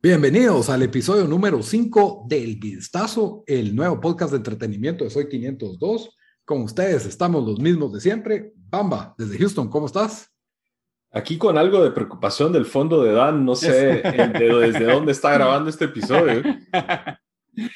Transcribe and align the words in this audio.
Bienvenidos 0.00 0.70
al 0.70 0.82
episodio 0.82 1.26
número 1.26 1.62
5 1.62 2.26
del 2.28 2.56
Vistazo, 2.56 3.44
el 3.46 3.76
nuevo 3.76 4.00
podcast 4.00 4.30
de 4.30 4.38
entretenimiento 4.38 5.04
de 5.04 5.10
Soy 5.10 5.28
502. 5.28 6.16
Con 6.44 6.62
ustedes 6.62 7.04
estamos 7.04 7.44
los 7.44 7.58
mismos 7.58 7.92
de 7.92 8.00
siempre. 8.00 8.52
Bamba, 8.54 9.14
desde 9.18 9.36
Houston, 9.36 9.68
¿cómo 9.68 9.86
estás? 9.86 10.32
Aquí 11.10 11.36
con 11.36 11.58
algo 11.58 11.82
de 11.82 11.90
preocupación 11.90 12.52
del 12.52 12.64
fondo 12.64 13.02
de 13.02 13.12
Dan, 13.12 13.44
no 13.44 13.54
sé 13.54 14.02
desde 14.02 14.84
dónde 14.84 15.12
está 15.12 15.34
grabando 15.34 15.68
este 15.68 15.86
episodio. 15.86 16.42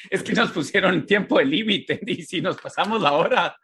Es 0.09 0.23
que 0.23 0.33
nos 0.33 0.51
pusieron 0.51 1.05
tiempo 1.05 1.37
de 1.37 1.45
límite 1.45 1.99
y 2.07 2.23
si 2.23 2.41
nos 2.41 2.59
pasamos 2.59 3.01
la 3.01 3.11
hora, 3.13 3.55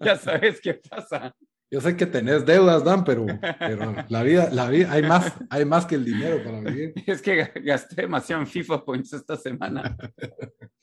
ya 0.00 0.16
sabes 0.16 0.60
qué 0.60 0.74
pasa. 0.74 1.34
Yo 1.74 1.80
sé 1.80 1.96
que 1.96 2.06
tenés 2.06 2.46
deudas, 2.46 2.84
Dan, 2.84 3.02
pero, 3.02 3.26
pero 3.58 3.96
la 4.08 4.22
vida, 4.22 4.48
la 4.52 4.70
vida, 4.70 4.92
hay 4.92 5.02
más, 5.02 5.34
hay 5.50 5.64
más 5.64 5.84
que 5.84 5.96
el 5.96 6.04
dinero 6.04 6.40
para 6.44 6.60
vivir. 6.60 6.92
Es 7.04 7.20
que 7.20 7.50
gasté 7.64 8.02
demasiado 8.02 8.42
en 8.42 8.46
FIFA 8.46 8.84
Points 8.84 9.12
esta 9.12 9.36
semana. 9.36 9.96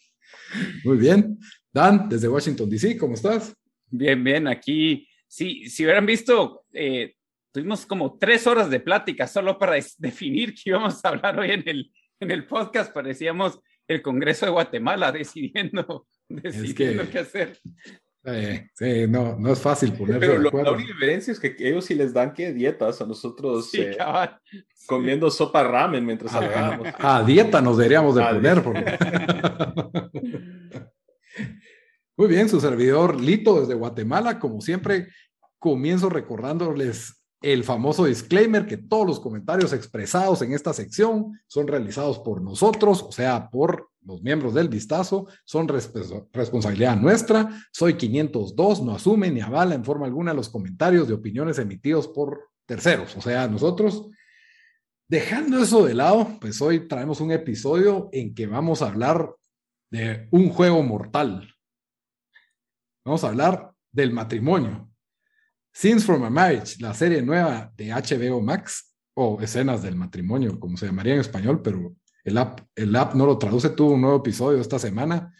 Muy 0.83 0.97
bien. 0.97 1.39
Dan, 1.71 2.09
desde 2.09 2.27
Washington, 2.27 2.69
D.C., 2.69 2.97
¿cómo 2.97 3.13
estás? 3.13 3.55
Bien, 3.89 4.21
bien, 4.21 4.49
aquí. 4.49 5.07
Sí, 5.29 5.69
si 5.69 5.85
hubieran 5.85 6.05
visto, 6.05 6.65
eh, 6.73 7.15
tuvimos 7.53 7.85
como 7.85 8.17
tres 8.17 8.45
horas 8.45 8.69
de 8.69 8.81
plática 8.81 9.27
solo 9.27 9.57
para 9.57 9.77
definir 9.97 10.53
qué 10.53 10.71
íbamos 10.71 11.05
a 11.05 11.07
hablar 11.07 11.39
hoy 11.39 11.51
en 11.51 11.63
el, 11.67 11.89
en 12.19 12.31
el 12.31 12.45
podcast. 12.45 12.91
Parecíamos 12.91 13.61
el 13.87 14.01
Congreso 14.01 14.45
de 14.45 14.51
Guatemala 14.51 15.09
decidiendo, 15.13 16.07
decidiendo 16.27 17.09
qué 17.09 17.19
hacer. 17.19 17.57
Eh, 18.23 18.69
sí, 18.75 19.07
no, 19.07 19.35
no 19.39 19.51
es 19.51 19.59
fácil 19.59 19.93
ponerse 19.93 20.19
Pero 20.19 20.37
lo, 20.37 20.51
la 20.51 20.71
única 20.73 20.93
diferencia 20.93 21.33
es 21.33 21.39
que 21.39 21.55
ellos 21.57 21.85
sí 21.85 21.95
les 21.95 22.13
dan 22.13 22.33
que 22.33 22.53
dietas 22.53 23.01
a 23.01 23.05
nosotros 23.07 23.73
eh, 23.73 23.97
comiendo 24.85 25.31
sopa 25.31 25.63
ramen 25.63 26.05
mientras 26.05 26.33
hablábamos. 26.33 26.87
A 26.99 27.23
dieta 27.23 27.61
nos 27.61 27.77
deberíamos 27.77 28.15
de 28.15 28.21
poner. 28.61 28.99
Muy 32.17 32.27
bien, 32.27 32.47
su 32.47 32.59
servidor 32.61 33.19
Lito 33.19 33.59
desde 33.59 33.73
Guatemala, 33.73 34.37
como 34.37 34.61
siempre, 34.61 35.07
comienzo 35.57 36.07
recordándoles 36.09 37.20
el 37.41 37.63
famoso 37.63 38.05
disclaimer 38.05 38.67
que 38.67 38.77
todos 38.77 39.05
los 39.05 39.19
comentarios 39.19 39.73
expresados 39.73 40.41
en 40.43 40.53
esta 40.53 40.73
sección 40.73 41.39
son 41.47 41.67
realizados 41.67 42.19
por 42.19 42.41
nosotros, 42.41 43.01
o 43.01 43.11
sea, 43.11 43.49
por 43.49 43.89
los 44.03 44.21
miembros 44.21 44.53
del 44.53 44.69
vistazo, 44.69 45.27
son 45.43 45.67
responsabilidad 45.67 46.97
nuestra. 46.97 47.49
Soy 47.71 47.95
502, 47.95 48.83
no 48.83 48.93
asume 48.93 49.31
ni 49.31 49.41
avala 49.41 49.75
en 49.75 49.83
forma 49.83 50.05
alguna 50.05 50.33
los 50.33 50.49
comentarios 50.49 51.07
de 51.07 51.15
opiniones 51.15 51.57
emitidos 51.57 52.07
por 52.07 52.49
terceros, 52.65 53.15
o 53.17 53.21
sea, 53.21 53.47
nosotros. 53.47 54.09
Dejando 55.07 55.59
eso 55.59 55.85
de 55.85 55.93
lado, 55.93 56.37
pues 56.39 56.61
hoy 56.61 56.87
traemos 56.87 57.19
un 57.21 57.31
episodio 57.31 58.09
en 58.11 58.33
que 58.33 58.47
vamos 58.47 58.81
a 58.81 58.87
hablar 58.87 59.35
de 59.91 60.27
un 60.31 60.49
juego 60.49 60.81
mortal. 60.83 61.53
Vamos 63.03 63.23
a 63.23 63.29
hablar 63.29 63.73
del 63.91 64.13
matrimonio. 64.13 64.90
Scenes 65.73 66.05
from 66.05 66.23
a 66.23 66.29
Marriage, 66.29 66.75
la 66.79 66.93
serie 66.93 67.21
nueva 67.21 67.71
de 67.75 67.89
HBO 67.89 68.41
Max, 68.41 68.91
o 69.13 69.41
escenas 69.41 69.81
del 69.81 69.95
matrimonio, 69.95 70.59
como 70.59 70.77
se 70.77 70.85
llamaría 70.85 71.13
en 71.13 71.19
español, 71.19 71.61
pero 71.61 71.95
el 72.23 72.37
app, 72.37 72.61
el 72.75 72.95
app 72.95 73.13
no 73.15 73.25
lo 73.25 73.37
traduce, 73.37 73.69
tuvo 73.69 73.91
un 73.91 74.01
nuevo 74.01 74.17
episodio 74.17 74.61
esta 74.61 74.79
semana 74.79 75.33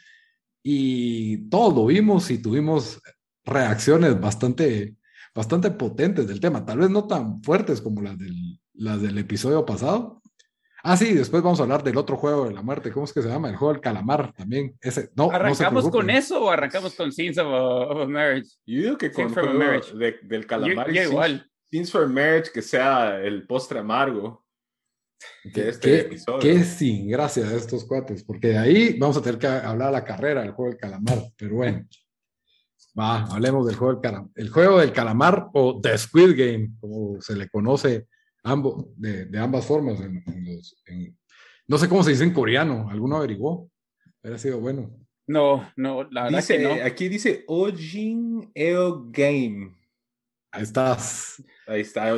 y 0.64 1.50
todos 1.50 1.74
lo 1.74 1.86
vimos 1.86 2.30
y 2.32 2.40
tuvimos 2.40 3.02
reacciones 3.44 4.20
bastante, 4.20 4.96
bastante 5.34 5.72
potentes 5.72 6.28
del 6.28 6.40
tema, 6.40 6.66
tal 6.66 6.80
vez 6.80 6.90
no 6.90 7.08
tan 7.08 7.42
fuertes 7.44 7.82
como 7.82 8.02
las 8.02 8.18
del, 8.18 8.60
las 8.74 9.02
del 9.02 9.18
episodio 9.18 9.66
pasado, 9.66 10.21
Ah, 10.84 10.98
sí, 10.98 11.14
después 11.14 11.44
vamos 11.44 11.60
a 11.60 11.64
hablar 11.64 11.84
del 11.84 11.98
otro 11.98 12.18
juego 12.18 12.46
de 12.46 12.54
la 12.54 12.62
muerte. 12.62 12.92
¿Cómo 12.92 13.06
es 13.06 13.14
que 13.14 13.22
se 13.22 13.30
llama? 13.30 13.50
El 13.50 13.56
juego 13.56 13.74
del 13.74 13.82
calamar 13.82 14.34
también. 14.34 14.76
Ese, 14.82 15.10
no, 15.16 15.32
¿Arrancamos 15.32 15.90
con 15.90 16.10
eso 16.10 16.44
o 16.44 16.50
arrancamos 16.50 16.96
con 16.96 17.12
Scenes 17.12 17.38
of 17.38 18.02
a, 18.02 18.06
Marriage? 18.08 18.50
Yo 18.66 18.82
digo 18.82 18.98
que 18.98 19.12
con 19.12 19.26
el 19.26 19.34
juego 19.34 19.54
marriage. 19.54 19.94
del 20.24 20.48
calamar. 20.48 20.92
Yo, 20.92 21.04
igual. 21.04 21.48
Scenes 21.70 21.92
for 21.92 22.08
Marriage, 22.08 22.52
que 22.52 22.62
sea 22.62 23.20
el 23.22 23.46
postre 23.46 23.80
amargo. 23.80 24.44
De 25.44 25.70
este 25.70 26.02
episodio. 26.02 26.40
qué 26.40 26.64
sin 26.64 27.08
gracia 27.08 27.44
de 27.44 27.56
estos 27.56 27.86
cuates, 27.86 28.24
porque 28.24 28.48
de 28.48 28.58
ahí 28.58 28.98
vamos 28.98 29.18
a 29.18 29.22
tener 29.22 29.38
que 29.38 29.46
hablar 29.46 29.90
de 29.90 29.94
la 29.94 30.04
carrera 30.04 30.42
del 30.42 30.52
juego 30.52 30.72
del 30.72 30.80
calamar. 30.80 31.20
Pero 31.38 31.58
bueno, 31.58 31.86
va, 33.00 33.26
hablemos 33.26 33.68
del 33.68 33.76
juego 33.76 33.94
del 33.94 34.02
calamar. 34.02 34.32
El 34.34 34.50
juego 34.50 34.80
del 34.80 34.92
calamar 34.92 35.50
o 35.54 35.80
The 35.80 35.96
Squid 35.96 36.36
Game, 36.36 36.72
como 36.80 37.22
se 37.22 37.36
le 37.36 37.48
conoce 37.50 38.08
ambos, 38.44 38.86
de, 38.98 39.26
de 39.26 39.40
ambas 39.40 39.66
formas. 39.66 40.00
no 41.68 41.78
sé 41.78 41.90
cómo 41.90 42.04
se 42.04 42.12
dice 42.12 42.24
en 42.24 42.34
coreano, 42.34 42.90
¿alguno 42.90 43.18
averiguó? 43.18 43.70
Hubiera 44.22 44.38
sido 44.38 44.60
bueno. 44.60 44.92
No, 45.28 45.72
no, 45.76 46.04
la 46.12 46.24
verdad 46.24 46.40
dice, 46.40 46.58
que 46.58 46.64
no. 46.64 46.86
Aquí 46.86 47.08
dice 47.08 47.46
Ojin 47.48 48.52
Eo 48.54 49.06
Game. 49.10 49.76
Ahí 50.52 50.64
estás. 50.64 51.42
Ahí 51.66 51.82
está. 51.82 52.14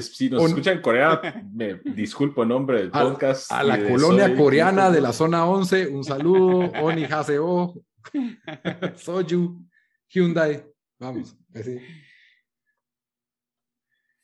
si 0.00 0.28
nos 0.28 0.44
escuchan 0.48 0.76
en 0.76 0.82
Corea, 0.82 1.42
me 1.50 1.74
disculpo 1.94 2.42
en 2.42 2.50
nombre 2.50 2.80
del 2.80 2.90
podcast. 2.90 3.50
A, 3.50 3.62
la 3.62 3.82
colonia 3.82 4.36
coreana 4.36 4.90
de 4.90 5.00
la 5.00 5.12
zona 5.12 5.46
11, 5.46 5.88
un 5.88 6.04
saludo. 6.04 6.70
Oni 6.82 7.04
Haseo, 7.04 7.82
Soju, 8.96 9.64
Hyundai. 10.08 10.62
Vamos, 10.98 11.34
así. 11.54 11.78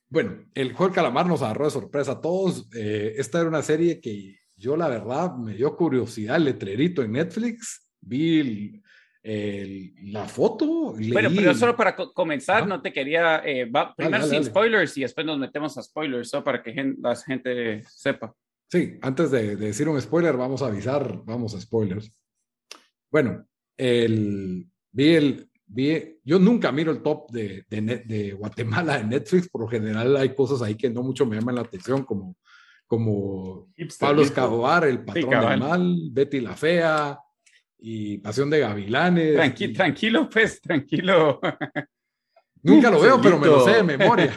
Bueno, 0.09 0.45
el 0.55 0.73
juego 0.73 0.87
del 0.87 0.95
calamar 0.95 1.27
nos 1.27 1.43
agarró 1.43 1.65
de 1.65 1.71
sorpresa 1.71 2.13
a 2.13 2.21
todos. 2.21 2.69
Eh, 2.75 3.15
esta 3.17 3.41
era 3.41 3.49
una 3.49 3.63
serie 3.63 4.01
que 4.01 4.39
yo, 4.57 4.77
la 4.77 4.89
verdad, 4.89 5.35
me 5.37 5.55
dio 5.55 5.77
curiosidad 5.77 6.37
el 6.37 6.45
letrerito 6.45 7.03
en 7.03 7.13
Netflix. 7.13 7.89
Vi 8.01 8.81
la 10.03 10.27
foto. 10.27 10.95
Bueno, 11.13 11.31
pero 11.35 11.53
solo 11.55 11.77
para 11.77 11.97
comenzar, 11.97 12.67
no 12.67 12.81
te 12.81 12.93
quería. 12.93 13.43
Eh, 13.45 13.71
primero 13.97 14.27
sin 14.27 14.45
spoilers 14.45 14.97
y 14.97 15.03
después 15.03 15.27
nos 15.27 15.39
metemos 15.39 15.77
a 15.77 15.83
spoilers, 15.83 16.29
solo 16.29 16.45
para 16.45 16.63
que 16.63 16.95
la 17.01 17.17
gente 17.17 17.83
sepa. 17.89 18.33
Sí, 18.71 18.99
antes 19.03 19.31
de, 19.31 19.57
decir 19.57 19.89
un 19.89 20.01
spoiler, 20.01 20.37
vamos 20.37 20.63
a 20.63 20.67
avisar, 20.67 21.23
vamos 21.25 21.55
a 21.55 21.61
spoilers. 21.61 22.13
Bueno, 23.11 23.47
el, 23.77 24.67
vi 24.93 25.15
el, 25.15 25.51
yo 26.25 26.39
nunca 26.39 26.71
miro 26.73 26.93
el 26.93 27.03
top 27.03 27.31
de, 27.31 27.65
de, 27.69 28.33
Guatemala 28.33 29.01
en 29.01 29.11
Netflix, 29.11 29.49
por 29.49 29.63
lo 29.63 29.69
general 29.69 30.17
hay 30.17 30.35
cosas 30.35 30.63
ahí 30.63 30.77
que 30.77 30.91
no 30.91 31.03
mucho 31.03 31.27
me 31.27 31.37
llaman 31.37 31.57
la 31.57 31.63
atención, 31.63 32.05
como, 32.05 32.37
como 32.87 33.69
Pablo 33.99 34.23
Escobar, 34.23 34.85
El 34.85 35.05
Patrón 35.05 35.31
del 35.31 35.61
Mal, 35.61 36.09
Betty 36.13 36.41
la 36.41 36.55
Fea 36.55 37.19
y 37.79 38.19
Pasión 38.19 38.49
de 38.49 38.61
Gavilanes. 38.61 39.75
tranquilo, 39.75 40.29
pues, 40.31 40.61
tranquilo. 40.61 41.41
Nunca 42.67 42.91
lo 42.91 43.01
veo, 43.01 43.21
pero 43.21 43.39
me 43.39 43.47
lo 43.47 43.65
sé 43.65 43.75
de 43.75 43.83
memoria. 43.83 44.35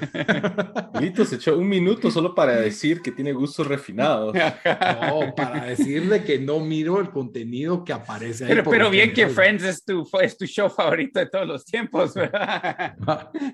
Lito 1.00 1.26
se 1.26 1.36
echó 1.36 1.58
un 1.58 1.68
minuto 1.68 2.12
solo 2.12 2.36
para 2.36 2.56
decir 2.56 3.02
que 3.02 3.12
tiene 3.12 3.34
gustos 3.34 3.66
refinados. 3.68 4.36
No, 4.36 5.34
para 5.36 5.66
decirle 5.66 6.24
que 6.24 6.40
no 6.40 6.60
miro 6.60 7.00
el 7.00 7.10
contenido 7.10 7.84
que 7.84 7.92
aparece 7.92 8.46
ahí. 8.46 8.50
Pero, 8.50 8.70
pero 8.70 8.90
bien 8.90 9.14
que 9.14 9.28
Friends 9.28 9.64
es 9.64 9.84
tu, 9.84 10.08
es 10.22 10.38
tu 10.38 10.46
show 10.46 10.70
favorito 10.70 11.20
de 11.20 11.26
todos 11.26 11.48
los 11.48 11.66
tiempos, 11.66 12.14
¿verdad? 12.14 12.96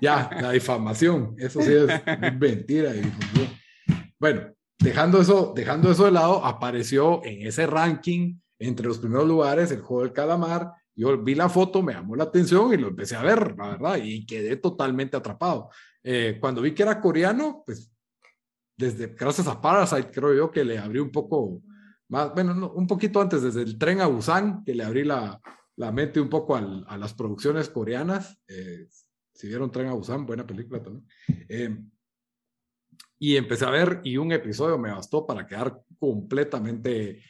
Ya, 0.00 0.30
la 0.40 0.50
difamación, 0.50 1.34
eso 1.38 1.62
sí 1.62 1.72
es, 1.72 2.36
mentira. 2.38 2.92
Bueno, 4.18 4.42
dejando 4.78 5.20
eso, 5.20 5.52
dejando 5.56 5.90
eso 5.90 6.04
de 6.04 6.12
lado, 6.12 6.44
apareció 6.44 7.24
en 7.24 7.46
ese 7.46 7.66
ranking 7.66 8.38
entre 8.58 8.86
los 8.86 8.98
primeros 8.98 9.26
lugares 9.26 9.70
el 9.70 9.80
juego 9.80 10.02
del 10.02 10.12
calamar 10.12 10.72
yo 10.96 11.22
vi 11.22 11.34
la 11.34 11.48
foto, 11.48 11.82
me 11.82 11.92
llamó 11.92 12.16
la 12.16 12.24
atención 12.24 12.72
y 12.72 12.78
lo 12.78 12.88
empecé 12.88 13.14
a 13.16 13.22
ver, 13.22 13.54
la 13.56 13.68
verdad, 13.68 13.98
y 14.02 14.24
quedé 14.26 14.56
totalmente 14.56 15.16
atrapado. 15.16 15.70
Eh, 16.02 16.38
cuando 16.40 16.62
vi 16.62 16.72
que 16.72 16.82
era 16.82 17.00
coreano, 17.00 17.62
pues 17.64 17.92
desde, 18.76 19.08
gracias 19.08 19.46
a 19.46 19.60
Parasite, 19.60 20.10
creo 20.10 20.34
yo 20.34 20.50
que 20.50 20.64
le 20.64 20.78
abrí 20.78 20.98
un 20.98 21.12
poco 21.12 21.62
más, 22.08 22.32
bueno, 22.34 22.72
un 22.72 22.86
poquito 22.86 23.20
antes, 23.20 23.42
desde 23.42 23.62
el 23.62 23.78
tren 23.78 24.00
a 24.00 24.06
Busan, 24.06 24.64
que 24.64 24.74
le 24.74 24.84
abrí 24.84 25.04
la, 25.04 25.40
la 25.76 25.92
mente 25.92 26.20
un 26.20 26.28
poco 26.28 26.56
al, 26.56 26.84
a 26.88 26.96
las 26.96 27.12
producciones 27.14 27.68
coreanas. 27.68 28.40
Eh, 28.48 28.88
Si 29.36 29.48
vieron 29.48 29.70
Tren 29.70 29.88
a 29.88 29.92
Busan, 29.92 30.24
buena 30.24 30.46
película 30.46 30.82
también. 30.82 31.06
Eh, 31.28 31.76
y 33.18 33.36
empecé 33.36 33.66
a 33.66 33.70
ver 33.70 34.00
y 34.02 34.16
un 34.16 34.32
episodio 34.32 34.78
me 34.78 34.90
bastó 34.90 35.26
para 35.26 35.46
quedar 35.46 35.82
completamente 35.98 37.22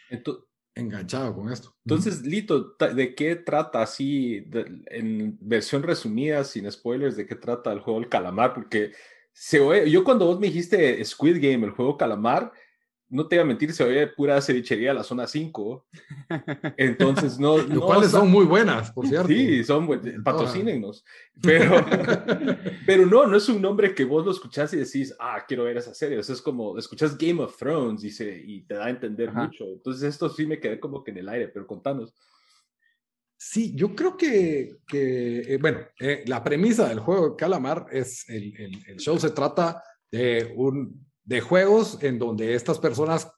enganchado 0.76 1.34
con 1.34 1.50
esto. 1.50 1.74
Entonces, 1.84 2.22
Lito, 2.22 2.76
¿de 2.94 3.14
qué 3.14 3.34
trata 3.34 3.82
así, 3.82 4.46
en 4.86 5.36
versión 5.40 5.82
resumida, 5.82 6.44
sin 6.44 6.70
spoilers, 6.70 7.16
de 7.16 7.26
qué 7.26 7.34
trata 7.34 7.72
el 7.72 7.80
juego 7.80 7.98
del 7.98 8.08
calamar? 8.08 8.54
Porque 8.54 8.92
se 9.32 9.90
yo 9.90 10.04
cuando 10.04 10.26
vos 10.26 10.38
me 10.38 10.46
dijiste 10.46 11.04
Squid 11.04 11.36
Game, 11.40 11.66
el 11.66 11.72
juego 11.72 11.96
calamar, 11.96 12.52
no 13.08 13.28
te 13.28 13.36
voy 13.36 13.42
a 13.42 13.46
mentir, 13.46 13.72
se 13.72 13.84
oye 13.84 14.06
pura 14.08 14.40
cevichería 14.40 14.92
la 14.92 15.04
zona 15.04 15.26
5. 15.26 15.86
Entonces, 16.76 17.38
no. 17.38 17.58
Lo 17.58 17.80
cuales 17.80 18.10
son 18.10 18.30
muy 18.30 18.44
buenas, 18.44 18.90
por 18.90 19.06
cierto. 19.06 19.28
Sí, 19.28 19.62
son 19.64 19.88
patrocínenos. 20.24 21.04
Pero, 21.40 21.84
pero 22.86 23.06
no, 23.06 23.26
no 23.26 23.36
es 23.36 23.48
un 23.48 23.62
nombre 23.62 23.94
que 23.94 24.04
vos 24.04 24.24
lo 24.24 24.32
escuchás 24.32 24.72
y 24.74 24.78
decís, 24.78 25.14
ah, 25.20 25.44
quiero 25.46 25.64
ver 25.64 25.76
esa 25.76 25.94
serie. 25.94 26.18
es 26.18 26.42
como, 26.42 26.76
escuchas 26.78 27.16
Game 27.16 27.42
of 27.42 27.56
Thrones 27.56 28.02
y, 28.04 28.24
y 28.24 28.62
te 28.62 28.74
da 28.74 28.86
a 28.86 28.90
entender 28.90 29.32
mucho. 29.32 29.64
Entonces, 29.64 30.02
esto 30.02 30.28
sí 30.28 30.46
me 30.46 30.58
quedé 30.58 30.80
como 30.80 31.04
que 31.04 31.12
en 31.12 31.18
el 31.18 31.28
aire, 31.28 31.48
pero 31.48 31.66
contanos. 31.66 32.12
Sí, 33.38 33.74
yo 33.76 33.94
creo 33.94 34.16
que, 34.16 34.78
que 34.88 35.54
eh, 35.54 35.58
bueno, 35.58 35.80
eh, 36.00 36.24
la 36.26 36.42
premisa 36.42 36.88
del 36.88 37.00
juego 37.00 37.30
de 37.30 37.36
Calamar 37.36 37.86
es, 37.92 38.28
el, 38.28 38.82
el 38.88 38.96
show 38.96 39.18
se 39.18 39.30
trata 39.30 39.82
de 40.10 40.54
un 40.56 41.06
de 41.26 41.40
juegos 41.40 41.98
en 42.02 42.18
donde 42.18 42.54
estas 42.54 42.78
personas 42.78 43.30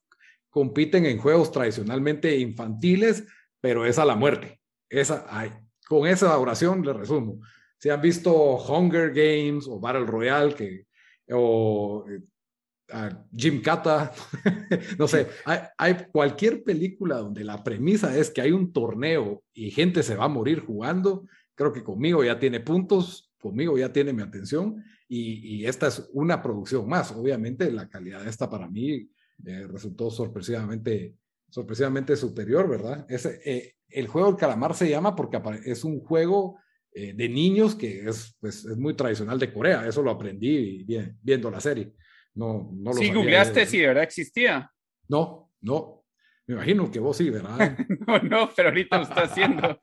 compiten 0.51 1.07
en 1.07 1.19
juegos 1.19 1.51
tradicionalmente 1.51 2.37
infantiles, 2.37 3.25
pero 3.61 3.85
es 3.85 3.99
a 3.99 4.05
la 4.05 4.15
muerte. 4.15 4.61
Esa, 4.89 5.27
ay, 5.29 5.51
con 5.89 6.07
esa 6.07 6.39
oración 6.39 6.85
le 6.85 6.93
resumo. 6.93 7.41
Si 7.79 7.89
han 7.89 8.01
visto 8.01 8.33
Hunger 8.57 9.11
Games 9.11 9.67
o 9.67 9.81
Battle 9.81 10.05
Royale, 10.05 10.55
que, 10.55 10.87
o 11.31 12.05
eh, 12.09 13.11
Jim 13.35 13.63
Kata, 13.63 14.13
no 14.99 15.09
sé, 15.09 15.29
hay, 15.45 15.61
hay, 15.77 15.97
cualquier 16.13 16.63
película 16.63 17.19
donde 17.19 17.45
la 17.45 17.63
premisa 17.63 18.17
es 18.17 18.31
que 18.31 18.41
hay 18.41 18.53
un 18.53 18.73
torneo 18.73 19.43
y 19.55 19.71
gente 19.71 20.03
se 20.03 20.17
va 20.17 20.25
a 20.25 20.29
morir 20.29 20.61
jugando, 20.61 21.27
creo 21.55 21.73
que 21.73 21.85
conmigo 21.85 22.25
ya 22.25 22.39
tiene 22.39 22.61
puntos, 22.61 23.28
conmigo 23.39 23.79
ya 23.79 23.93
tiene 23.93 24.13
mi 24.13 24.23
atención 24.23 24.85
y, 25.09 25.65
esta 25.65 25.89
es 25.89 26.09
una 26.13 26.43
producción 26.43 26.89
más. 26.89 27.13
Obviamente 27.13 27.71
la 27.71 27.89
calidad 27.89 28.23
de 28.23 28.31
esta 28.31 28.49
para 28.51 28.69
mí 28.69 29.09
eh, 29.47 29.67
resultó 29.67 30.11
sorpresivamente, 30.11 31.15
sorpresivamente 31.49 32.17
superior, 32.17 32.69
¿verdad? 32.69 33.07
Ese, 33.09 33.41
eh, 33.45 33.75
el 33.89 34.07
juego 34.07 34.29
del 34.29 34.37
calamar 34.37 34.75
se 34.75 34.89
llama 34.89 35.17
porque 35.17 35.41
es 35.65 35.85
un 35.85 36.01
juego 36.01 36.59
eh, 36.93 37.15
de 37.15 37.29
niños 37.29 37.75
que 37.75 38.09
es, 38.09 38.37
pues, 38.41 38.65
es 38.65 38.77
muy 38.77 38.95
tradicional 38.95 39.39
de 39.39 39.53
Corea. 39.53 39.87
Eso 39.87 40.03
lo 40.03 40.11
aprendí 40.11 40.85
bien, 40.85 41.19
viendo 41.23 41.51
la 41.51 41.61
serie. 41.61 41.93
No, 42.35 42.71
no 42.75 42.93
lo 42.93 42.97
sí, 42.97 43.13
googleaste 43.13 43.67
si 43.67 43.79
de 43.79 43.89
verdad 43.89 44.05
existía. 44.05 44.71
No, 45.09 45.51
no. 45.61 46.05
Me 46.47 46.55
imagino 46.55 46.91
que 46.91 46.99
vos 46.99 47.17
sí, 47.17 47.31
¿verdad? 47.31 47.79
no, 48.07 48.19
no, 48.21 48.51
pero 48.55 48.69
ahorita 48.69 48.99
lo 48.99 49.05
está 49.05 49.23
haciendo. 49.23 49.79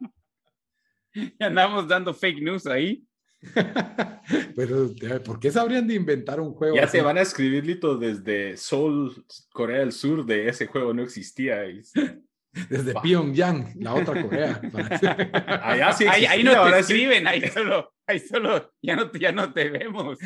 andamos 1.39 1.87
dando 1.87 2.13
fake 2.13 2.41
news 2.41 2.67
ahí. 2.67 3.03
Pero, 4.55 4.89
¿por 5.23 5.39
qué 5.39 5.51
sabrían 5.51 5.87
de 5.87 5.95
inventar 5.95 6.39
un 6.39 6.53
juego? 6.53 6.75
Ya 6.75 6.87
se 6.87 7.01
van 7.01 7.17
a 7.17 7.21
escribir, 7.21 7.65
Lito, 7.65 7.97
desde 7.97 8.57
Seoul, 8.57 9.25
Corea 9.51 9.79
del 9.79 9.91
Sur, 9.91 10.25
de 10.25 10.49
ese 10.49 10.67
juego 10.67 10.93
no 10.93 11.03
existía. 11.03 11.61
Desde 12.69 12.93
Pyongyang, 13.01 13.73
la 13.81 13.95
otra 13.95 14.21
Corea. 14.21 14.61
Allá 15.61 15.91
sí 15.91 16.05
ahí, 16.07 16.41
no 16.41 16.71
te 16.71 16.79
escriben, 16.79 17.27
ahí 17.27 17.41
solo, 17.49 17.93
ahí 18.07 18.17
solo 18.17 18.73
ya, 18.81 18.95
no, 18.95 19.11
ya 19.11 19.33
no 19.33 19.51
te 19.51 19.69
vemos. 19.69 20.17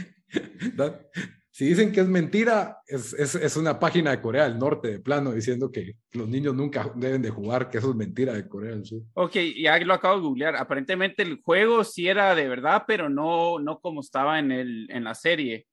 Si 1.59 1.65
dicen 1.65 1.91
que 1.91 1.99
es 1.99 2.07
mentira, 2.07 2.77
es, 2.87 3.11
es, 3.11 3.35
es, 3.35 3.57
una 3.57 3.79
página 3.79 4.11
de 4.11 4.21
Corea 4.21 4.47
del 4.47 4.57
Norte 4.57 4.87
de 4.87 4.99
plano 5.01 5.33
diciendo 5.33 5.69
que 5.69 5.97
los 6.13 6.29
niños 6.29 6.55
nunca 6.55 6.89
deben 6.95 7.21
de 7.21 7.31
jugar, 7.31 7.69
que 7.69 7.79
eso 7.79 7.89
es 7.89 7.97
mentira 7.97 8.31
de 8.31 8.47
Corea 8.47 8.71
del 8.71 8.85
Sur. 8.85 9.01
Ok, 9.15 9.35
ya 9.57 9.77
lo 9.79 9.93
acabo 9.93 10.15
de 10.15 10.21
googlear. 10.21 10.55
Aparentemente 10.55 11.21
el 11.21 11.41
juego 11.41 11.83
sí 11.83 12.07
era 12.07 12.33
de 12.33 12.47
verdad, 12.47 12.85
pero 12.87 13.09
no, 13.09 13.59
no 13.59 13.81
como 13.81 13.99
estaba 13.99 14.39
en, 14.39 14.53
el, 14.53 14.89
en 14.89 15.03
la 15.03 15.13
serie. 15.13 15.67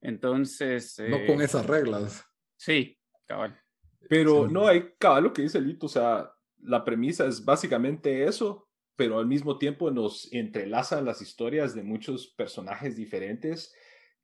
Entonces... 0.00 0.96
No 1.06 1.18
con 1.26 1.42
eh, 1.42 1.44
esas 1.44 1.66
reglas. 1.66 2.24
Sí, 2.56 2.96
cabal. 3.26 3.60
Pero 4.08 4.48
no 4.48 4.66
hay 4.66 4.94
cabal 4.98 5.24
lo 5.24 5.32
que 5.34 5.42
dice 5.42 5.60
Lito, 5.60 5.84
o 5.84 5.90
sea, 5.90 6.32
la 6.62 6.82
premisa 6.82 7.26
es 7.26 7.44
básicamente 7.44 8.24
eso, 8.24 8.70
pero 8.96 9.18
al 9.18 9.26
mismo 9.26 9.58
tiempo 9.58 9.90
nos 9.90 10.32
entrelazan 10.32 11.04
las 11.04 11.20
historias 11.20 11.74
de 11.74 11.82
muchos 11.82 12.28
personajes 12.28 12.96
diferentes 12.96 13.74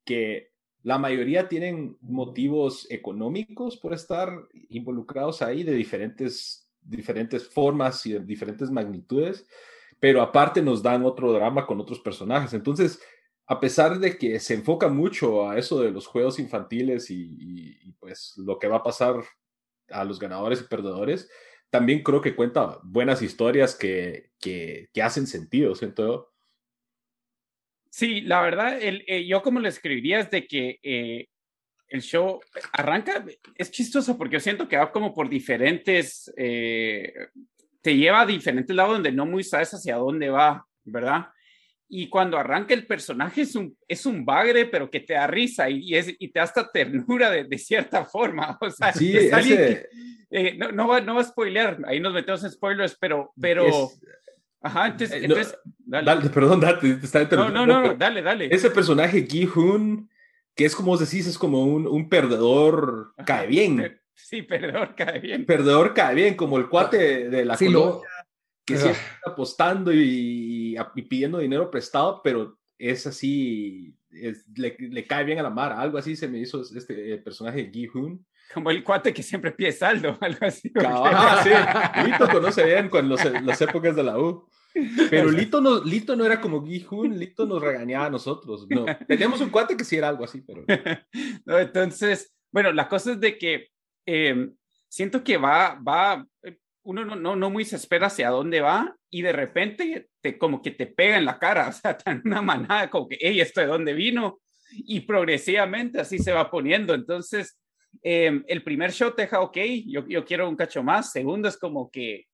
que 0.07 0.52
la 0.83 0.99
mayoría 0.99 1.49
tienen 1.49 1.97
motivos 2.01 2.87
económicos 2.91 3.77
por 3.77 3.95
estar 3.95 4.33
involucrados 4.69 5.43
ahí 5.43 5.63
de 5.63 5.75
diferentes, 5.75 6.69
diferentes 6.83 7.49
formas 7.49 8.05
y 8.07 8.13
de 8.13 8.21
diferentes 8.21 8.71
magnitudes, 8.71 9.47
pero 10.01 10.21
aparte 10.21 10.61
nos 10.61 10.83
dan 10.83 11.05
otro 11.05 11.33
drama 11.33 11.67
con 11.67 11.81
otros 11.81 12.01
personajes. 12.01 12.53
Entonces, 12.53 13.01
a 13.47 13.61
pesar 13.61 13.99
de 13.99 14.19
que 14.19 14.41
se 14.41 14.55
enfoca 14.55 14.89
mucho 14.89 15.49
a 15.49 15.59
eso 15.59 15.81
de 15.81 15.91
los 15.91 16.07
juegos 16.07 16.39
infantiles 16.39 17.11
y, 17.11 17.95
pues 18.01 18.35
lo 18.37 18.59
que 18.59 18.67
va 18.67 18.79
a 18.79 18.83
pasar 18.83 19.17
a 19.91 20.05
los 20.05 20.19
ganadores 20.19 20.63
y 20.63 20.65
perdedores, 20.65 21.31
también 21.71 22.03
creo 22.03 22.21
que 22.21 22.35
cuenta 22.35 22.81
buenas 22.83 23.23
historias 23.23 23.77
que, 23.77 24.33
que, 24.41 24.89
hacen 25.03 25.27
sentido, 25.27 25.75
siento 25.75 26.32
Sí, 27.93 28.23
la 28.23 28.41
verdad, 28.41 28.81
el, 28.81 29.05
eh, 29.07 29.27
yo 29.27 29.43
como 29.43 29.61
lo 29.61 29.69
escribiría 29.69 30.21
es 30.21 30.31
de 30.31 30.47
que 30.47 30.81
eh, 30.83 31.29
el 31.89 32.01
show 32.01 32.41
arranca, 32.73 33.23
es 33.55 33.71
chistoso 33.71 34.17
porque 34.17 34.37
yo 34.37 34.41
siento 34.41 34.67
que 34.67 34.79
va 34.79 34.91
como 34.91 35.13
por 35.13 35.29
diferentes, 35.29 36.33
eh, 36.39 37.13
te 37.83 37.95
lleva 37.95 38.23
a 38.23 38.27
diferentes 38.27 38.75
lados 38.75 38.95
donde 38.95 39.13
no 39.13 39.27
muy 39.27 39.45
sabes 39.45 39.75
hacia 39.75 39.97
dónde 39.97 40.31
va, 40.31 40.67
¿verdad? 40.85 41.27
Y 41.87 42.09
cuando 42.09 42.39
arranca 42.39 42.73
el 42.73 42.87
personaje 42.87 43.43
es 43.43 43.55
un, 43.57 43.77
es 43.87 44.07
un 44.07 44.25
bagre, 44.25 44.65
pero 44.65 44.91
que 44.91 45.01
te 45.01 45.13
da 45.13 45.27
risa 45.27 45.69
y, 45.69 45.95
es, 45.95 46.15
y 46.19 46.29
te 46.29 46.39
da 46.39 46.45
hasta 46.45 46.73
ternura 46.73 47.29
de, 47.29 47.45
de, 47.45 47.59
cierta 47.59 48.07
forma. 48.07 48.59
O 48.63 48.71
sea, 48.71 48.95
sí, 48.95 49.15
no, 50.57 50.73
no, 50.73 50.89
va, 50.89 51.03
no 51.03 51.17
va 51.17 51.21
a 51.21 51.25
spoilear, 51.25 51.79
ahí 51.87 52.01
nos 52.01 52.15
metemos 52.15 52.43
en 52.43 52.53
spoilers, 52.53 52.97
pero, 52.99 53.35
pero 53.39 53.91
Ajá, 54.63 54.87
entonces, 54.87 55.23
eh, 55.23 55.59
dale. 55.85 56.31
perdón, 56.31 56.61
date, 56.61 56.99
está 57.03 57.25
no, 57.37 57.51
no, 57.51 57.67
no, 57.67 57.95
dale, 57.95 58.23
dale. 58.23 58.49
Ese 58.51 58.71
personaje, 58.71 59.27
Gi 59.27 59.49
Hun, 59.55 60.09
que 60.55 60.65
es 60.65 60.77
como 60.77 60.93
vos 60.93 61.01
decís, 61.01 61.27
es 61.27 61.37
como 61.37 61.65
un, 61.65 61.87
un 61.87 62.09
perdedor, 62.09 63.13
cae 63.27 63.47
bien. 63.49 64.01
Sí, 64.15 64.43
perdedor 64.43 64.95
cae 64.95 65.19
bien. 65.19 65.45
Perdedor 65.45 65.95
cae 65.95 66.15
bien, 66.15 66.35
como 66.37 66.59
el 66.59 66.69
cuate 66.69 67.29
de 67.29 67.45
la 67.45 67.57
sí, 67.57 67.67
que 68.65 68.77
siempre 68.77 69.01
está 69.01 69.31
apostando 69.31 69.93
y, 69.93 70.77
pidiendo 71.09 71.39
dinero 71.39 71.71
prestado, 71.71 72.21
pero 72.23 72.57
es 72.79 73.07
así, 73.07 73.97
le, 74.11 74.77
le, 74.79 75.07
cae 75.07 75.25
bien 75.25 75.41
a 75.41 75.43
la 75.43 75.51
mar, 75.51 75.73
algo 75.73 75.99
así 75.99 76.15
se 76.15 76.29
me 76.29 76.39
hizo 76.39 76.63
este 76.63 77.19
personaje 77.19 77.65
de 77.65 77.71
Gi 77.71 77.89
Hun. 77.93 78.25
Como 78.53 78.71
el 78.71 78.85
cuate 78.85 79.13
que 79.15 79.23
siempre 79.23 79.53
pide 79.53 79.73
saldo, 79.73 80.17
algo 80.21 80.47
así. 80.47 80.71
Ah, 80.85 81.43
sí. 81.43 82.05
Lito 82.05 82.29
conoce 82.29 82.65
bien 82.65 82.89
con 82.89 83.09
los, 83.09 83.25
las 83.43 83.61
épocas 83.63 83.97
de 83.97 84.03
la 84.03 84.19
U. 84.19 84.47
Pero 85.11 85.31
Lito 85.31 85.61
no, 85.61 85.83
Lito 85.83 86.17
no 86.17 86.25
era 86.25 86.41
como 86.41 86.65
Gihun, 86.65 87.19
Lito 87.19 87.45
nos 87.47 87.61
regañaba 87.61 88.07
a 88.07 88.11
nosotros. 88.11 88.67
No, 88.69 88.87
teníamos 89.07 89.41
un 89.41 89.51
cuate 89.51 89.77
que 89.77 89.85
sí 89.85 89.97
era 89.97 90.09
algo 90.09 90.25
así, 90.25 90.41
pero. 90.41 90.65
No, 91.45 91.59
entonces, 91.59 92.33
bueno, 92.51 92.73
la 92.73 92.89
cosa 92.89 93.13
es 93.13 93.21
de 93.21 93.37
que 93.37 93.69
em, 94.07 94.55
siento 94.89 95.23
que 95.23 95.37
va, 95.37 95.79
va, 95.87 96.27
uno 96.85 97.05
no, 97.05 97.17
no, 97.17 97.37
no 97.37 97.51
muy 97.51 97.65
se 97.65 97.77
espera 97.77 98.07
hacia 98.07 98.31
dónde 98.31 98.61
va 98.61 98.97
y 99.11 99.23
de 99.23 99.33
repente 99.33 100.09
te, 100.21 100.39
como 100.39 100.63
que 100.63 100.71
te 100.71 100.87
pega 100.87 101.19
en 101.19 101.25
la 101.25 101.39
cara, 101.39 101.69
o 101.69 101.73
sea, 101.73 101.97
tan 101.97 102.23
una 102.25 102.43
manada 102.43 102.91
como 102.91 103.09
que, 103.09 103.19
hey, 103.21 103.41
¿esto 103.41 103.61
de 103.61 103.67
dónde 103.67 103.93
vino? 103.93 104.41
Y 104.71 105.01
progresivamente 105.01 106.01
así 106.01 106.19
se 106.19 106.33
va 106.33 106.51
poniendo. 106.51 106.95
Entonces, 106.95 107.59
em, 108.03 108.43
el 108.47 108.63
primer 108.63 108.91
shot 108.91 109.17
te 109.17 109.23
deja, 109.23 109.41
ok, 109.41 109.59
yo, 109.87 110.07
yo 110.09 110.25
quiero 110.25 110.49
un 110.49 110.57
cacho 110.57 110.83
más. 110.83 111.13
Segundo 111.13 111.49
es 111.49 111.59
como 111.59 111.91
que 111.91 112.27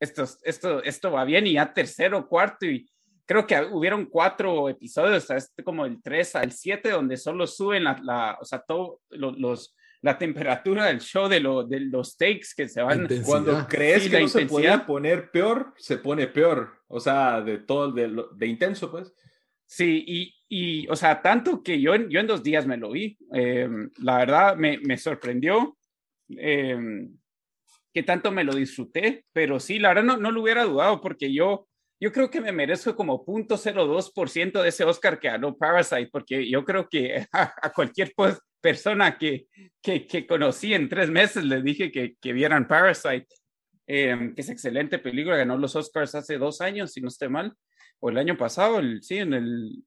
esto, 0.00 0.24
esto, 0.42 0.82
esto 0.82 1.10
va 1.10 1.24
bien 1.24 1.46
y 1.46 1.54
ya 1.54 1.72
tercero, 1.72 2.28
cuarto 2.28 2.66
y 2.66 2.88
creo 3.26 3.46
que 3.46 3.60
hubieron 3.72 4.06
cuatro 4.06 4.68
episodios, 4.68 5.28
este 5.30 5.62
como 5.62 5.84
el 5.84 6.00
3 6.00 6.36
al 6.36 6.52
7, 6.52 6.90
donde 6.90 7.16
solo 7.16 7.46
suben 7.46 7.84
la, 7.84 8.00
la 8.02 8.38
o 8.40 8.44
sea, 8.44 8.60
todo, 8.60 9.00
los, 9.10 9.74
la 10.00 10.16
temperatura 10.16 10.86
del 10.86 11.00
show 11.00 11.28
de, 11.28 11.40
lo, 11.40 11.64
de 11.64 11.80
los 11.80 12.16
takes 12.16 12.48
que 12.56 12.68
se 12.68 12.80
van. 12.80 13.08
Cuando 13.24 13.66
crees 13.68 14.08
que 14.08 14.20
no 14.20 14.28
se 14.28 14.46
puede 14.46 14.78
poner 14.80 15.30
peor, 15.30 15.74
se 15.76 15.98
pone 15.98 16.28
peor. 16.28 16.76
O 16.86 17.00
sea, 17.00 17.40
de 17.40 17.58
todo, 17.58 17.90
de, 17.90 18.24
de 18.36 18.46
intenso, 18.46 18.90
pues. 18.90 19.12
Sí, 19.66 20.04
y, 20.06 20.34
y, 20.48 20.88
o 20.88 20.94
sea, 20.94 21.20
tanto 21.20 21.60
que 21.60 21.80
yo, 21.80 21.96
yo 21.96 22.20
en 22.20 22.26
dos 22.28 22.44
días 22.44 22.66
me 22.66 22.76
lo 22.76 22.92
vi. 22.92 23.18
Em, 23.32 23.90
la 23.98 24.18
verdad, 24.18 24.56
me, 24.56 24.78
me 24.78 24.96
sorprendió. 24.96 25.76
Eh, 26.28 27.08
que 27.96 28.02
tanto 28.02 28.30
me 28.30 28.44
lo 28.44 28.54
disfruté, 28.54 29.24
pero 29.32 29.58
sí, 29.58 29.78
la 29.78 29.88
verdad 29.88 30.02
no, 30.02 30.16
no 30.18 30.30
lo 30.30 30.42
hubiera 30.42 30.64
dudado 30.64 31.00
porque 31.00 31.32
yo 31.32 31.66
yo 31.98 32.12
creo 32.12 32.28
que 32.30 32.42
me 32.42 32.52
merezco 32.52 32.94
como 32.94 33.24
0.02% 33.24 34.60
de 34.60 34.68
ese 34.68 34.84
Oscar 34.84 35.18
que 35.18 35.28
ganó 35.28 35.56
Parasite, 35.56 36.10
porque 36.12 36.46
yo 36.46 36.62
creo 36.62 36.90
que 36.90 37.26
a, 37.32 37.72
cualquier 37.74 38.12
pues, 38.14 38.38
persona 38.60 39.16
que, 39.16 39.46
que, 39.80 40.06
que, 40.06 40.26
conocí 40.26 40.74
en 40.74 40.90
tres 40.90 41.08
meses 41.08 41.42
le 41.42 41.62
dije 41.62 41.90
que, 41.90 42.14
que 42.20 42.34
vieran 42.34 42.68
Parasite, 42.68 43.28
em, 43.86 44.34
que 44.34 44.42
es 44.42 44.50
excelente 44.50 44.98
película, 44.98 45.38
ganó 45.38 45.56
los 45.56 45.74
Oscars 45.74 46.14
hace 46.14 46.36
dos 46.36 46.60
años, 46.60 46.92
si 46.92 47.00
no 47.00 47.08
estoy 47.08 47.30
mal, 47.30 47.54
o 48.00 48.10
el 48.10 48.18
año 48.18 48.36
pasado, 48.36 48.78
el, 48.78 49.02
sí, 49.02 49.16
en 49.16 49.32
el 49.32 49.82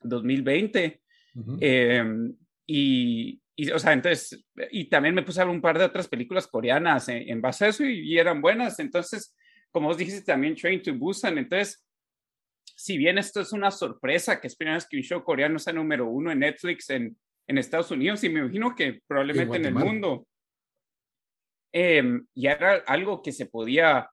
2020. 0.00 1.00
Em, 1.36 1.58
em, 1.60 2.36
y, 2.66 3.40
y, 3.56 3.70
o 3.70 3.78
sea, 3.78 3.92
entonces, 3.92 4.44
y 4.70 4.88
también 4.88 5.14
me 5.14 5.22
puse 5.22 5.40
a 5.40 5.44
ver 5.44 5.54
un 5.54 5.60
par 5.60 5.78
de 5.78 5.84
otras 5.84 6.08
películas 6.08 6.46
coreanas 6.46 7.08
en, 7.08 7.40
base 7.40 7.64
a 7.64 7.68
eso 7.68 7.84
y, 7.84 8.00
y 8.00 8.18
eran 8.18 8.40
buenas, 8.40 8.78
entonces 8.80 9.34
como 9.74 9.88
vos 9.88 9.98
dijiste 9.98 10.22
también 10.22 10.54
Train 10.54 10.80
to 10.80 10.94
Busan, 10.94 11.36
entonces, 11.36 11.84
si 12.76 12.96
bien 12.96 13.18
esto 13.18 13.40
es 13.40 13.52
una 13.52 13.72
sorpresa, 13.72 14.40
que 14.40 14.46
es 14.46 14.54
primera 14.54 14.76
vez 14.76 14.86
que 14.86 14.96
un 14.96 15.02
show 15.02 15.24
coreano 15.24 15.58
sea 15.58 15.72
número 15.72 16.06
uno 16.06 16.30
en 16.30 16.38
Netflix 16.38 16.90
en, 16.90 17.16
en 17.48 17.58
Estados 17.58 17.90
Unidos, 17.90 18.22
y 18.22 18.28
me 18.28 18.38
imagino 18.38 18.72
que 18.72 19.00
probablemente 19.04 19.56
en, 19.56 19.64
el 19.64 19.74
mundo, 19.74 20.28
eh, 21.72 22.20
ya 22.36 22.52
era 22.52 22.74
algo 22.86 23.20
que 23.20 23.32
se 23.32 23.46
podía, 23.46 24.08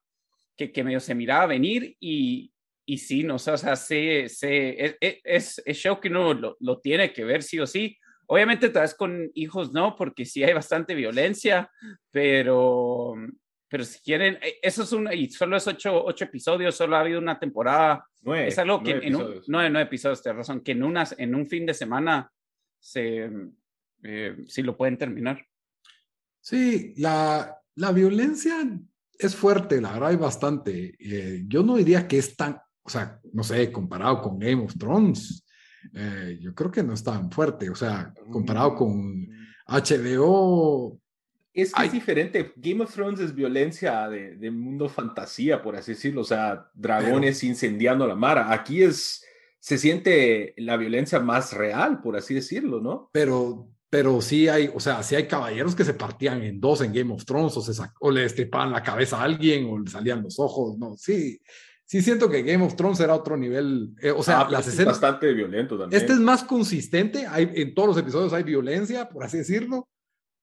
que, 0.57 0.71
que 0.71 0.83
medio 0.83 0.99
se 0.99 1.13
miraba 1.13 1.45
venir 1.45 1.95
y, 1.99 2.51
y 2.83 2.97
sí, 2.97 3.23
no 3.23 3.37
sé, 3.37 3.51
o 3.51 3.57
sea, 3.57 3.75
se, 3.75 4.29
se, 4.29 4.97
es, 4.99 5.61
es, 5.63 5.77
show 5.77 5.99
que 5.99 6.07
uno 6.09 6.33
lo, 6.33 6.57
lo, 6.59 6.79
tiene 6.79 7.13
que 7.13 7.23
ver 7.23 7.43
sí 7.43 7.59
o 7.59 7.67
sí. 7.67 7.99
Obviamente, 8.33 8.69
tal 8.69 8.83
vez 8.83 8.95
con 8.95 9.29
hijos 9.33 9.73
no, 9.73 9.93
porque 9.93 10.23
sí 10.23 10.41
hay 10.41 10.53
bastante 10.53 10.95
violencia, 10.95 11.69
pero, 12.11 13.13
pero 13.67 13.83
si 13.83 13.99
quieren, 13.99 14.35
eh, 14.41 14.57
eso 14.61 14.83
es 14.83 14.93
un, 14.93 15.11
y 15.11 15.29
solo 15.29 15.57
es 15.57 15.67
ocho, 15.67 16.05
ocho 16.05 16.23
episodios, 16.23 16.73
solo 16.73 16.95
ha 16.95 17.01
habido 17.01 17.19
una 17.19 17.37
temporada. 17.37 18.07
Nueve, 18.21 18.47
es 18.47 18.57
algo 18.57 18.81
que 18.81 18.91
en 18.91 19.15
un, 19.17 19.41
nueve, 19.47 19.69
nueve 19.69 19.81
episodios, 19.81 20.23
tienes 20.23 20.37
razón, 20.37 20.61
que 20.61 20.71
en, 20.71 20.81
unas, 20.81 21.13
en 21.19 21.35
un 21.35 21.45
fin 21.45 21.65
de 21.65 21.73
semana 21.73 22.31
se, 22.79 23.29
eh, 24.03 24.37
sí 24.47 24.61
lo 24.61 24.77
pueden 24.77 24.97
terminar. 24.97 25.45
Sí, 26.39 26.93
la, 26.95 27.59
la 27.75 27.91
violencia 27.91 28.55
es 29.19 29.35
fuerte, 29.35 29.81
la 29.81 29.91
verdad 29.91 30.07
hay 30.07 30.15
bastante. 30.15 30.95
Eh, 30.97 31.43
yo 31.47 31.63
no 31.63 31.75
diría 31.75 32.07
que 32.07 32.19
es 32.19 32.37
tan, 32.37 32.57
o 32.81 32.89
sea, 32.89 33.19
no 33.33 33.43
sé, 33.43 33.73
comparado 33.73 34.21
con 34.21 34.39
Game 34.39 34.63
of 34.63 34.77
Thrones, 34.77 35.45
eh, 35.93 36.37
yo 36.41 36.53
creo 36.53 36.71
que 36.71 36.83
no 36.83 36.93
es 36.93 37.03
tan 37.03 37.31
fuerte, 37.31 37.69
o 37.69 37.75
sea, 37.75 38.13
comparado 38.29 38.75
con 38.75 39.27
HBO, 39.67 41.01
es 41.53 41.73
que 41.73 41.85
es 41.85 41.91
diferente. 41.91 42.53
Game 42.55 42.83
of 42.83 42.93
Thrones 42.93 43.19
es 43.19 43.35
violencia 43.35 44.07
de, 44.07 44.35
de, 44.37 44.51
mundo 44.51 44.87
fantasía, 44.87 45.61
por 45.61 45.75
así 45.75 45.93
decirlo. 45.93 46.21
O 46.21 46.25
sea, 46.25 46.69
dragones 46.73 47.43
incendiando 47.43 48.07
la 48.07 48.15
mar. 48.15 48.45
Aquí 48.49 48.83
es. 48.83 49.25
Se 49.59 49.77
siente 49.77 50.55
la 50.57 50.75
violencia 50.75 51.19
más 51.19 51.53
real, 51.53 52.01
por 52.01 52.15
así 52.15 52.33
decirlo, 52.33 52.81
¿no? 52.81 53.11
Pero, 53.11 53.69
pero 53.91 54.19
sí 54.19 54.47
hay, 54.47 54.71
o 54.73 54.79
sea, 54.79 55.03
sí 55.03 55.13
hay 55.13 55.27
caballeros 55.27 55.75
que 55.75 55.83
se 55.83 55.93
partían 55.93 56.41
en 56.41 56.59
dos 56.59 56.81
en 56.81 56.91
Game 56.91 57.13
of 57.13 57.25
Thrones, 57.25 57.55
o, 57.57 57.61
se 57.61 57.79
o 57.99 58.09
le 58.09 58.25
estripaban 58.25 58.71
la 58.71 58.81
cabeza 58.81 59.19
a 59.19 59.23
alguien, 59.23 59.67
o 59.69 59.77
le 59.77 59.87
salían 59.87 60.23
los 60.23 60.39
ojos, 60.39 60.79
¿no? 60.79 60.95
Sí, 60.97 61.39
sí 61.91 62.01
siento 62.01 62.29
que 62.29 62.41
Game 62.41 62.63
of 62.63 62.77
Thrones 62.77 63.01
era 63.01 63.13
otro 63.13 63.35
nivel. 63.35 63.93
Eh, 64.01 64.11
o 64.11 64.23
sea, 64.23 64.41
ah, 64.41 64.47
las 64.49 64.65
escenas. 64.65 64.95
Es 64.95 65.01
bastante 65.01 65.33
violento 65.33 65.77
también. 65.77 66.01
Este 66.01 66.13
es 66.13 66.19
más 66.19 66.41
consistente. 66.43 67.27
Hay, 67.27 67.51
en 67.53 67.73
todos 67.73 67.89
los 67.89 67.97
episodios 67.97 68.31
hay 68.31 68.43
violencia, 68.43 69.09
por 69.09 69.25
así 69.25 69.39
decirlo 69.39 69.89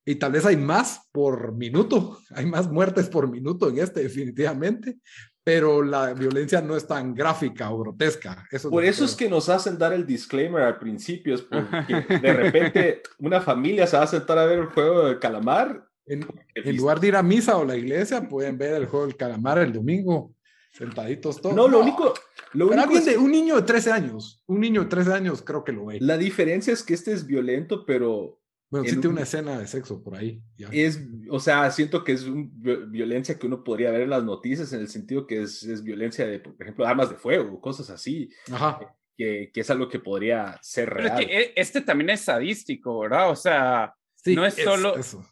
y 0.08 0.14
tal 0.14 0.32
vez 0.32 0.46
hay 0.46 0.56
más 0.56 1.06
por 1.12 1.52
minuto, 1.52 2.18
hay 2.34 2.46
más 2.46 2.70
muertes 2.70 3.08
por 3.08 3.30
minuto 3.30 3.68
en 3.68 3.78
este 3.78 4.02
definitivamente, 4.02 4.96
pero 5.44 5.82
la 5.82 6.14
violencia 6.14 6.62
no 6.62 6.76
es 6.76 6.86
tan 6.86 7.14
gráfica 7.14 7.70
o 7.70 7.78
grotesca. 7.78 8.46
Eso 8.50 8.70
por 8.70 8.84
eso 8.84 9.04
es 9.04 9.14
que 9.14 9.28
nos 9.28 9.50
hacen 9.50 9.76
dar 9.76 9.92
el 9.92 10.06
disclaimer 10.06 10.62
al 10.62 10.78
principio, 10.78 11.34
es 11.34 11.42
porque 11.42 12.18
de 12.20 12.32
repente 12.32 13.02
una 13.18 13.42
familia 13.42 13.86
se 13.86 13.98
va 13.98 14.04
a 14.04 14.06
sentar 14.06 14.38
a 14.38 14.46
ver 14.46 14.60
el 14.60 14.66
juego 14.66 15.08
de 15.08 15.18
calamar. 15.18 15.86
En, 16.06 16.26
lugar 16.74 17.00
de 17.00 17.08
ir 17.08 17.16
a 17.16 17.22
misa 17.22 17.58
o 17.58 17.66
la 17.66 17.76
iglesia, 17.76 18.26
pueden 18.26 18.56
ver 18.56 18.74
el 18.74 18.86
juego 18.86 19.06
del 19.06 19.16
calamar 19.16 19.58
el 19.58 19.74
domingo, 19.74 20.32
sentaditos 20.72 21.40
todos. 21.40 21.54
No, 21.54 21.68
lo 21.68 21.80
único... 21.80 22.14
Lo 22.54 22.68
único 22.68 22.96
es... 22.96 23.04
de, 23.04 23.18
un 23.18 23.30
niño 23.30 23.56
de 23.56 23.62
13 23.62 23.92
años, 23.92 24.42
un 24.46 24.60
niño 24.60 24.84
de 24.84 24.88
13 24.88 25.12
años 25.12 25.42
creo 25.42 25.64
que 25.64 25.72
lo 25.72 25.86
ve. 25.86 25.98
La 26.00 26.16
diferencia 26.16 26.72
es 26.72 26.82
que 26.82 26.94
este 26.94 27.12
es 27.12 27.26
violento, 27.26 27.84
pero 27.84 28.40
bueno, 28.70 28.86
sí 28.86 28.92
tiene 28.96 29.08
una 29.08 29.22
escena 29.22 29.58
de 29.58 29.66
sexo 29.66 30.02
por 30.02 30.14
ahí. 30.14 30.42
Es, 30.70 31.00
o 31.30 31.40
sea, 31.40 31.70
siento 31.70 32.04
que 32.04 32.12
es 32.12 32.24
un, 32.24 32.50
violencia 32.90 33.38
que 33.38 33.46
uno 33.46 33.64
podría 33.64 33.90
ver 33.90 34.02
en 34.02 34.10
las 34.10 34.24
noticias 34.24 34.72
en 34.74 34.80
el 34.80 34.88
sentido 34.88 35.26
que 35.26 35.42
es, 35.42 35.62
es 35.62 35.82
violencia 35.82 36.26
de, 36.26 36.40
por 36.40 36.54
ejemplo, 36.60 36.86
armas 36.86 37.08
de 37.08 37.16
fuego, 37.16 37.60
cosas 37.60 37.88
así. 37.88 38.28
Ajá. 38.52 38.94
Que, 39.16 39.50
que, 39.52 39.60
es 39.60 39.70
algo 39.70 39.88
que 39.88 39.98
podría 39.98 40.58
ser 40.62 40.90
real. 40.90 41.14
Pero 41.16 41.20
es 41.20 41.26
que 41.26 41.40
e, 41.40 41.52
este 41.56 41.80
también 41.80 42.10
es 42.10 42.20
sadístico, 42.20 42.98
¿verdad? 43.00 43.30
O 43.30 43.36
sea, 43.36 43.94
no 44.26 44.44
es, 44.44 44.54
solo... 44.54 44.96
Eso. 44.96 45.24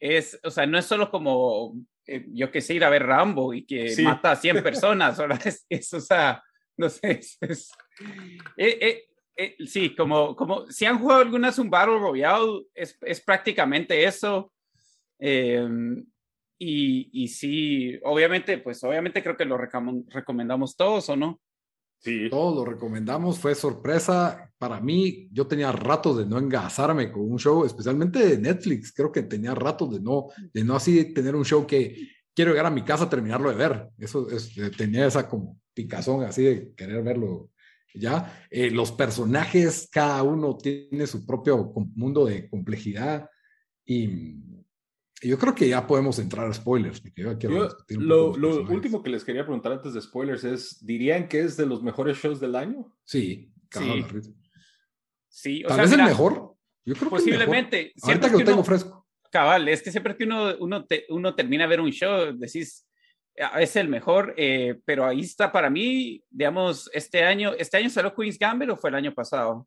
Es, 0.00 0.40
o 0.42 0.50
sea, 0.50 0.66
no 0.66 0.78
es 0.78 0.86
solo 0.86 1.10
como, 1.10 1.74
eh, 2.08 2.26
yo 2.32 2.50
que 2.50 2.60
sé, 2.60 2.74
ir 2.74 2.84
a 2.84 2.90
ver 2.90 3.06
Rambo 3.06 3.54
y 3.54 3.64
que 3.64 3.94
mata 4.02 4.32
a 4.32 4.36
100 4.36 4.62
personas. 4.62 5.18
Es, 5.44 5.66
es, 5.68 5.92
o 5.94 6.00
sea, 6.00 6.42
no 6.76 6.88
sé, 6.88 7.10
es... 7.10 7.38
es 7.40 7.70
eh, 8.56 8.78
eh, 8.80 9.04
eh, 9.36 9.56
sí, 9.66 9.94
como, 9.94 10.34
como 10.34 10.68
si 10.68 10.84
han 10.84 10.98
jugado 10.98 11.20
algunas 11.20 11.58
un 11.60 11.70
Battle 11.70 11.98
Royale, 11.98 12.66
es, 12.74 12.98
es 13.02 13.20
prácticamente 13.20 14.04
eso. 14.04 14.52
Em, 15.16 16.04
y, 16.58 17.08
y, 17.12 17.28
sí, 17.28 18.00
obviamente, 18.02 18.58
pues 18.58 18.82
obviamente 18.82 19.22
creo 19.22 19.36
que 19.36 19.44
lo 19.44 19.56
recomendamos 19.56 20.76
todos, 20.76 21.08
¿o 21.10 21.16
no? 21.16 21.40
Sí. 22.00 22.28
Todos 22.30 22.54
lo 22.56 22.64
recomendamos, 22.64 23.38
fue 23.38 23.54
sorpresa 23.54 24.52
para 24.58 24.80
mí. 24.80 25.28
Yo 25.32 25.46
tenía 25.46 25.72
ratos 25.72 26.18
de 26.18 26.26
no 26.26 26.38
engasarme 26.38 27.10
con 27.10 27.30
un 27.30 27.38
show, 27.38 27.64
especialmente 27.64 28.24
de 28.24 28.38
Netflix. 28.38 28.92
Creo 28.92 29.10
que 29.10 29.22
tenía 29.22 29.54
ratos 29.54 29.92
de 29.92 30.00
no, 30.00 30.26
de 30.52 30.64
no 30.64 30.76
así 30.76 31.12
tener 31.12 31.34
un 31.34 31.44
show 31.44 31.66
que 31.66 32.08
quiero 32.34 32.52
llegar 32.52 32.66
a 32.66 32.70
mi 32.70 32.82
casa 32.82 33.04
a 33.04 33.10
terminarlo 33.10 33.50
de 33.50 33.56
ver. 33.56 33.88
Eso 33.98 34.30
es, 34.30 34.54
tenía 34.76 35.06
esa 35.06 35.28
como 35.28 35.58
picazón 35.74 36.24
así 36.24 36.42
de 36.42 36.72
querer 36.74 37.02
verlo 37.02 37.50
¿ya? 37.94 38.46
Eh, 38.50 38.70
los 38.70 38.92
personajes, 38.92 39.88
cada 39.90 40.22
uno 40.22 40.56
tiene 40.56 41.06
su 41.06 41.26
propio 41.26 41.72
mundo 41.94 42.26
de 42.26 42.48
complejidad 42.48 43.28
y, 43.84 44.36
yo 45.22 45.38
creo 45.38 45.54
que 45.54 45.68
ya 45.68 45.86
podemos 45.86 46.18
entrar 46.18 46.46
a 46.46 46.52
spoilers. 46.52 47.02
lo, 47.90 48.32
último 48.68 49.02
que 49.02 49.10
les 49.10 49.24
quería 49.24 49.42
preguntar 49.42 49.72
antes 49.72 49.94
de 49.94 50.00
spoilers 50.00 50.44
es, 50.44 50.84
¿dirían 50.84 51.28
que 51.28 51.40
es 51.40 51.56
de 51.56 51.66
los 51.66 51.82
mejores 51.82 52.18
shows 52.18 52.40
del 52.40 52.54
año? 52.54 52.92
Sí, 53.04 53.52
sí. 53.70 54.04
sí 55.28 55.62
Tal 55.66 55.80
vez 55.80 55.92
el 55.92 56.02
mejor. 56.04 56.54
Yo 56.84 56.94
creo 56.94 57.10
posiblemente. 57.10 57.92
Que 57.92 58.00
Ahorita 58.02 58.30
que 58.30 58.38
lo 58.38 58.44
tengo 58.44 58.64
fresco. 58.64 59.06
Cabal, 59.30 59.68
es 59.68 59.82
que 59.82 59.90
siempre 59.90 60.16
que 60.16 60.24
uno, 60.24 60.54
uno, 60.58 60.86
uno 61.10 61.34
termina 61.34 61.64
de 61.64 61.68
ver 61.68 61.80
un 61.80 61.90
show, 61.90 62.32
decís, 62.34 62.88
es 63.58 63.76
el 63.76 63.88
mejor, 63.88 64.34
eh, 64.36 64.80
pero 64.84 65.04
ahí 65.04 65.20
está 65.20 65.52
para 65.52 65.70
mí, 65.70 66.22
digamos, 66.30 66.90
este 66.92 67.22
año, 67.24 67.52
¿este 67.58 67.76
año 67.76 67.90
salió 67.90 68.14
Queen's 68.14 68.38
Gambit 68.38 68.70
o 68.70 68.76
fue 68.76 68.90
el 68.90 68.96
año 68.96 69.12
pasado? 69.12 69.66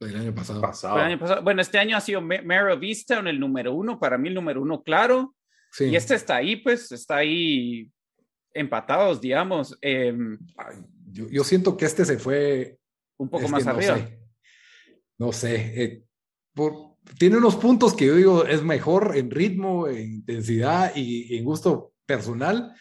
El 0.00 0.16
año 0.16 0.34
pasado. 0.34 0.60
El 0.96 1.02
año 1.02 1.18
pasado. 1.18 1.42
Bueno, 1.42 1.60
este 1.60 1.78
año 1.78 1.96
ha 1.96 2.00
sido 2.00 2.20
Mare 2.20 2.72
of 2.72 2.82
en 2.82 3.26
el 3.26 3.38
número 3.38 3.74
uno, 3.74 3.98
para 3.98 4.18
mí 4.18 4.28
el 4.28 4.34
número 4.34 4.62
uno 4.62 4.82
claro. 4.82 5.34
Sí. 5.72 5.84
Y 5.84 5.96
este 5.96 6.14
está 6.14 6.36
ahí, 6.36 6.56
pues, 6.56 6.90
está 6.90 7.16
ahí 7.16 7.88
empatados, 8.52 9.20
digamos. 9.20 9.78
Em, 9.80 10.38
yo, 11.12 11.28
yo, 11.28 11.44
siento 11.44 11.76
que 11.76 11.84
este 11.84 12.04
se 12.04 12.18
fue... 12.18 12.78
Un 13.18 13.28
poco 13.28 13.48
más 13.48 13.66
arriba. 13.66 14.08
No 15.18 15.32
sé. 15.32 15.82
Eh, 15.82 16.02
por, 16.54 16.96
tiene 17.18 17.36
unos 17.36 17.56
puntos 17.56 17.94
que 17.94 18.06
yo 18.06 18.16
digo 18.16 18.46
es 18.46 18.62
mejor 18.62 19.16
en 19.16 19.30
ritmo, 19.30 19.86
en 19.86 20.14
intensidad 20.14 20.92
y 20.96 21.36
en 21.36 21.44
gusto 21.44 21.92
personal 22.06 22.74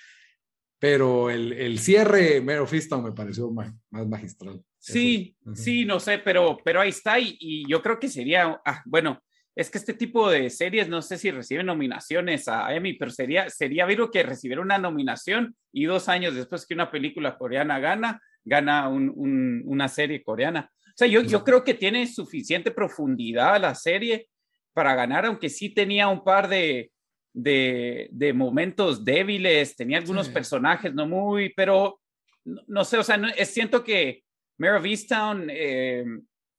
pero 0.80 1.30
el, 1.30 1.52
el 1.54 1.78
cierre 1.78 2.42
Mero 2.42 2.66
Fiston 2.66 3.04
me 3.04 3.12
pareció 3.12 3.52
más, 3.52 3.74
más 3.92 4.08
magistral. 4.08 4.64
Sí, 4.92 5.36
sí, 5.54 5.86
no 5.86 6.00
sé, 6.00 6.20
pero, 6.20 6.58
pero 6.64 6.82
ahí 6.82 6.90
está 6.90 7.20
y, 7.20 7.66
yo 7.68 7.82
creo 7.82 8.00
que 8.00 8.08
sería, 8.08 8.60
ah, 8.66 8.82
bueno, 8.86 9.22
es 9.56 9.70
que 9.70 9.78
este 9.78 9.94
tipo 9.94 10.30
de 10.30 10.50
series 10.50 10.88
no 10.88 11.02
sé 11.02 11.18
si 11.18 11.32
reciben 11.32 11.66
nominaciones 11.66 12.48
a 12.48 12.74
Emmy, 12.74 12.94
pero 12.94 13.12
sería, 13.12 13.50
sería 13.50 13.86
que 14.12 14.24
recibiera 14.24 14.62
una 14.62 14.78
nominación 14.78 15.56
y 15.74 15.86
dos 15.86 16.08
años 16.08 16.36
después 16.36 16.66
que 16.66 16.74
una 16.74 16.92
película 16.92 17.38
coreana 17.38 17.80
gana, 17.80 18.22
gana 18.44 18.88
un, 18.88 19.12
un, 19.16 19.64
una 19.66 19.88
serie 19.88 20.24
coreana. 20.24 20.72
O 20.72 20.92
sea, 20.96 21.08
yo, 21.08 21.22
yo 21.22 21.44
creo 21.44 21.64
que 21.64 21.74
tiene 21.74 22.08
suficiente 22.08 22.72
profundidad 22.72 23.60
la 23.60 23.76
serie 23.76 24.28
para 24.74 24.96
ganar, 24.96 25.26
aunque 25.26 25.50
sí 25.50 25.70
tenía 25.70 26.08
un 26.08 26.24
par 26.24 26.48
de, 26.48 26.92
de, 27.34 28.10
de 28.12 28.34
momentos 28.34 29.04
débiles, 29.04 29.76
tenía 29.76 29.98
algunos 29.98 30.30
personajes 30.30 30.94
no 30.94 31.08
muy, 31.08 31.54
pero 31.54 32.00
no, 32.46 32.84
sé, 32.84 32.98
o 32.98 33.04
sea, 33.04 33.20
es, 33.38 33.50
siento 33.50 33.84
que 33.84 34.24
Mare 34.60 34.78
of 34.78 34.86
Easttown 34.86 35.48
eh, 35.50 36.06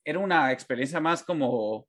era 0.05 0.19
una 0.19 0.51
experiencia 0.53 1.01
más 1.01 1.23
como 1.23 1.87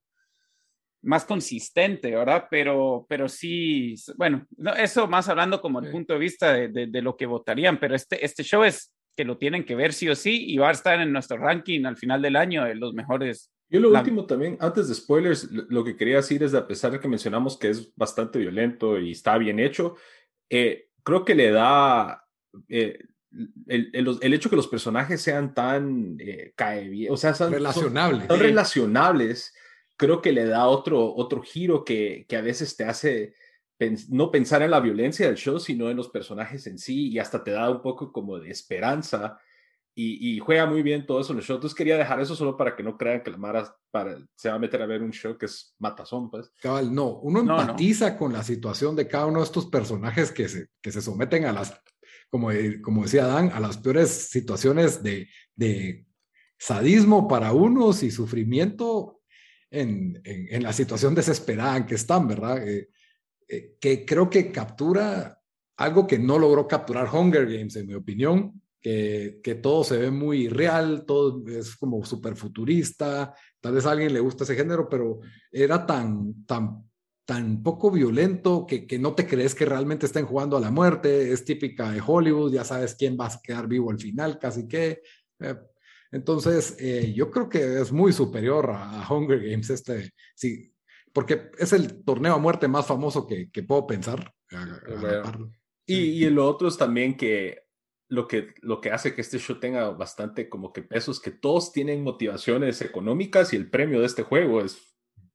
más 1.04 1.26
consistente, 1.26 2.12
¿verdad? 2.12 2.46
Pero, 2.52 3.08
pero 3.10 3.28
sí, 3.28 3.96
bueno, 4.18 4.46
eso 4.78 5.08
más 5.08 5.28
hablando 5.30 5.60
como 5.60 5.80
el 5.80 5.90
punto 5.90 6.14
de 6.14 6.20
vista 6.20 6.54
de, 6.54 6.68
de, 6.68 7.02
lo 7.02 7.18
que 7.18 7.26
votarían, 7.26 7.80
pero 7.80 7.96
este, 7.96 8.24
este 8.24 8.44
show 8.44 8.64
es, 8.64 8.94
que 9.16 9.26
lo 9.26 9.38
tienen 9.38 9.66
que 9.66 9.76
ver 9.76 9.94
sí 9.94 10.10
o 10.10 10.16
sí 10.16 10.46
y 10.48 10.58
va 10.58 10.70
a 10.70 10.74
estar 10.74 11.00
en 11.00 11.12
nuestro 11.12 11.38
ranking 11.38 11.86
al 11.86 11.98
final 11.98 12.22
del 12.22 12.36
año 12.36 12.64
de 12.64 12.76
los 12.76 12.94
mejores. 12.94 13.52
Yo 13.70 13.80
lo 13.80 13.90
último 13.90 14.26
también, 14.26 14.58
antes 14.60 14.90
de 14.90 14.96
spoilers, 14.96 15.50
lo 15.52 15.84
que 15.84 15.96
quería 15.96 16.18
decir 16.18 16.44
es, 16.44 16.54
a 16.54 16.68
pesar 16.68 16.92
de 16.92 17.00
que 17.00 17.08
mencionamos 17.08 17.58
que 17.58 17.70
es 17.70 17.94
bastante 17.96 18.40
violento 18.40 19.00
y 19.00 19.12
está 19.12 19.38
bien 19.38 19.60
hecho, 19.60 19.96
eh, 20.50 20.90
creo 21.04 21.24
que 21.24 21.36
le 21.36 21.52
da 21.52 22.24
eh, 22.68 23.00
el, 23.68 23.90
el, 23.94 24.18
el, 24.22 24.34
hecho 24.34 24.50
que 24.50 24.56
los 24.56 24.68
personajes 24.68 25.22
sean 25.22 25.54
tan 25.54 26.18
eh, 26.20 26.54
cae 26.56 27.10
o 27.10 27.18
sea, 27.18 27.34
son 27.34 27.52
relacionables, 27.52 28.28
son, 28.28 28.38
son 28.38 28.40
relacionables, 28.40 29.54
creo 29.96 30.22
que 30.22 30.32
le 30.32 30.46
da 30.46 30.68
otro, 30.68 31.16
otro 31.16 31.42
giro 31.42 31.86
que, 31.86 32.26
que 32.28 32.36
a 32.36 32.42
veces 32.42 32.76
te 32.76 32.84
hace 32.84 33.34
no 34.10 34.32
pensar 34.32 34.62
en 34.62 34.72
la 34.72 34.80
violencia 34.80 35.26
del 35.26 35.38
show, 35.38 35.60
sino 35.60 35.90
en 35.90 35.98
los 35.98 36.10
personajes 36.10 36.68
en 36.68 36.78
sí, 36.78 37.10
y 37.10 37.20
hasta 37.20 37.44
te 37.44 37.52
da 37.52 37.70
un 37.70 37.82
poco 37.82 38.12
como 38.12 38.38
de 38.38 38.52
esperanza, 38.52 39.40
y, 39.94 40.36
y 40.36 40.40
juega 40.40 40.66
muy 40.66 40.84
bien 40.84 41.06
todo 41.06 41.20
eso 41.20 41.34
en 41.34 41.40
el 41.40 41.44
show. 41.44 41.56
Entonces 41.56 41.76
quería 41.76 41.98
dejar 41.98 42.22
eso 42.22 42.36
solo 42.36 42.56
para 42.56 42.76
que 42.76 42.84
no 42.84 42.98
crean 42.98 43.24
que 43.24 43.32
la 43.32 43.38
Mara 43.38 43.76
para, 43.90 44.18
se 44.36 44.50
va 44.50 44.56
a 44.56 44.60
meter 44.60 44.82
a 44.82 44.86
ver 44.86 45.02
un 45.02 45.12
show 45.12 45.38
que 45.38 45.48
es 45.48 45.76
matazón, 45.80 46.30
pues. 46.30 46.52
Cabal, 46.62 46.94
no, 46.94 47.20
uno 47.20 47.44
no, 47.44 47.60
empatiza 47.60 48.12
no. 48.12 48.18
con 48.18 48.34
la 48.34 48.44
situación 48.44 48.96
de 48.96 49.08
cada 49.08 49.26
uno 49.26 49.40
de 49.40 49.46
estos 49.46 49.66
personajes 49.66 50.32
que 50.32 50.48
se, 50.48 50.70
que 50.82 50.92
se 50.92 51.02
someten 51.02 51.46
a 51.46 51.52
las, 51.52 51.82
como, 52.32 52.50
como 52.82 53.04
decía 53.04 53.28
Dan, 53.28 53.52
a 53.54 53.60
las 53.60 53.78
peores 53.78 54.10
situaciones 54.10 55.04
de, 55.04 55.28
sadismo 56.58 57.28
para 57.28 57.54
unos 57.54 58.04
y 58.04 58.12
sufrimiento 58.12 59.22
en, 59.72 60.22
en, 60.24 60.48
en, 60.54 60.64
la 60.64 60.72
situación 60.74 61.16
desesperada 61.16 61.78
en 61.78 61.86
que 61.88 61.96
están, 61.96 62.28
¿verdad? 62.28 62.68
Eh, 62.68 62.90
eh, 63.48 63.76
que 63.80 64.06
creo 64.06 64.30
que 64.30 64.52
captura 64.52 65.40
algo 65.78 66.06
que 66.06 66.20
no 66.20 66.38
logró 66.38 66.68
capturar 66.68 67.10
Hunger 67.12 67.46
Games, 67.46 67.76
en 67.76 67.88
mi 67.88 67.96
opinión, 67.96 68.62
que, 68.80 69.40
que 69.44 69.56
todo 69.56 69.84
se 69.84 69.98
ve 69.98 70.12
muy 70.12 70.48
real, 70.48 71.04
todo 71.06 71.44
es 71.48 71.76
como 71.76 72.06
súper 72.06 72.36
futurista, 72.36 73.34
tal 73.60 73.74
vez 73.74 73.86
a 73.86 73.92
alguien 73.92 74.14
le 74.14 74.20
gusta 74.20 74.44
ese 74.44 74.56
género, 74.56 74.88
pero 74.88 75.20
era 75.52 75.86
tan, 75.86 76.46
tan, 76.46 76.91
tan 77.32 77.64
poco 77.64 77.90
violento 77.90 78.66
que, 78.68 78.86
que 78.86 79.00
no 79.00 79.16
te 79.16 79.26
crees 79.26 79.56
que 79.56 79.64
realmente 79.64 80.06
estén 80.06 80.26
jugando 80.26 80.58
a 80.58 80.60
la 80.60 80.70
muerte, 80.70 81.32
es 81.32 81.46
típica 81.46 81.90
de 81.90 82.04
Hollywood, 82.06 82.52
ya 82.52 82.66
sabes 82.66 82.94
quién 82.94 83.16
va 83.18 83.28
a 83.28 83.42
quedar 83.42 83.70
vivo 83.70 83.90
al 83.90 83.98
final, 83.98 84.38
casi 84.38 84.68
que. 84.68 85.02
Eh, 85.40 85.56
entonces, 86.12 86.76
eh, 86.78 87.14
yo 87.16 87.32
creo 87.32 87.48
que 87.48 87.80
es 87.80 87.94
muy 87.94 88.12
superior 88.12 88.72
a, 88.72 89.02
a 89.02 89.14
Hunger 89.14 89.40
Games 89.50 89.70
este, 89.70 90.12
sí, 90.36 90.74
porque 91.14 91.52
es 91.58 91.72
el 91.72 92.04
torneo 92.04 92.34
a 92.34 92.38
muerte 92.38 92.68
más 92.68 92.86
famoso 92.86 93.26
que, 93.26 93.50
que 93.50 93.64
puedo 93.64 93.88
pensar. 93.88 94.34
y, 95.86 96.26
y 96.26 96.30
lo 96.30 96.46
otro 96.46 96.68
es 96.68 96.76
también 96.76 97.16
que 97.16 97.64
lo, 98.10 98.28
que 98.28 98.56
lo 98.60 98.82
que 98.82 98.92
hace 98.92 99.16
que 99.16 99.22
este 99.22 99.40
show 99.40 99.58
tenga 99.58 99.90
bastante 99.92 100.50
como 100.50 100.74
que 100.74 100.82
pesos, 100.82 101.22
que 101.22 101.32
todos 101.32 101.72
tienen 101.72 102.04
motivaciones 102.04 102.82
económicas 102.82 103.54
y 103.54 103.56
el 103.56 103.70
premio 103.70 104.02
de 104.02 104.08
este 104.08 104.24
juego 104.24 104.60
es 104.60 104.91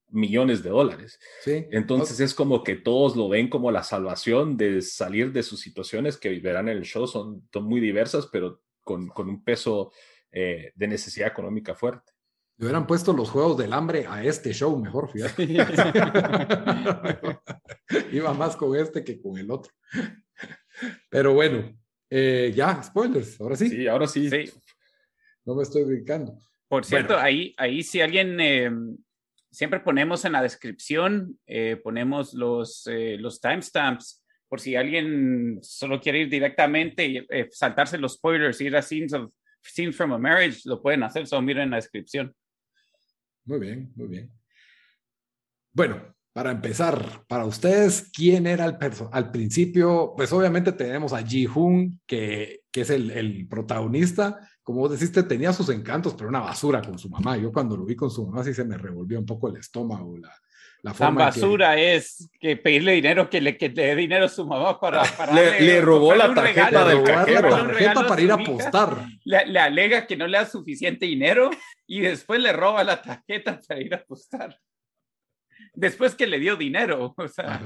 millones 0.09 0.63
de 0.63 0.71
dólares. 0.71 1.19
Sí. 1.43 1.67
Entonces 1.71 2.21
es 2.21 2.35
como 2.35 2.63
que 2.63 2.77
todos 2.77 3.17
lo 3.17 3.29
ven 3.29 3.49
como 3.49 3.71
la 3.71 3.83
salvación 3.83 4.57
de 4.57 4.83
salir 4.83 5.33
de 5.33 5.43
sus 5.43 5.61
situaciones 5.61 6.17
que 6.17 6.39
verán 6.41 6.69
en 6.69 6.79
el 6.79 6.85
show, 6.85 7.07
son, 7.07 7.49
son 7.53 7.65
muy 7.65 7.81
diversas, 7.81 8.29
pero 8.31 8.61
con, 8.83 9.09
con 9.09 9.29
un 9.29 9.43
peso 9.43 9.93
eh, 10.31 10.73
de 10.75 10.89
necesidad 10.89 11.29
económica 11.29 11.75
fuerte. 11.75 12.13
Le 12.59 12.67
hubieran 12.67 12.87
puesto 12.87 13.13
los 13.13 13.31
juegos 13.31 13.59
del 13.59 13.73
hambre 13.73 14.07
a 14.09 14.25
este 14.25 14.53
show 14.53 14.79
mejor, 14.79 15.11
fíjate. 15.11 15.45
Iba 18.13 18.33
más 18.33 18.57
con 18.57 18.75
este 18.77 19.05
que 19.05 19.21
con 19.21 19.37
el 19.37 19.51
otro. 19.51 19.73
Pero 21.11 21.35
bueno, 21.35 21.77
eh, 22.09 22.53
ya, 22.55 22.83
spoilers, 22.83 23.41
ahora 23.41 23.57
sí. 23.57 23.69
Sí, 23.69 23.87
ahora 23.87 24.07
sí. 24.07 24.31
Sí. 24.31 24.51
No 25.45 25.55
me 25.55 25.65
estoy 25.65 25.85
brincando. 25.85 26.39
Por 26.69 26.85
cierto, 26.85 27.15
bueno. 27.15 27.27
ahí, 27.27 27.55
ahí 27.59 27.83
si 27.83 28.01
alguien, 28.01 28.41
eh, 28.41 28.71
siempre 29.57 29.81
ponemos 29.81 30.23
en 30.27 30.33
la 30.33 30.43
descripción, 30.43 31.39
eh, 31.47 31.81
ponemos 31.83 32.35
los, 32.35 32.87
eh, 32.89 33.17
los 33.19 33.41
timestamps, 33.41 34.23
por 34.49 34.61
si 34.61 34.77
alguien 34.77 35.61
solo 35.63 35.99
quiere 35.99 36.21
ir 36.21 36.29
directamente 36.29 37.07
y 37.07 37.27
eh, 37.31 37.49
saltarse 37.51 37.97
los 37.97 38.17
spoilers, 38.17 38.61
ir 38.61 38.77
a 38.77 38.83
Scenes, 38.83 39.15
of, 39.15 39.33
scenes 39.63 39.97
from 39.97 40.13
a 40.13 40.19
Marriage, 40.19 40.61
lo 40.67 40.83
pueden 40.83 41.05
hacer, 41.05 41.27
solo 41.27 41.41
miren 41.41 41.63
en 41.63 41.71
la 41.71 41.77
descripción. 41.77 42.35
Muy 43.47 43.59
bien, 43.61 43.91
muy 43.97 44.09
bien. 44.09 44.31
Bueno, 45.73 46.15
para 46.35 46.51
empezar, 46.51 47.25
para 47.27 47.47
ustedes, 47.47 48.11
¿quién 48.15 48.47
era 48.47 48.67
el 48.67 48.77
al 49.11 49.31
principio? 49.31 50.13
Pues 50.15 50.35
obviamente 50.35 50.73
tenemos 50.73 51.15
a 51.15 51.27
Ji-Hoon, 51.27 51.99
que, 52.07 52.61
que, 52.71 52.83
es 52.83 52.91
el, 52.91 53.11
el, 53.11 53.49
protagonista. 53.49 54.39
Como 54.67 54.81
vos 54.81 54.91
deciste, 54.91 55.23
tenía 55.23 55.53
sus 55.53 55.69
encantos, 55.69 56.15
pero 56.15 56.29
una 56.29 56.41
basura 56.41 56.83
con 56.83 56.99
su 56.99 57.09
mamá. 57.09 57.37
Yo 57.37 57.53
cuando 57.53 57.77
lo 57.77 57.85
vi 57.85 57.95
con 57.95 58.11
su 58.11 58.27
mamá 58.27 58.43
sí 58.43 58.53
se 58.53 58.65
me 58.65 58.77
revolvió 58.77 59.17
un 59.17 59.25
poco 59.25 59.49
el 59.49 59.59
estómago. 59.59 60.19
La, 60.19 60.35
la 60.83 60.93
forma 60.93 61.07
Tan 61.07 61.15
basura 61.15 61.77
que... 61.77 61.95
es 61.95 62.29
que 62.41 62.57
pedirle 62.57 62.95
dinero, 62.95 63.31
que 63.31 63.41
le, 63.41 63.57
que 63.57 63.69
le 63.69 63.87
dé 63.87 63.95
dinero 63.95 64.25
a 64.25 64.29
su 64.29 64.45
mamá 64.45 64.81
para... 64.81 65.05
para 65.05 65.33
le, 65.33 65.45
darle, 65.45 65.61
le, 65.61 65.81
robó 65.81 66.17
la 66.17 66.35
tarjeta 66.35 66.83
regalo, 66.83 66.89
del 66.89 67.05
cajero. 67.05 67.51
La 67.51 67.57
tarjeta 67.59 68.07
para 68.09 68.21
ir 68.21 68.31
a 68.33 68.35
apostar. 68.35 69.07
Le, 69.23 69.47
le 69.47 69.61
alega 69.61 70.05
que 70.05 70.17
no 70.17 70.27
le 70.27 70.37
da 70.37 70.47
suficiente 70.47 71.07
dinero 71.07 71.49
y 71.87 72.01
después 72.01 72.41
le 72.41 72.53
roba 72.53 72.83
la 72.83 73.01
tarjeta 73.01 73.61
para 73.69 73.81
ir 73.81 73.95
a 73.95 73.99
apostar. 73.99 74.59
Después 75.75 76.17
que 76.17 76.27
le 76.27 76.41
dio 76.41 76.57
dinero. 76.57 77.15
O 77.17 77.29
sea. 77.29 77.61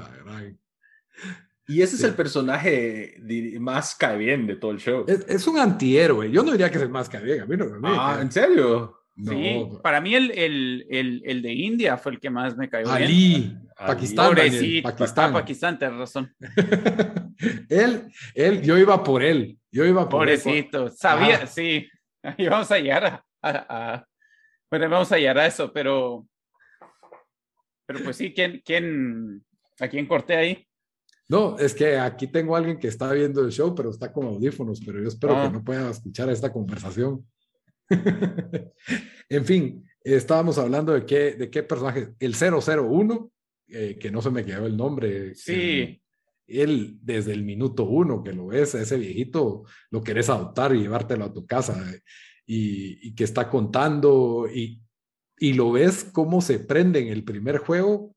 Y 1.70 1.82
ese 1.82 1.96
sí. 1.96 2.02
es 2.02 2.08
el 2.08 2.14
personaje 2.14 3.16
más 3.60 3.94
cae 3.94 4.18
bien 4.18 4.46
de 4.46 4.56
todo 4.56 4.72
el 4.72 4.78
show. 4.78 5.04
Es, 5.06 5.24
es, 5.28 5.46
un 5.46 5.58
antihéroe. 5.58 6.30
Yo 6.30 6.42
no 6.42 6.52
diría 6.52 6.70
que 6.70 6.76
es 6.76 6.82
el 6.82 6.90
más 6.90 7.08
cae 7.08 7.22
bien. 7.22 7.40
A 7.40 7.46
mí 7.46 7.56
no 7.56 7.66
me 7.66 7.88
Ah, 7.88 8.18
¿en 8.20 8.30
serio? 8.32 8.98
No. 9.16 9.32
Sí, 9.32 9.68
para 9.82 10.00
mí 10.00 10.14
el, 10.14 10.30
el, 10.32 10.86
el, 10.90 11.22
el, 11.24 11.42
de 11.42 11.52
India 11.52 11.96
fue 11.96 12.12
el 12.12 12.20
que 12.20 12.30
más 12.30 12.56
me 12.56 12.68
cayó 12.68 12.90
Ali, 12.90 13.06
bien. 13.06 13.68
Pakistán. 13.76 14.28
Pobrecito, 14.28 14.88
Pakistán. 14.88 15.32
Pakistán, 15.32 15.78
tienes 15.78 15.98
razón. 15.98 16.34
él, 17.68 18.12
él, 18.34 18.62
yo 18.62 18.78
iba 18.78 19.02
por 19.04 19.22
él. 19.22 19.58
Yo 19.70 19.84
iba 19.84 20.02
por 20.08 20.20
Pobrecito, 20.20 20.86
él. 20.86 20.92
sabía, 20.92 21.40
ah. 21.42 21.46
sí. 21.46 21.88
Y 22.36 22.48
vamos 22.48 22.70
a 22.70 22.78
llegar 22.78 23.04
a, 23.04 23.24
a, 23.42 23.94
a, 23.94 24.06
bueno, 24.70 24.88
vamos 24.88 25.12
a 25.12 25.16
llegar 25.16 25.38
a 25.38 25.46
eso, 25.46 25.72
pero 25.72 26.26
pero 27.90 28.04
pues 28.04 28.18
sí, 28.18 28.32
¿quién, 28.32 28.62
quién, 28.64 29.44
¿a 29.80 29.88
quién 29.88 30.06
corté 30.06 30.36
ahí? 30.36 30.64
No, 31.30 31.56
es 31.60 31.74
que 31.74 31.96
aquí 31.96 32.26
tengo 32.26 32.56
a 32.56 32.58
alguien 32.58 32.76
que 32.76 32.88
está 32.88 33.12
viendo 33.12 33.40
el 33.42 33.52
show, 33.52 33.72
pero 33.72 33.90
está 33.90 34.12
con 34.12 34.26
audífonos, 34.26 34.80
pero 34.84 35.00
yo 35.00 35.06
espero 35.06 35.36
ah. 35.36 35.46
que 35.46 35.52
no 35.52 35.62
pueda 35.62 35.88
escuchar 35.88 36.28
esta 36.28 36.52
conversación. 36.52 37.24
en 39.28 39.44
fin, 39.44 39.88
estábamos 40.02 40.58
hablando 40.58 40.92
de 40.92 41.06
qué, 41.06 41.34
de 41.34 41.48
qué 41.48 41.62
personaje, 41.62 42.14
el 42.18 42.34
001, 42.34 43.30
eh, 43.68 43.96
que 44.00 44.10
no 44.10 44.20
se 44.20 44.30
me 44.32 44.44
quedó 44.44 44.66
el 44.66 44.76
nombre. 44.76 45.36
Sí. 45.36 46.02
Él, 46.48 46.98
desde 47.00 47.32
el 47.32 47.44
minuto 47.44 47.84
uno 47.84 48.24
que 48.24 48.32
lo 48.32 48.48
ves, 48.48 48.74
ese 48.74 48.98
viejito, 48.98 49.62
lo 49.92 50.02
querés 50.02 50.28
adoptar 50.30 50.74
y 50.74 50.80
llevártelo 50.80 51.26
a 51.26 51.32
tu 51.32 51.46
casa. 51.46 51.80
Y, 52.44 53.06
y 53.06 53.14
que 53.14 53.22
está 53.22 53.48
contando 53.48 54.48
y, 54.52 54.82
y 55.38 55.52
lo 55.52 55.70
ves 55.70 56.02
cómo 56.12 56.40
se 56.40 56.58
prende 56.58 56.98
en 56.98 57.06
el 57.06 57.22
primer 57.22 57.58
juego, 57.58 58.16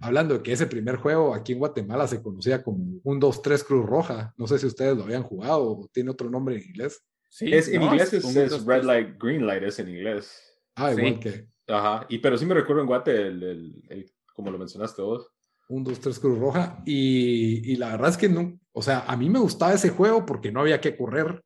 hablando 0.00 0.34
de 0.34 0.42
que 0.42 0.52
ese 0.52 0.66
primer 0.66 0.96
juego 0.96 1.34
aquí 1.34 1.52
en 1.52 1.58
Guatemala 1.58 2.06
se 2.06 2.22
conocía 2.22 2.62
como 2.62 3.00
un 3.02 3.20
2-3 3.20 3.64
Cruz 3.64 3.86
Roja. 3.86 4.34
No 4.36 4.46
sé 4.46 4.58
si 4.58 4.66
ustedes 4.66 4.96
lo 4.96 5.04
habían 5.04 5.22
jugado 5.22 5.62
o 5.62 5.88
tiene 5.92 6.10
otro 6.10 6.30
nombre 6.30 6.56
en 6.56 6.62
inglés. 6.62 7.02
Sí, 7.28 7.52
es, 7.52 7.68
en 7.68 7.80
no, 7.80 7.86
inglés 7.86 8.12
es, 8.12 8.24
es, 8.24 8.64
Red 8.64 8.84
Light, 8.84 9.16
Green 9.20 9.46
Light, 9.46 9.62
es 9.62 9.78
en 9.78 9.88
inglés. 9.88 10.42
Ah, 10.74 10.92
igual 10.92 11.14
sí. 11.14 11.20
que. 11.20 11.48
Ajá, 11.68 12.06
y, 12.08 12.18
pero 12.18 12.38
sí 12.38 12.46
me 12.46 12.54
recuerdo 12.54 12.80
en 12.82 12.88
Guate, 12.88 13.14
el, 13.14 13.42
el, 13.42 13.84
el, 13.88 14.12
como 14.34 14.50
lo 14.50 14.58
mencionaste 14.58 15.02
vos. 15.02 15.30
Un 15.68 15.84
2-3 15.84 16.20
Cruz 16.20 16.38
Roja. 16.38 16.82
Y, 16.86 17.72
y 17.72 17.76
la 17.76 17.90
verdad 17.90 18.08
es 18.08 18.16
que 18.16 18.28
no, 18.28 18.58
o 18.72 18.80
sea, 18.80 19.00
a 19.06 19.16
mí 19.16 19.28
me 19.28 19.40
gustaba 19.40 19.74
ese 19.74 19.90
juego 19.90 20.24
porque 20.24 20.50
no 20.50 20.60
había 20.60 20.80
que 20.80 20.96
correr 20.96 21.42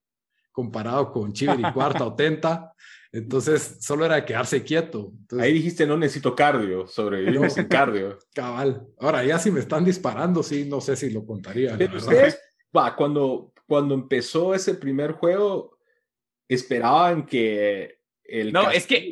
comparado 0.52 1.10
con 1.10 1.32
Chiviri 1.32 1.62
cuarta 1.74 2.04
o 2.04 2.14
tenta. 2.14 2.72
Entonces, 3.12 3.76
solo 3.80 4.06
era 4.06 4.24
quedarse 4.24 4.62
quieto. 4.62 5.12
Entonces, 5.20 5.46
Ahí 5.46 5.52
dijiste, 5.52 5.86
no 5.86 5.98
necesito 5.98 6.34
cardio, 6.34 6.86
sobrevivir 6.86 7.40
no, 7.40 7.50
sin 7.50 7.64
cardio. 7.68 8.18
Cabal. 8.34 8.86
Ahora, 8.98 9.22
ya 9.22 9.38
si 9.38 9.50
me 9.50 9.60
están 9.60 9.84
disparando, 9.84 10.42
sí, 10.42 10.64
no 10.64 10.80
sé 10.80 10.96
si 10.96 11.10
lo 11.10 11.26
contaría. 11.26 11.76
Pero 11.76 11.98
ustedes, 11.98 12.40
va, 12.74 12.96
cuando, 12.96 13.52
cuando 13.66 13.94
empezó 13.94 14.54
ese 14.54 14.74
primer 14.74 15.12
juego, 15.12 15.76
esperaban 16.48 17.26
que 17.26 17.98
el... 18.24 18.50
No, 18.50 18.64
castigo, 18.64 18.78
es 18.78 18.86
que... 18.86 19.10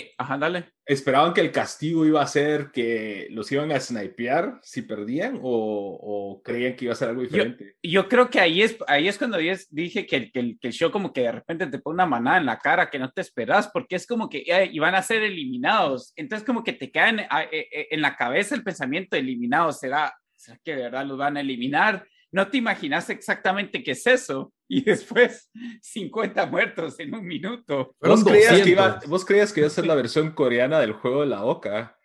Eh, 0.00 0.14
ajá, 0.16 0.38
dale. 0.38 0.64
¿Esperaban 0.86 1.34
que 1.34 1.40
el 1.40 1.52
castigo 1.52 2.06
iba 2.06 2.22
a 2.22 2.26
ser 2.26 2.70
que 2.72 3.28
los 3.30 3.50
iban 3.52 3.70
a 3.70 3.78
snipear 3.78 4.58
si 4.62 4.82
perdían 4.82 5.38
o, 5.42 5.98
o 6.02 6.42
creían 6.42 6.74
que 6.74 6.86
iba 6.86 6.92
a 6.92 6.96
ser 6.96 7.10
algo 7.10 7.22
diferente? 7.22 7.76
Yo, 7.82 8.02
yo 8.02 8.08
creo 8.08 8.30
que 8.30 8.40
ahí 8.40 8.62
es, 8.62 8.76
ahí 8.86 9.06
es 9.06 9.18
cuando 9.18 9.38
dije 9.38 10.06
que, 10.06 10.30
que, 10.32 10.58
que, 10.58 10.68
el 10.68 10.72
show 10.72 10.90
como 10.90 11.12
que 11.12 11.22
de 11.22 11.32
repente 11.32 11.66
te 11.66 11.78
pone 11.78 11.94
una 11.94 12.06
manada 12.06 12.38
en 12.38 12.46
la 12.46 12.58
cara 12.58 12.90
que 12.90 12.98
no 12.98 13.10
te 13.10 13.20
esperas 13.20 13.68
porque 13.72 13.96
es 13.96 14.06
como 14.06 14.28
que 14.28 14.38
eh, 14.38 14.70
iban 14.72 14.94
a 14.94 15.02
ser 15.02 15.22
eliminados. 15.22 16.12
Entonces 16.16 16.46
como 16.46 16.64
que 16.64 16.72
te 16.72 16.90
caen 16.90 17.20
eh, 17.20 17.28
eh, 17.52 17.88
en 17.90 18.00
la 18.00 18.16
cabeza 18.16 18.54
el 18.54 18.64
pensamiento 18.64 19.16
eliminados. 19.16 19.80
¿Será, 19.80 20.14
¿Será 20.34 20.58
que 20.64 20.74
de 20.74 20.82
verdad 20.82 21.06
los 21.06 21.18
van 21.18 21.36
a 21.36 21.40
eliminar? 21.40 22.06
No 22.32 22.48
te 22.48 22.58
imaginas 22.58 23.10
exactamente 23.10 23.82
qué 23.82 23.92
es 23.92 24.06
eso. 24.06 24.52
Y 24.68 24.82
después 24.84 25.50
50 25.82 26.46
muertos 26.46 26.98
en 27.00 27.14
un 27.14 27.26
minuto. 27.26 27.96
¿Vos 28.00 28.24
creías, 28.24 28.62
que 28.62 28.70
iba, 28.70 29.00
vos 29.06 29.24
creías 29.24 29.52
que 29.52 29.60
iba 29.60 29.66
a 29.66 29.70
ser 29.70 29.86
la 29.86 29.94
versión 29.94 30.30
coreana 30.32 30.80
del 30.80 30.92
juego 30.92 31.22
de 31.22 31.26
la 31.26 31.44
Oca. 31.44 31.96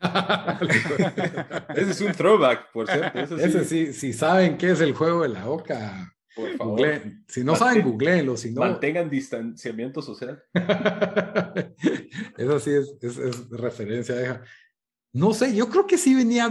Ese 1.74 1.90
es 1.90 2.00
un 2.00 2.12
throwback, 2.12 2.70
por 2.72 2.86
cierto. 2.86 3.36
Ese 3.36 3.64
sí. 3.64 3.92
si 3.92 4.12
saben 4.12 4.56
qué 4.56 4.70
es 4.70 4.80
el 4.80 4.94
juego 4.94 5.22
de 5.22 5.30
la 5.30 5.48
Oca, 5.48 6.14
por 6.36 6.56
favor. 6.56 6.88
Si 7.26 7.42
no 7.42 7.56
saben, 7.56 7.82
googleenlo. 7.82 8.36
Si 8.36 8.52
no... 8.52 8.60
Mantengan 8.60 9.10
distanciamiento 9.10 10.00
social. 10.00 10.42
Eso 12.36 12.60
sí 12.60 12.70
es, 12.70 12.94
es, 13.02 13.50
referencia. 13.50 14.14
Deja. 14.14 14.42
No 15.12 15.34
sé, 15.34 15.54
yo 15.54 15.68
creo 15.68 15.86
que 15.86 15.98
sí 15.98 16.14
venía 16.14 16.44
a 16.44 16.50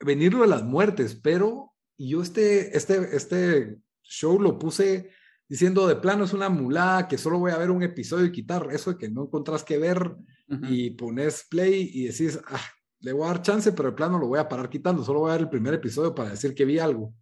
venir 0.00 0.34
lo 0.34 0.42
de 0.42 0.48
las 0.48 0.64
muertes, 0.64 1.14
pero 1.14 1.67
yo 1.98 2.22
este, 2.22 2.76
este, 2.76 3.16
este 3.16 3.78
show 4.02 4.40
lo 4.40 4.58
puse 4.58 5.10
diciendo 5.48 5.86
de 5.88 5.96
plano 5.96 6.24
es 6.24 6.32
una 6.32 6.48
mulada 6.48 7.08
que 7.08 7.18
solo 7.18 7.38
voy 7.38 7.50
a 7.52 7.58
ver 7.58 7.70
un 7.70 7.82
episodio 7.82 8.26
y 8.26 8.32
quitar 8.32 8.68
eso 8.70 8.92
de 8.92 8.98
que 8.98 9.08
no 9.08 9.24
encontrás 9.24 9.64
que 9.64 9.78
ver 9.78 10.14
y 10.62 10.90
pones 10.90 11.46
play 11.50 11.90
y 11.92 12.04
decís, 12.04 12.38
ah, 12.46 12.60
le 13.00 13.12
voy 13.12 13.24
a 13.24 13.28
dar 13.28 13.42
chance, 13.42 13.72
pero 13.72 13.90
de 13.90 13.96
plano 13.96 14.18
lo 14.18 14.28
voy 14.28 14.38
a 14.38 14.48
parar 14.48 14.70
quitando, 14.70 15.04
solo 15.04 15.20
voy 15.20 15.30
a 15.30 15.34
ver 15.34 15.42
el 15.42 15.50
primer 15.50 15.74
episodio 15.74 16.14
para 16.14 16.30
decir 16.30 16.54
que 16.54 16.64
vi 16.64 16.78
algo. 16.78 17.12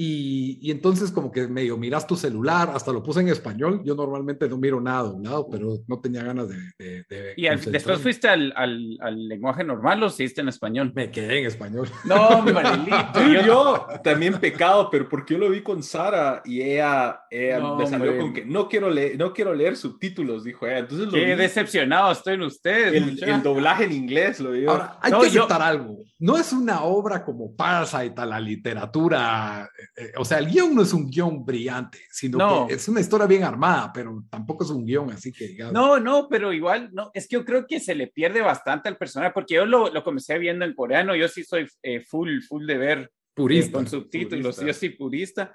Y, 0.00 0.70
entonces 0.70 1.10
como 1.10 1.32
que 1.32 1.48
medio 1.48 1.76
miras 1.76 2.06
tu 2.06 2.14
celular, 2.14 2.70
hasta 2.72 2.92
lo 2.92 3.02
puse 3.02 3.20
en 3.20 3.30
español. 3.30 3.82
Yo 3.84 3.96
normalmente 3.96 4.48
no 4.48 4.56
miro 4.56 4.80
nada 4.80 5.12
lado 5.20 5.48
pero 5.50 5.78
no 5.88 5.98
tenía 5.98 6.22
ganas 6.22 6.48
de... 6.48 7.34
¿Y 7.36 7.48
después 7.48 8.00
fuiste 8.00 8.28
al, 8.28 8.52
al, 8.56 9.28
lenguaje 9.28 9.64
normal 9.64 10.00
o 10.04 10.08
seguiste 10.08 10.40
en 10.40 10.50
español? 10.50 10.92
Me 10.94 11.10
quedé 11.10 11.40
en 11.40 11.46
español. 11.46 11.88
No, 12.04 12.42
Marilito. 12.42 13.20
yo, 13.32 13.42
yo, 13.42 13.86
también 14.04 14.38
pecado, 14.38 14.88
pero 14.88 15.08
porque 15.08 15.34
yo 15.34 15.40
lo 15.40 15.50
vi 15.50 15.62
con 15.62 15.82
Sara 15.82 16.42
y 16.44 16.62
ella, 16.62 17.20
me 17.30 17.86
salió 17.88 18.18
con 18.18 18.32
que 18.32 18.44
no 18.44 18.68
quiero, 18.68 18.90
leer, 18.90 19.18
no 19.18 19.32
quiero 19.32 19.52
leer 19.52 19.76
subtítulos, 19.76 20.44
dijo 20.44 20.64
ella. 20.66 20.78
Entonces 20.78 21.08
Qué 21.12 21.34
decepcionado 21.34 22.12
estoy 22.12 22.34
en 22.34 22.42
ustedes. 22.42 22.94
El, 23.20 23.42
doblaje 23.42 23.84
en 23.84 23.92
inglés 23.92 24.38
lo 24.38 24.52
digo. 24.52 24.70
Ahora, 24.70 24.96
hay 25.02 25.10
que 25.10 25.26
aceptar 25.26 25.60
algo. 25.60 25.98
No 26.20 26.36
es 26.36 26.52
una 26.52 26.84
obra 26.84 27.24
como 27.24 27.54
Parasite 27.54 28.14
a 28.16 28.26
la 28.26 28.40
literatura 28.40 29.68
eh, 29.96 30.12
o 30.16 30.24
sea, 30.24 30.38
el 30.38 30.46
guion 30.46 30.74
no 30.74 30.82
es 30.82 30.92
un 30.92 31.10
guion 31.10 31.44
brillante, 31.44 31.98
sino 32.10 32.66
que 32.68 32.74
es 32.74 32.88
una 32.88 33.00
historia 33.00 33.26
bien 33.26 33.42
armada, 33.42 33.90
pero 33.92 34.24
tampoco 34.30 34.62
es 34.64 34.70
un 34.70 34.84
guion 34.84 35.10
así 35.10 35.32
que 35.32 35.56
No, 35.72 35.98
no, 35.98 36.28
pero 36.28 36.52
igual, 36.52 36.90
no, 36.92 37.10
es 37.14 37.26
que 37.26 37.34
yo 37.34 37.44
creo 37.44 37.66
que 37.66 37.80
se 37.80 37.94
le 37.94 38.06
pierde 38.06 38.40
bastante 38.40 38.88
al 38.88 38.96
personaje, 38.96 39.32
porque 39.32 39.54
yo 39.54 39.66
lo, 39.66 39.92
lo 39.92 40.04
comencé 40.04 40.38
viendo 40.38 40.64
en 40.64 40.74
coreano, 40.74 41.16
yo 41.16 41.26
sí 41.26 41.42
soy 41.42 41.66
eh, 41.82 42.00
full, 42.00 42.40
full 42.42 42.64
de 42.66 42.78
ver 42.78 42.98
eh, 42.98 43.08
purista, 43.34 43.72
con 43.72 43.88
subtítulos, 43.88 44.60
yo 44.60 44.72
sí 44.72 44.90
purista, 44.90 45.52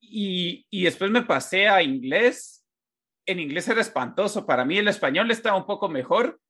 y, 0.00 0.66
y 0.68 0.84
después 0.84 1.10
me 1.10 1.22
pasé 1.22 1.68
a 1.68 1.82
inglés, 1.82 2.64
en 3.24 3.40
inglés 3.40 3.68
era 3.68 3.80
espantoso, 3.80 4.46
para 4.46 4.64
mí 4.64 4.78
el 4.78 4.88
español 4.88 5.30
estaba 5.30 5.56
un 5.56 5.66
poco 5.66 5.88
mejor, 5.88 6.40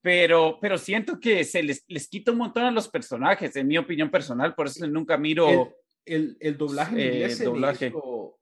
pero, 0.00 0.58
pero 0.60 0.78
siento 0.78 1.18
que 1.20 1.44
se 1.44 1.62
les, 1.62 1.84
les 1.88 2.08
quita 2.08 2.32
un 2.32 2.38
montón 2.38 2.64
a 2.64 2.70
los 2.70 2.88
personajes, 2.88 3.54
en 3.56 3.66
mi 3.66 3.76
opinión 3.76 4.10
personal, 4.10 4.54
por 4.54 4.68
eso 4.68 4.86
nunca 4.86 5.18
miro 5.18 5.74
el, 6.08 6.36
el 6.40 6.56
doblaje 6.56 7.08
en 7.08 7.14
inglés 7.14 7.44
doblaje. 7.44 7.92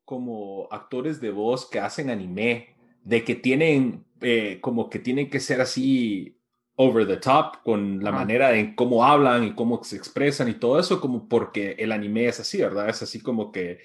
como 0.05 0.69
actores 0.71 1.21
de 1.21 1.31
voz 1.31 1.69
que 1.69 1.81
hacen 1.81 2.11
anime, 2.11 2.77
de 3.03 3.25
que 3.25 3.35
tienen 3.35 4.05
eh, 4.21 4.59
como 4.61 4.89
que 4.89 4.99
tienen 4.99 5.29
que 5.29 5.41
ser 5.41 5.61
así 5.61 6.41
over 6.77 7.07
the 7.07 7.17
top 7.17 7.63
con 7.65 8.03
la 8.03 8.13
manera 8.13 8.57
en 8.57 8.75
cómo 8.75 9.05
hablan 9.05 9.45
y 9.45 9.55
cómo 9.55 9.83
se 9.83 9.97
expresan 9.97 10.49
y 10.49 10.55
todo 10.55 10.79
eso, 10.79 11.01
como 11.01 11.29
porque 11.29 11.77
el 11.79 11.93
anime 11.93 12.27
es 12.27 12.41
así, 12.41 12.59
¿verdad? 12.59 12.89
Es 12.89 13.03
así 13.03 13.21
como 13.21 13.51
que 13.51 13.79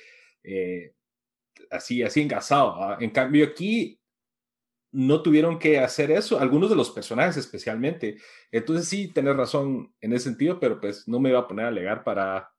eh, 0.44 0.94
así, 1.70 2.04
así 2.04 2.22
engasado. 2.22 3.00
En 3.00 3.10
cambio 3.10 3.46
aquí 3.46 4.02
no 4.92 5.22
tuvieron 5.22 5.58
que 5.58 5.80
hacer 5.80 6.12
eso, 6.12 6.40
algunos 6.40 6.70
de 6.70 6.76
los 6.76 6.92
personajes 6.92 7.38
especialmente. 7.38 8.18
Entonces 8.52 8.88
sí, 8.88 9.08
tenés 9.08 9.36
razón 9.36 9.94
en 10.02 10.14
ese 10.14 10.26
sentido, 10.26 10.60
pero 10.60 10.80
pues 10.82 11.08
no 11.08 11.20
me 11.20 11.30
iba 11.30 11.40
a 11.40 11.48
poner 11.48 11.66
a 11.66 11.70
alegar 11.70 12.04
para 12.04 12.52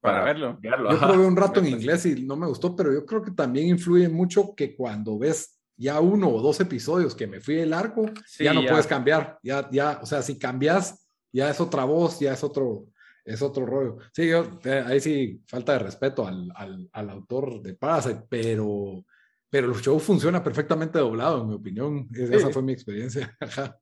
para, 0.00 0.24
verlo. 0.24 0.58
Yo 0.62 0.98
probé 0.98 1.26
un 1.26 1.36
rato 1.36 1.60
en 1.60 1.66
inglés 1.66 2.06
y 2.06 2.24
no 2.24 2.36
me 2.36 2.46
gustó, 2.46 2.74
pero 2.76 2.92
yo 2.92 3.04
creo 3.04 3.22
que 3.22 3.32
también 3.32 3.68
influye 3.68 4.08
mucho 4.08 4.54
que 4.54 4.76
cuando 4.76 5.18
ves 5.18 5.58
ya 5.76 6.00
uno 6.00 6.28
o 6.28 6.42
dos 6.42 6.60
episodios 6.60 7.14
que 7.14 7.26
me 7.26 7.40
fui 7.40 7.54
del 7.54 7.72
arco, 7.72 8.06
ya 8.38 8.52
no 8.52 8.64
puedes 8.66 8.86
cambiar. 8.86 9.38
Ya, 9.42 9.68
ya, 9.70 10.00
o 10.02 10.06
sea, 10.06 10.22
si 10.22 10.38
cambias, 10.38 11.08
ya 11.32 11.50
es 11.50 11.60
otra 11.60 11.84
voz, 11.84 12.18
ya 12.18 12.32
es 12.32 12.42
otro, 12.42 12.86
es 13.24 13.42
otro 13.42 13.64
rollo. 13.64 13.98
Sí, 14.12 14.28
yo, 14.28 14.58
eh, 14.64 14.82
ahí 14.84 15.00
sí, 15.00 15.40
falta 15.46 15.74
de 15.74 15.78
respeto 15.80 16.26
al, 16.26 16.50
al, 16.54 16.88
al 16.92 17.10
autor 17.10 17.62
de 17.62 17.74
Parasite, 17.74 18.24
pero, 18.28 19.04
pero 19.48 19.72
el 19.72 19.80
show 19.80 19.98
funciona 20.00 20.42
perfectamente 20.42 20.98
doblado, 20.98 21.42
en 21.42 21.48
mi 21.48 21.54
opinión. 21.54 22.08
Esa 22.12 22.50
fue 22.50 22.62
mi 22.62 22.72
experiencia. 22.72 23.36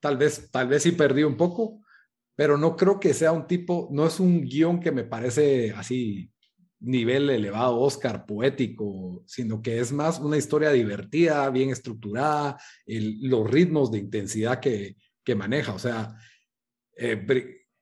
tal 0.00 0.16
vez, 0.16 0.48
tal 0.50 0.68
vez 0.68 0.82
sí 0.82 0.92
perdí 0.92 1.24
un 1.24 1.36
poco, 1.36 1.80
pero 2.42 2.58
no 2.58 2.74
creo 2.74 2.98
que 2.98 3.14
sea 3.14 3.30
un 3.30 3.46
tipo, 3.46 3.88
no 3.92 4.04
es 4.04 4.18
un 4.18 4.42
guion 4.42 4.80
que 4.80 4.90
me 4.90 5.04
parece 5.04 5.70
así 5.76 6.28
nivel 6.80 7.30
elevado, 7.30 7.78
Oscar, 7.78 8.26
poético, 8.26 9.22
sino 9.28 9.62
que 9.62 9.78
es 9.78 9.92
más 9.92 10.18
una 10.18 10.36
historia 10.36 10.72
divertida, 10.72 11.48
bien 11.50 11.70
estructurada, 11.70 12.58
los 12.88 13.48
ritmos 13.48 13.92
de 13.92 14.00
intensidad 14.00 14.58
que, 14.58 14.96
que 15.22 15.36
maneja. 15.36 15.72
O 15.72 15.78
sea, 15.78 16.16
eh, 16.96 17.24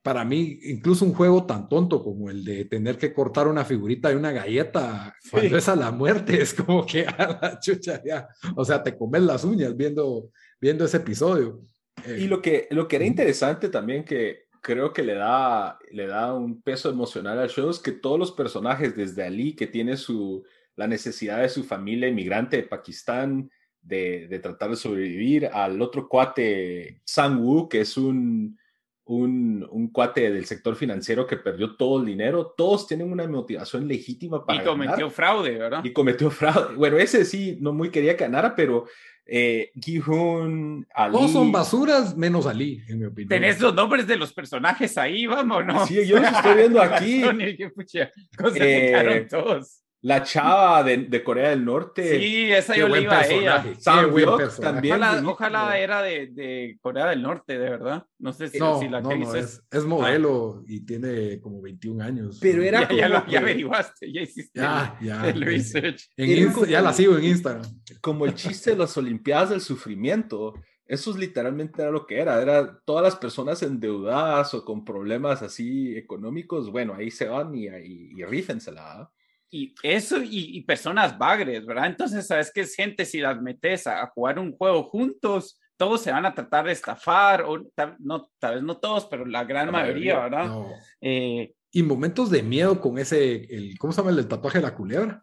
para 0.02 0.26
mí, 0.26 0.58
incluso 0.64 1.06
un 1.06 1.14
juego 1.14 1.46
tan 1.46 1.66
tonto 1.66 2.04
como 2.04 2.28
el 2.28 2.44
de 2.44 2.66
tener 2.66 2.98
que 2.98 3.14
cortar 3.14 3.48
una 3.48 3.64
figurita 3.64 4.10
de 4.10 4.16
una 4.16 4.30
galleta 4.30 5.16
cuando 5.30 5.56
es 5.56 5.70
a 5.70 5.74
la 5.74 5.90
muerte, 5.90 6.42
es 6.42 6.52
como 6.52 6.84
que 6.84 7.06
a 7.06 7.38
la 7.40 7.58
chucha 7.60 8.02
ya, 8.04 8.28
o 8.54 8.62
sea, 8.62 8.82
te 8.82 8.94
comes 8.94 9.22
las 9.22 9.42
uñas 9.42 9.74
viendo, 9.74 10.28
viendo 10.60 10.84
ese 10.84 10.98
episodio. 10.98 11.62
Y 12.06 12.26
lo 12.26 12.40
que, 12.40 12.66
lo 12.70 12.88
que 12.88 12.96
era 12.96 13.04
interesante 13.04 13.68
también 13.68 14.04
que 14.04 14.49
creo 14.60 14.92
que 14.92 15.02
le 15.02 15.14
da, 15.14 15.78
le 15.90 16.06
da 16.06 16.34
un 16.34 16.60
peso 16.62 16.90
emocional 16.90 17.38
al 17.38 17.48
show 17.48 17.70
es 17.70 17.78
que 17.78 17.92
todos 17.92 18.18
los 18.18 18.32
personajes, 18.32 18.96
desde 18.96 19.24
Ali, 19.24 19.54
que 19.54 19.66
tiene 19.66 19.96
su, 19.96 20.44
la 20.76 20.86
necesidad 20.86 21.40
de 21.40 21.48
su 21.48 21.64
familia 21.64 22.08
inmigrante 22.08 22.56
de 22.56 22.62
Pakistán, 22.64 23.50
de, 23.82 24.28
de 24.28 24.38
tratar 24.38 24.70
de 24.70 24.76
sobrevivir, 24.76 25.46
al 25.46 25.80
otro 25.80 26.08
cuate, 26.08 27.00
Sang 27.04 27.40
Woo, 27.40 27.68
que 27.68 27.80
es 27.80 27.96
un, 27.96 28.58
un, 29.04 29.66
un, 29.70 29.88
cuate 29.88 30.30
del 30.30 30.44
sector 30.44 30.76
financiero 30.76 31.26
que 31.26 31.36
perdió 31.36 31.76
todo 31.76 32.00
el 32.00 32.06
dinero, 32.06 32.54
todos 32.56 32.86
tienen 32.86 33.10
una 33.10 33.26
motivación 33.26 33.88
legítima 33.88 34.44
para. 34.44 34.62
Y 34.62 34.64
cometió 34.64 35.10
fraude, 35.10 35.58
¿verdad? 35.58 35.84
Y 35.84 35.92
cometió 35.92 36.30
fraude. 36.30 36.76
Bueno, 36.76 36.98
ese 36.98 37.24
sí, 37.24 37.56
no 37.60 37.72
muy 37.72 37.90
quería 37.90 38.16
que 38.16 38.24
ganara, 38.24 38.54
pero 38.54 38.86
eh, 39.26 39.70
Gihun, 39.80 40.86
Ali. 40.94 41.12
Todos 41.12 41.32
son 41.32 41.52
basuras 41.52 42.16
menos 42.16 42.46
Ali, 42.46 42.82
en 42.88 42.98
mi 42.98 43.04
opinión. 43.06 43.28
Tenés 43.28 43.60
los 43.60 43.74
nombres 43.74 44.06
de 44.06 44.16
los 44.16 44.32
personajes 44.32 44.96
ahí, 44.98 45.26
vámonos. 45.26 45.88
Sí, 45.88 46.06
yo 46.06 46.18
los 46.18 46.30
estoy 46.30 46.56
viendo 46.56 46.82
aquí. 46.82 47.22
eh, 48.56 49.26
todos. 49.28 49.82
La 50.02 50.22
chava 50.22 50.82
de, 50.82 50.96
de, 50.96 51.22
Corea 51.22 51.50
del 51.50 51.62
Norte. 51.62 52.18
Sí, 52.18 52.50
esa 52.50 52.74
yo 52.74 52.88
le 52.88 53.02
iba 53.02 53.18
a 53.18 53.26
ella. 53.26 53.64
Sam 53.78 54.14
también. 54.58 54.94
Ojalá, 54.94 55.22
ojalá, 55.26 55.78
era 55.78 56.00
de, 56.00 56.28
de, 56.28 56.78
Corea 56.80 57.08
del 57.10 57.20
Norte, 57.20 57.58
de 57.58 57.70
verdad. 57.70 58.06
No 58.18 58.32
sé 58.32 58.48
si, 58.48 58.58
no, 58.58 58.80
si 58.80 58.88
la 58.88 59.02
no, 59.02 59.14
no, 59.14 59.34
es, 59.34 59.62
es, 59.70 59.84
modelo 59.84 60.64
y 60.66 60.86
tiene 60.86 61.38
como 61.40 61.60
21 61.60 62.02
años. 62.02 62.38
Pero 62.40 62.62
era 62.62 62.80
ya, 62.80 62.88
como 62.88 62.98
ya, 62.98 63.08
lo, 63.08 63.26
ya 63.26 63.40
averiguaste, 63.40 64.10
ya 64.10 64.22
hiciste 64.22 64.58
ya, 64.58 64.98
ya, 65.02 65.28
el 65.28 65.42
research. 65.42 66.08
En 66.16 66.66
ya 66.66 66.80
la 66.80 66.94
sigo 66.94 67.18
en 67.18 67.24
Instagram. 67.24 67.66
Como 68.00 68.24
el 68.24 68.34
chiste 68.34 68.70
de 68.70 68.76
las 68.76 68.96
Olimpiadas 68.96 69.50
del 69.50 69.60
Sufrimiento. 69.60 70.54
Eso 70.86 71.10
es 71.10 71.18
literalmente 71.18 71.82
era 71.82 71.90
lo 71.90 72.06
que 72.06 72.18
era. 72.18 72.40
Era 72.40 72.80
todas 72.86 73.04
las 73.04 73.16
personas 73.16 73.62
endeudadas 73.62 74.54
o 74.54 74.64
con 74.64 74.82
problemas 74.82 75.42
así 75.42 75.94
económicos. 75.94 76.72
Bueno, 76.72 76.94
ahí 76.94 77.10
se 77.10 77.28
van 77.28 77.54
y, 77.54 77.66
y, 77.68 78.12
y 78.16 78.24
rífensela 78.24 79.10
y 79.50 79.74
eso 79.82 80.18
y, 80.22 80.60
personas 80.62 81.18
bagres, 81.18 81.66
¿verdad? 81.66 81.86
Entonces, 81.86 82.26
¿sabes 82.26 82.52
qué 82.54 82.60
es 82.60 82.74
gente? 82.74 83.04
Si 83.04 83.20
las 83.20 83.40
metes 83.42 83.86
a, 83.86 84.06
jugar 84.06 84.38
un 84.38 84.56
juego 84.56 84.84
juntos, 84.84 85.58
todos 85.76 86.00
se 86.02 86.12
van 86.12 86.24
a 86.24 86.34
tratar 86.34 86.66
de 86.66 86.72
estafar, 86.72 87.42
o 87.42 87.64
tal, 87.74 87.96
no, 87.98 88.30
tal 88.38 88.56
vez 88.56 88.62
no 88.62 88.76
todos, 88.78 89.06
pero 89.06 89.26
la 89.26 89.44
gran 89.44 89.70
mayoría, 89.72 90.20
¿verdad? 90.20 90.66
Eh, 91.00 91.52
y 91.72 91.82
momentos 91.82 92.30
de 92.30 92.42
miedo 92.42 92.80
con 92.80 92.98
ese, 92.98 93.44
el, 93.54 93.76
¿cómo 93.78 93.92
se 93.92 94.02
llama 94.02 94.16
el 94.16 94.28
tatuaje 94.28 94.58
de 94.58 94.62
la 94.62 94.74
culebra? 94.74 95.20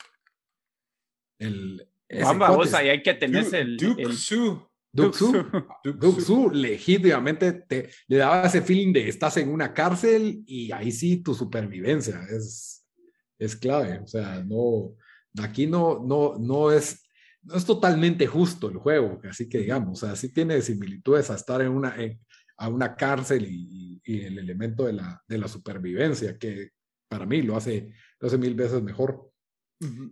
El... 1.40 1.88
Vamos, 2.22 2.74
ahí 2.74 2.90
hay 2.90 3.04
que 3.04 3.14
tener 3.14 3.54
el... 3.54 3.78
Duke 3.78 4.14
Su. 4.14 4.62
Duke 4.92 6.22
Su, 6.22 6.50
legítimamente 6.54 7.54
te, 7.54 7.90
le 8.08 8.18
daba 8.18 8.44
ese 8.44 8.62
feeling 8.62 8.94
de 8.94 9.10
estás 9.10 9.38
en 9.38 9.50
una 9.50 9.74
cárcel 9.74 10.44
y 10.48 10.72
ahí 10.72 10.92
sí 10.92 11.18
tu 11.18 11.34
supervivencia 11.34 12.20
es 12.32 12.77
es 13.40 13.56
clave. 13.56 14.00
O 14.00 14.08
sea, 14.08 14.44
no, 14.44 14.96
aquí 15.42 15.68
no, 15.68 16.04
no, 16.06 16.36
no 16.40 16.72
es, 16.72 17.04
no 17.44 17.56
es 17.56 17.66
totalmente 17.66 18.28
justo 18.28 18.70
el 18.70 18.78
juego, 18.78 19.20
así 19.30 19.48
que 19.48 19.60
digamos, 19.60 20.04
o 20.04 20.06
sea, 20.08 20.16
sí 20.16 20.34
tiene 20.34 20.62
similitudes 20.62 21.30
a 21.30 21.36
estar 21.36 21.62
en 21.62 21.70
una, 21.70 21.96
a 22.58 22.70
una 22.70 22.96
cárcel 22.96 23.46
y, 23.50 24.02
el 24.06 24.40
elemento 24.40 24.86
de 24.86 24.94
la, 24.94 25.22
de 25.28 25.38
la 25.38 25.50
supervivencia, 25.50 26.38
que 26.38 26.70
para 27.10 27.26
mí 27.26 27.42
lo 27.42 27.58
hace, 27.58 27.92
lo 28.22 28.28
hace 28.28 28.38
mil 28.38 28.56
veces 28.56 28.82
mejor. 28.82 29.30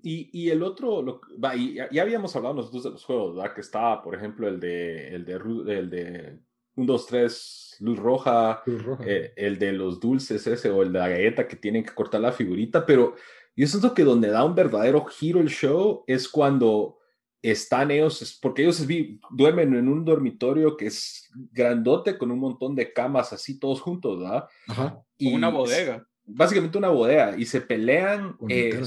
Y, 0.04 0.30
y 0.34 0.50
el 0.50 0.62
otro, 0.62 1.02
lo, 1.02 1.22
y 1.56 1.76
ya, 1.76 2.02
habíamos 2.02 2.36
hablado 2.36 2.56
nosotros 2.56 2.84
de 2.84 2.90
los 2.90 3.06
juegos, 3.06 3.38
¿verdad? 3.38 3.56
Que 3.56 3.62
estaba, 3.62 4.04
por 4.04 4.14
ejemplo, 4.14 4.50
el 4.50 4.60
de, 4.60 5.16
el 5.16 5.24
de, 5.24 5.34
el 5.78 5.90
de 5.90 6.40
1, 6.76 6.86
2, 6.86 7.06
3, 7.08 7.76
luz 7.80 8.00
roja, 8.00 8.62
Luz 8.66 8.84
roja. 8.84 9.04
eh, 9.06 9.34
el 9.36 9.58
de 9.60 9.72
los 9.74 10.00
dulces 10.00 10.46
ese, 10.48 10.70
o 10.70 10.82
el 10.84 10.92
de 10.94 11.00
la 11.00 11.10
galleta 11.10 11.48
que 11.48 11.56
tienen 11.56 11.84
que 11.84 11.94
cortar 11.94 12.22
la 12.22 12.32
figurita, 12.32 12.86
pero 12.86 13.16
yo 13.56 13.68
siento 13.68 13.94
que 13.94 14.04
donde 14.04 14.30
da 14.30 14.44
un 14.44 14.56
verdadero 14.56 15.06
giro 15.06 15.40
el 15.40 15.50
show 15.50 16.04
es 16.08 16.28
cuando 16.28 16.98
están 17.42 17.92
ellos, 17.92 18.40
porque 18.42 18.64
ellos 18.64 18.86
duermen 19.32 19.76
en 19.76 19.88
un 19.88 20.04
dormitorio 20.04 20.76
que 20.76 20.88
es 20.88 21.30
grandote 21.52 22.18
con 22.18 22.32
un 22.32 22.40
montón 22.40 22.76
de 22.76 22.92
camas 22.92 23.32
así 23.34 23.60
todos 23.60 23.82
juntos, 23.82 24.20
¿verdad? 24.20 24.48
Ajá. 24.68 25.00
Y 25.18 25.34
una 25.34 25.50
bodega. 25.50 26.08
Básicamente 26.26 26.78
una 26.78 26.90
bodega 26.90 27.38
y 27.38 27.46
se 27.46 27.62
pelean 27.62 28.36
eh, 28.50 28.82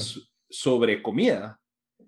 sobre 0.49 1.01
comida. 1.01 1.59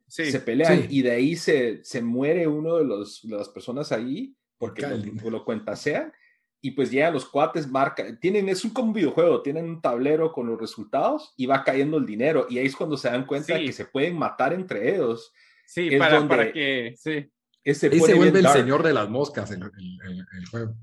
Sí. 0.08 0.30
Se 0.30 0.42
pelean 0.42 0.82
Sí. 0.82 0.88
y 0.90 1.02
de 1.04 1.12
ahí 1.12 1.36
se, 1.38 1.80
se 1.86 2.02
muere 2.02 2.46
uno 2.48 2.76
de, 2.78 2.84
los, 2.84 3.22
de 3.24 3.38
las 3.38 3.48
personas 3.48 3.94
ahí 3.94 4.36
porque 4.62 4.88
lo, 5.24 5.30
lo 5.32 5.44
cuentasean 5.44 6.14
y 6.62 6.72
pues 6.72 6.92
llegan 6.92 7.14
los 7.14 7.26
cuates, 7.26 7.68
marca, 7.68 8.18
tienen, 8.20 8.48
es 8.48 8.64
un, 8.64 8.70
como 8.72 8.90
un 8.90 8.94
videojuego, 8.94 9.42
tienen 9.42 9.66
un 9.66 9.82
tablero 9.82 10.32
con 10.32 10.46
los 10.48 10.60
resultados 10.60 11.34
y 11.36 11.48
va 11.48 11.64
cayendo 11.64 11.98
el 11.98 12.06
dinero 12.06 12.46
y 12.50 12.60
ahí 12.60 12.68
es 12.68 12.76
cuando 12.76 12.96
se 12.98 13.10
dan 13.10 13.26
cuenta 13.26 13.58
Sí. 13.58 13.66
que 13.66 13.74
se 13.74 13.86
pueden 13.86 14.18
matar 14.18 14.54
entre 14.54 14.94
ellos. 14.96 15.34
Sí, 15.66 15.88
es 15.92 16.00
para, 16.00 16.52
que, 16.54 16.94
sí. 16.98 17.30
Ese 17.64 17.88
Ahí 17.88 18.00
se 18.00 18.14
vuelve 18.14 18.40
el 18.40 18.44
dark. 18.44 18.58
señor 18.60 18.84
de 18.84 18.94
las 18.94 19.10
moscas 19.10 19.50
el, 19.52 19.62
el- 19.64 20.00
el- 20.08 20.26
el 20.40 20.46
juego. 20.50 20.76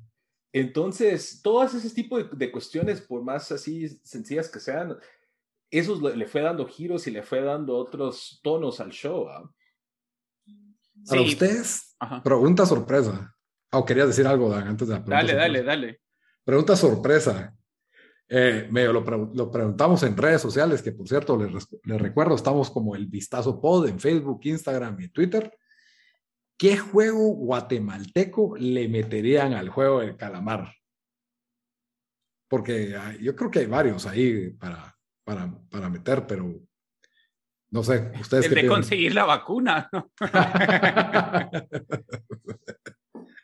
Entonces, 0.53 1.41
todas 1.43 1.75
ese 1.75 1.91
tipo 1.95 2.17
de, 2.19 2.29
de 2.33 2.51
cuestiones, 2.51 3.01
por 3.01 3.23
más 3.23 3.53
así 3.53 3.89
sencillas 4.03 4.49
que 4.49 4.61
sean, 4.61 4.97
eso 5.71 6.01
le 6.11 6.27
fue 6.27 6.41
dando 6.41 6.67
giros 6.67 7.07
y 7.07 7.11
le 7.11 7.23
fue 7.23 7.41
dando 7.43 7.77
otros 7.77 8.41
tonos 8.43 8.81
al 8.81 8.91
show. 8.91 9.29
¿ah? 9.29 9.49
Para 11.09 11.23
Sí. 11.23 11.29
ustedes, 11.29 11.95
Ajá. 12.01 12.23
pregunta 12.23 12.65
sorpresa. 12.67 13.35
Oh, 13.73 13.85
querías 13.85 14.09
decir 14.09 14.27
algo, 14.27 14.51
Dan, 14.51 14.69
antes 14.69 14.89
de 14.89 14.95
la 14.95 15.05
pregunta 15.05 15.17
Dale, 15.17 15.33
sorpresa. 15.33 15.65
dale, 15.65 15.87
dale. 15.87 16.01
Pregunta 16.45 16.77
sorpresa. 16.77 17.55
Eh, 18.31 18.69
medio 18.71 18.93
lo, 18.93 19.05
pre- 19.05 19.29
lo 19.35 19.51
preguntamos 19.51 20.03
en 20.03 20.17
redes 20.17 20.43
sociales, 20.43 20.83
que 20.83 20.93
por 20.93 21.09
cierto, 21.09 21.37
les, 21.37 21.67
recuerdo, 22.01 22.35
estamos 22.35 22.71
como 22.71 22.95
el 22.95 23.07
Vistazo 23.07 23.61
Pod 23.61 23.89
en 23.89 23.99
Facebook, 24.01 24.41
Instagram 24.45 25.01
y 25.01 25.09
Twitter. 25.09 25.57
¿Qué 26.59 26.77
juego 26.77 27.29
guatemalteco 27.37 28.57
le 28.59 28.89
meterían 28.89 29.53
al 29.55 29.69
juego 29.69 30.01
del 30.01 30.17
calamar? 30.17 30.73
Porque 32.49 32.99
yo 33.21 33.37
creo 33.37 33.51
que 33.51 33.61
hay 33.61 33.67
varios 33.67 34.07
ahí 34.07 34.51
para, 34.51 34.95
para, 35.25 35.55
para 35.71 35.89
meter, 35.89 36.27
pero 36.27 36.53
no 37.71 37.83
sé, 37.85 38.11
ustedes 38.21 38.47
El 38.47 38.51
de 38.51 38.57
piensan? 38.61 38.77
conseguir 38.77 39.15
la 39.15 39.25
vacuna. 39.25 39.89
¿no? 39.93 40.11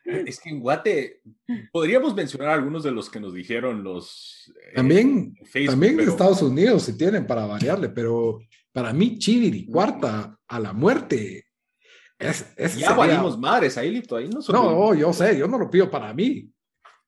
Es 0.05 0.39
que 0.41 0.51
en 0.51 0.61
Guate 0.61 1.23
podríamos 1.73 2.15
mencionar 2.15 2.51
algunos 2.51 2.83
de 2.83 2.91
los 2.91 3.09
que 3.09 3.21
nos 3.21 3.33
dijeron 3.33 3.83
los. 3.83 4.53
eh, 4.71 4.75
También, 4.75 5.35
Facebook, 5.45 5.71
también 5.73 5.97
pero- 5.97 6.11
Estados 6.11 6.43
Unidos 6.43 6.83
si 6.83 6.97
tienen 6.99 7.27
para 7.27 7.47
variarle, 7.47 7.89
pero 7.89 8.41
para 8.73 8.93
mí 8.93 9.19
Chiviri 9.19 9.67
cuarta 9.67 10.39
a 10.47 10.61
la 10.61 10.73
muerte 10.73 11.47
es, 12.19 12.53
es 12.57 12.77
Ya 12.77 12.93
valimos 12.95 13.39
madres 13.39 13.77
ahí, 13.79 13.91
Lito, 13.91 14.17
ahí 14.17 14.29
no 14.29 14.41
No, 14.53 14.95
yo 14.95 15.13
sé, 15.13 15.37
yo 15.39 15.49
no 15.49 15.59
lo 15.59 15.71
pido 15.71 15.91
para 15.91 16.13
mí. 16.13 16.51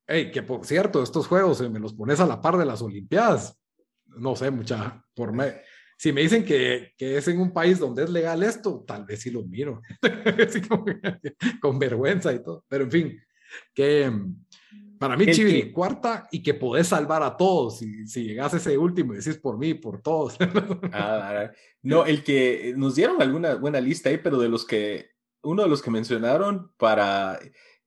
Ey, 0.06 0.30
que 0.30 0.42
por 0.42 0.64
cierto, 0.64 1.02
estos 1.02 1.26
juegos 1.26 1.58
si 1.58 1.68
me 1.68 1.78
los 1.80 1.92
pones 1.94 2.20
a 2.20 2.26
la 2.26 2.40
par 2.40 2.56
de 2.56 2.64
las 2.64 2.80
Olimpiadas. 2.80 3.58
No 4.06 4.34
sé, 4.36 4.50
mucha, 4.50 5.04
por 5.14 5.32
me, 5.32 5.56
si 5.96 6.12
me 6.12 6.20
dicen 6.20 6.44
que, 6.44 6.92
que 6.96 7.16
es 7.16 7.26
en 7.28 7.40
un 7.40 7.52
país 7.52 7.78
donde 7.78 8.04
es 8.04 8.10
legal 8.10 8.42
esto, 8.42 8.84
tal 8.86 9.04
vez 9.04 9.20
sí 9.20 9.30
los 9.30 9.46
miro. 9.46 9.80
Con 11.60 11.78
vergüenza 11.78 12.32
y 12.32 12.42
todo. 12.42 12.64
Pero 12.68 12.84
en 12.84 12.90
fin, 12.90 13.20
que 13.74 14.10
mm, 14.10 14.46
para 14.98 15.16
mí 15.16 15.26
Chiviri 15.30 15.72
cuarta 15.72 16.28
y 16.30 16.42
que 16.42 16.54
podés 16.54 16.88
salvar 16.88 17.22
a 17.22 17.36
todos. 17.36 17.78
Si, 17.78 18.06
si 18.06 18.24
llegas 18.24 18.52
a 18.52 18.58
ese 18.58 18.76
último 18.76 19.14
y 19.14 19.18
decís 19.18 19.38
por 19.38 19.58
mí, 19.58 19.74
por 19.74 20.02
todos. 20.02 20.36
Ah, 20.92 21.50
no, 21.82 22.04
el 22.04 22.22
que 22.24 22.74
nos 22.76 22.94
dieron 22.94 23.20
alguna 23.20 23.54
buena 23.54 23.80
lista 23.80 24.08
ahí, 24.08 24.18
pero 24.18 24.38
de 24.38 24.48
los 24.48 24.64
que. 24.64 25.10
Uno 25.42 25.62
de 25.62 25.68
los 25.68 25.80
que 25.80 25.90
mencionaron 25.90 26.72
para 26.76 27.38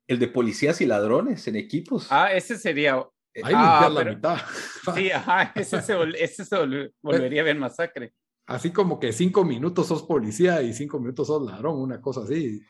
el 0.07 0.19
de 0.19 0.27
policías 0.27 0.79
y 0.81 0.85
ladrones 0.85 1.47
en 1.47 1.55
equipos. 1.55 2.07
Ah, 2.09 2.33
ese 2.33 2.57
sería. 2.57 3.05
Ahí 3.35 3.53
Ah, 3.55 3.81
limpiar 3.87 4.05
la 4.05 4.13
mitad. 4.13 4.37
Sí, 4.95 5.11
ajá, 5.11 5.51
ese 5.55 5.81
se, 5.81 5.95
vol- 5.95 6.15
ese 6.17 6.43
se 6.45 6.55
vol- 6.55 6.91
volvería 7.01 7.43
bien 7.43 7.59
masacre. 7.59 8.13
Así 8.47 8.71
como 8.71 8.99
que 8.99 9.13
cinco 9.13 9.43
minutos 9.43 9.87
sos 9.87 10.01
policía 10.03 10.61
y 10.63 10.73
cinco 10.73 10.99
minutos 10.99 11.27
sos 11.27 11.43
ladrón, 11.45 11.79
una 11.79 12.01
cosa 12.01 12.21
así. 12.23 12.61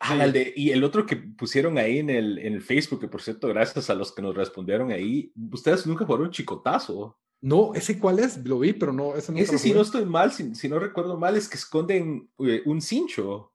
Ah, 0.00 0.24
el 0.24 0.32
de- 0.32 0.52
y 0.56 0.70
el 0.70 0.82
otro 0.84 1.06
que 1.06 1.16
pusieron 1.16 1.78
ahí 1.78 1.98
en 1.98 2.10
el, 2.10 2.38
en 2.38 2.54
el 2.54 2.62
Facebook, 2.62 3.00
que 3.00 3.08
por 3.08 3.22
cierto, 3.22 3.48
gracias 3.48 3.88
a 3.88 3.94
los 3.94 4.12
que 4.12 4.20
nos 4.20 4.34
respondieron 4.34 4.90
ahí, 4.90 5.32
ustedes 5.52 5.86
nunca 5.86 6.04
jugaron 6.04 6.30
chicotazo. 6.30 7.18
No, 7.40 7.72
ese 7.74 7.98
cuál 7.98 8.18
es, 8.18 8.36
lo 8.46 8.58
vi, 8.58 8.72
pero 8.72 8.92
no, 8.92 9.16
ese 9.16 9.32
no. 9.32 9.38
Ese, 9.38 9.58
si 9.58 9.72
no 9.72 9.80
estoy 9.80 10.04
mal, 10.04 10.32
si, 10.32 10.54
si 10.54 10.68
no 10.68 10.78
recuerdo 10.78 11.16
mal, 11.18 11.36
es 11.36 11.48
que 11.48 11.56
esconden 11.56 12.30
eh, 12.40 12.62
un 12.66 12.80
cincho 12.80 13.52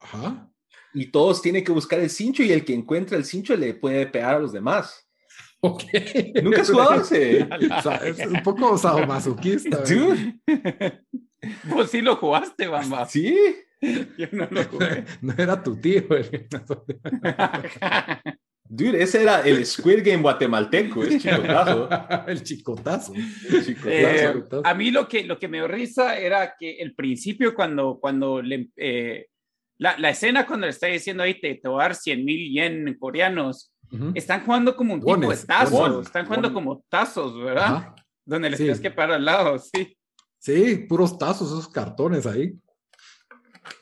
Ajá. 0.00 0.50
y 0.94 1.10
todos 1.10 1.42
tienen 1.42 1.64
que 1.64 1.72
buscar 1.72 1.98
el 2.00 2.10
cincho 2.10 2.42
y 2.42 2.52
el 2.52 2.64
que 2.64 2.74
encuentra 2.74 3.16
el 3.16 3.24
cincho 3.24 3.56
le 3.56 3.74
puede 3.74 4.06
pegar 4.06 4.36
a 4.36 4.38
los 4.38 4.52
demás. 4.52 5.05
Ok. 5.62 5.82
¿Nunca 6.42 6.60
has 6.62 6.70
jugado 6.70 7.00
ese? 7.00 7.48
O 7.78 7.82
sea, 7.82 7.96
es 7.96 8.18
un 8.26 8.42
poco 8.42 8.76
sadomasoquista. 8.78 9.82
¿eh? 9.88 9.94
Dude, 9.94 10.40
Vos 11.64 11.90
sí 11.90 12.00
lo 12.02 12.16
jugaste, 12.16 12.66
Bamba. 12.68 13.06
sí. 13.06 13.36
Yo 14.18 14.26
no 14.32 14.48
lo 14.50 14.64
jugué. 14.64 15.04
No 15.20 15.34
era 15.36 15.62
tu 15.62 15.76
tío. 15.80 16.02
el- 16.16 16.48
Dude, 18.68 19.00
ese 19.02 19.22
era 19.22 19.42
el 19.42 19.64
Squid 19.64 20.00
Game 20.04 20.22
guatemalteco, 20.22 21.04
es 21.04 21.22
chicotazo. 21.22 21.88
el 22.26 22.42
chicotazo. 22.42 23.14
El 23.14 23.64
chicotazo. 23.64 23.88
Eh, 23.88 24.28
chicotazo. 24.32 24.66
a 24.66 24.74
mí 24.74 24.90
lo 24.90 25.06
que, 25.06 25.22
lo 25.24 25.38
que 25.38 25.46
me 25.46 25.58
dio 25.58 25.68
risa 25.68 26.18
era 26.18 26.54
que 26.58 26.78
el 26.78 26.94
principio 26.94 27.54
cuando, 27.54 27.98
cuando 28.00 28.42
le, 28.42 28.70
eh, 28.76 29.26
la, 29.78 29.96
la 29.98 30.10
escena 30.10 30.46
cuando 30.46 30.66
le 30.66 30.70
está 30.72 30.88
diciendo 30.88 31.22
ahí 31.22 31.38
te, 31.38 31.54
te 31.54 31.68
voy 31.68 31.80
a 31.80 31.84
dar 31.84 31.94
100 31.94 32.24
mil 32.24 32.52
yen 32.52 32.96
coreanos, 32.98 33.72
Están 34.14 34.44
jugando 34.44 34.76
como 34.76 34.94
un 34.94 35.00
tipo 35.00 35.16
de 35.16 35.36
tazos, 35.36 36.06
están 36.06 36.26
jugando 36.26 36.52
como 36.52 36.84
tazos, 36.88 37.38
¿verdad? 37.42 37.74
Ajá. 37.76 37.94
Donde 38.24 38.50
les 38.50 38.58
Sí. 38.58 38.64
tienes 38.64 38.80
que 38.80 38.90
parar 38.90 39.16
al 39.16 39.24
lado, 39.24 39.58
sí. 39.58 39.96
Sí, 40.38 40.76
puros 40.88 41.16
tazos, 41.18 41.48
esos 41.48 41.68
cartones 41.68 42.26
ahí. 42.26 42.58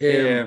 Eh, 0.00 0.44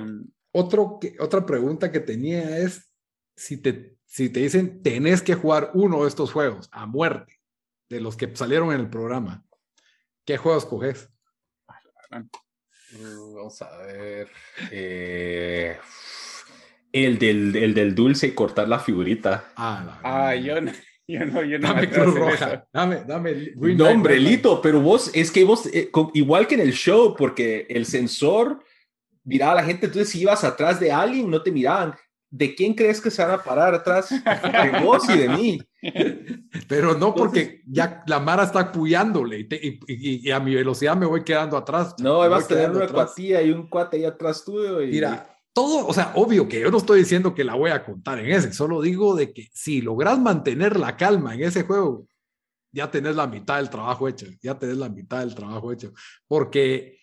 otro 0.52 0.98
que, 1.00 1.16
otra 1.20 1.44
pregunta 1.46 1.90
que 1.92 2.00
tenía 2.00 2.58
es 2.58 2.92
si 3.36 3.56
te, 3.56 3.96
si 4.04 4.28
te 4.30 4.40
dicen 4.40 4.82
tenés 4.82 5.22
que 5.22 5.34
jugar 5.34 5.70
uno 5.74 6.02
de 6.02 6.08
estos 6.08 6.32
juegos 6.32 6.68
a 6.72 6.86
muerte, 6.86 7.38
de 7.88 8.00
los 8.00 8.16
que 8.16 8.34
salieron 8.34 8.72
en 8.72 8.80
el 8.80 8.90
programa, 8.90 9.44
¿qué 10.24 10.36
juegos 10.38 10.64
coges? 10.66 11.08
Mm, 12.10 13.34
Vamos 13.34 13.60
a 13.62 13.76
ver. 13.78 14.28
eh, 14.72 15.78
el, 16.92 17.18
del, 17.18 17.54
el 17.56 17.74
del 17.74 17.94
dulce 17.94 18.28
y 18.28 18.32
cortar 18.32 18.68
la 18.68 18.78
figurita. 18.78 19.52
Ah, 19.56 19.82
la- 19.86 20.00
ah, 20.28 20.34
yo 20.34 20.60
no, 20.60 20.72
yo 21.06 21.24
no, 21.26 21.42
yo 21.42 21.58
no 21.58 21.68
me 21.68 21.74
Dame 21.86 21.90
Cruz 21.90 22.14
Roja. 22.14 22.52
eso. 22.54 22.62
Dame, 22.72 23.02
dame. 23.06 23.34
Green 23.56 23.76
No, 23.78 23.88
hombre. 23.88 24.18
Lito, 24.18 24.60
pero 24.62 24.80
vos, 24.80 25.10
es 25.14 25.30
que 25.30 25.44
vos, 25.44 25.66
eh, 25.72 25.90
con- 25.90 26.10
igual 26.14 26.46
que 26.46 26.54
en 26.54 26.60
el 26.62 26.72
show, 26.72 27.14
porque 27.16 27.66
el 27.68 27.86
sensor 27.86 28.62
miraba 29.24 29.52
a 29.52 29.56
la 29.56 29.64
gente, 29.64 29.86
entonces 29.86 30.10
si 30.10 30.20
ibas 30.22 30.44
atrás 30.44 30.80
de 30.80 30.90
alguien, 30.92 31.30
no 31.30 31.42
te 31.42 31.50
miraban. 31.52 31.94
¿De 32.30 32.54
quién 32.54 32.74
crees 32.74 33.00
que 33.00 33.10
se 33.10 33.22
van 33.22 33.30
a 33.40 33.42
parar 33.42 33.72
atrás? 33.74 34.10
De 34.10 34.80
vos 34.84 35.08
y 35.08 35.16
de 35.16 35.28
mí. 35.30 35.58
Pero 36.68 36.88
no 36.94 37.08
Entonces- 37.08 37.14
porque 37.16 37.62
ya 37.66 38.02
la 38.06 38.20
Mara 38.20 38.44
está 38.44 38.60
apoyándole 38.60 39.38
y, 39.40 39.44
te- 39.48 39.60
y- 39.66 39.80
y- 39.86 40.28
y 40.28 40.30
a 40.30 40.38
mi 40.40 40.54
velocidad 40.54 40.94
me 40.96 41.06
voy 41.06 41.24
quedando 41.24 41.56
atrás. 41.56 41.94
No, 41.98 42.18
vas 42.28 42.44
a 42.44 42.48
tener 42.48 42.70
una 42.70 42.86
cuatilla 42.86 43.40
y 43.40 43.50
un 43.50 43.66
cuate 43.68 43.96
ahí 43.98 44.04
atrás 44.04 44.44
tuyo. 44.44 44.82
Y... 44.82 44.88
Mira, 44.88 45.26
todo, 45.58 45.88
o 45.88 45.92
sea, 45.92 46.12
obvio 46.14 46.46
que 46.48 46.60
yo 46.60 46.70
no 46.70 46.78
estoy 46.78 47.00
diciendo 47.00 47.34
que 47.34 47.42
la 47.42 47.56
voy 47.56 47.72
a 47.72 47.84
contar 47.84 48.20
en 48.20 48.30
ese, 48.30 48.52
solo 48.52 48.80
digo 48.80 49.16
de 49.16 49.32
que 49.32 49.48
si 49.52 49.80
logras 49.80 50.16
mantener 50.20 50.78
la 50.78 50.96
calma 50.96 51.34
en 51.34 51.42
ese 51.42 51.64
juego, 51.64 52.06
ya 52.72 52.88
tenés 52.92 53.16
la 53.16 53.26
mitad 53.26 53.56
del 53.56 53.68
trabajo 53.68 54.06
hecho, 54.06 54.26
ya 54.40 54.56
tenés 54.56 54.76
la 54.76 54.88
mitad 54.88 55.18
del 55.18 55.34
trabajo 55.34 55.72
hecho, 55.72 55.92
porque, 56.28 57.00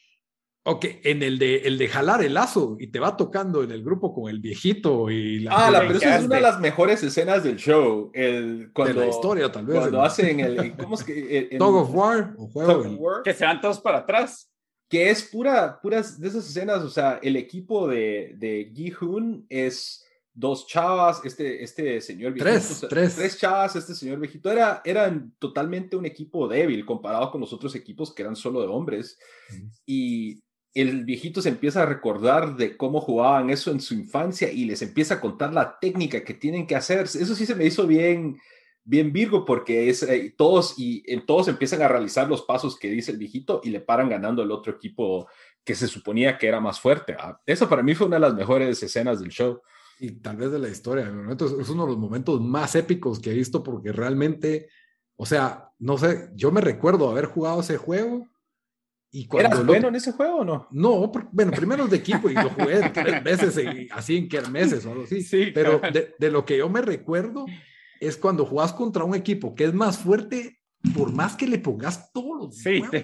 ok, 0.63 0.85
en 1.03 1.21
el 1.21 1.37
de, 1.37 1.57
el 1.67 1.77
de 1.77 1.89
jalar 1.89 2.23
el 2.23 2.33
lazo 2.35 2.77
y 2.79 2.87
te 2.87 2.99
va 3.01 3.17
tocando 3.17 3.61
en 3.61 3.71
el 3.71 3.83
grupo 3.83 4.13
con 4.13 4.29
el 4.29 4.39
viejito 4.39 5.09
y 5.11 5.39
la, 5.39 5.51
Ah, 5.51 5.69
la, 5.71 5.81
de 5.81 5.87
pero 5.87 5.99
esa 5.99 6.17
es 6.19 6.23
una 6.25 6.35
de 6.37 6.41
las 6.41 6.59
mejores 6.61 7.03
escenas 7.03 7.43
del 7.43 7.57
show. 7.57 8.09
El, 8.13 8.71
cuando, 8.73 9.01
la 9.01 9.07
historia 9.07 9.51
tal 9.51 9.65
vez. 9.65 9.79
Cuando 9.79 9.99
el- 9.99 10.05
hacen 10.05 10.39
el. 10.39 10.77
¿Cómo 10.77 10.95
es 10.95 11.03
que? 11.03 11.39
el- 11.39 11.47
el- 11.51 11.57
Dog 11.59 11.75
of 11.75 11.89
War 11.93 12.33
o 12.37 12.47
juego 12.47 12.73
Tug 12.83 12.93
of 12.93 12.99
War, 12.99 13.21
Que 13.23 13.33
se 13.33 13.43
van 13.43 13.59
todos 13.59 13.81
para 13.81 13.97
atrás. 13.97 14.49
Que 14.89 15.09
es 15.09 15.23
pura, 15.23 15.79
puras 15.81 16.19
de 16.19 16.27
esas 16.27 16.47
escenas, 16.47 16.83
o 16.83 16.89
sea, 16.89 17.19
el 17.21 17.35
equipo 17.35 17.87
de, 17.87 18.35
de 18.37 18.71
Gi-Hun 18.73 19.45
es 19.49 20.05
dos 20.35 20.67
chavas, 20.67 21.21
este, 21.23 21.63
este 21.63 22.01
señor 22.01 22.33
viejito. 22.33 22.49
Tres, 22.49 22.85
tres. 22.89 23.15
Tres 23.15 23.37
chavas, 23.37 23.75
este 23.77 23.95
señor 23.95 24.19
viejito. 24.19 24.51
Era, 24.51 24.81
eran 24.83 25.33
totalmente 25.39 25.95
un 25.95 26.05
equipo 26.05 26.47
débil 26.47 26.85
comparado 26.85 27.31
con 27.31 27.41
los 27.41 27.53
otros 27.53 27.73
equipos 27.73 28.13
que 28.13 28.21
eran 28.21 28.35
solo 28.35 28.61
de 28.61 28.67
hombres. 28.67 29.17
Y 29.85 30.43
el 30.73 31.05
viejito 31.05 31.41
se 31.41 31.49
empieza 31.49 31.83
a 31.83 31.85
recordar 31.85 32.57
de 32.57 32.75
cómo 32.75 32.99
jugaban 32.99 33.49
eso 33.49 33.71
en 33.71 33.79
su 33.79 33.93
infancia 33.93 34.51
y 34.51 34.65
les 34.65 34.81
empieza 34.81 35.15
a 35.15 35.21
contar 35.21 35.53
la 35.53 35.79
técnica 35.79 36.23
que 36.23 36.33
tienen 36.33 36.67
que 36.67 36.75
hacer. 36.75 37.03
Eso 37.03 37.33
sí 37.33 37.45
se 37.45 37.55
me 37.55 37.65
hizo 37.65 37.87
bien, 37.87 38.37
bien 38.85 39.11
Virgo 39.11 39.43
porque 39.43 39.89
es 39.89 40.03
eh, 40.03 40.33
todos 40.37 40.75
y 40.77 41.03
todos 41.21 41.47
empiezan 41.47 41.81
a 41.81 41.87
realizar 41.87 42.29
los 42.29 42.43
pasos 42.43 42.77
que 42.77 42.89
dice 42.89 43.11
el 43.11 43.17
viejito 43.17 43.59
y 43.63 43.71
le 43.71 43.81
paran 43.81 44.09
ganando 44.09 44.43
el 44.43 44.51
otro 44.51 44.71
equipo 44.73 45.27
que 45.65 45.75
se 45.75 45.87
suponía 45.87 46.37
que 46.37 46.47
era 46.47 46.61
más 46.61 46.79
fuerte. 46.79 47.17
Ah, 47.19 47.41
eso 47.45 47.67
para 47.67 47.81
mí 47.81 47.95
fue 47.95 48.07
una 48.07 48.17
de 48.17 48.21
las 48.21 48.35
mejores 48.35 48.81
escenas 48.81 49.19
del 49.19 49.31
show. 49.31 49.59
Y 49.99 50.11
tal 50.11 50.37
vez 50.37 50.51
de 50.51 50.59
la 50.59 50.69
historia. 50.69 51.11
Es 51.31 51.69
uno 51.69 51.83
de 51.83 51.89
los 51.89 51.97
momentos 51.97 52.39
más 52.39 52.75
épicos 52.75 53.19
que 53.19 53.31
he 53.31 53.33
visto 53.33 53.63
porque 53.63 53.91
realmente, 53.91 54.69
o 55.15 55.25
sea, 55.25 55.71
no 55.79 55.97
sé, 55.97 56.29
yo 56.35 56.51
me 56.51 56.61
recuerdo 56.61 57.09
haber 57.09 57.25
jugado 57.25 57.61
ese 57.61 57.77
juego. 57.77 58.27
Y 59.09 59.27
cuando 59.27 59.49
¿Eras 59.49 59.65
bueno 59.65 59.87
en 59.87 59.95
ese 59.95 60.11
juego 60.11 60.39
o 60.39 60.45
no? 60.45 60.67
No, 60.71 61.11
bueno, 61.31 61.51
primero 61.53 61.87
de 61.87 61.97
equipo 61.97 62.29
y 62.29 62.33
lo 62.33 62.49
jugué 62.49 62.89
tres 62.93 63.23
veces, 63.23 63.57
así 63.91 64.17
en 64.17 64.27
kermeses 64.27 64.85
o 64.85 64.91
algo 64.91 65.03
así. 65.05 65.21
Sí, 65.23 65.51
Pero 65.53 65.79
de, 65.79 66.13
de, 66.19 66.31
lo 66.31 66.45
que 66.45 66.57
yo 66.57 66.69
me 66.69 66.81
recuerdo 66.81 67.45
es 68.07 68.17
cuando 68.17 68.45
jugás 68.45 68.73
contra 68.73 69.03
un 69.03 69.15
equipo 69.15 69.55
que 69.55 69.65
es 69.65 69.73
más 69.73 69.97
fuerte 69.97 70.59
por 70.93 71.11
más 71.11 71.35
que 71.35 71.47
le 71.47 71.59
pongas 71.59 72.11
todos 72.11 72.57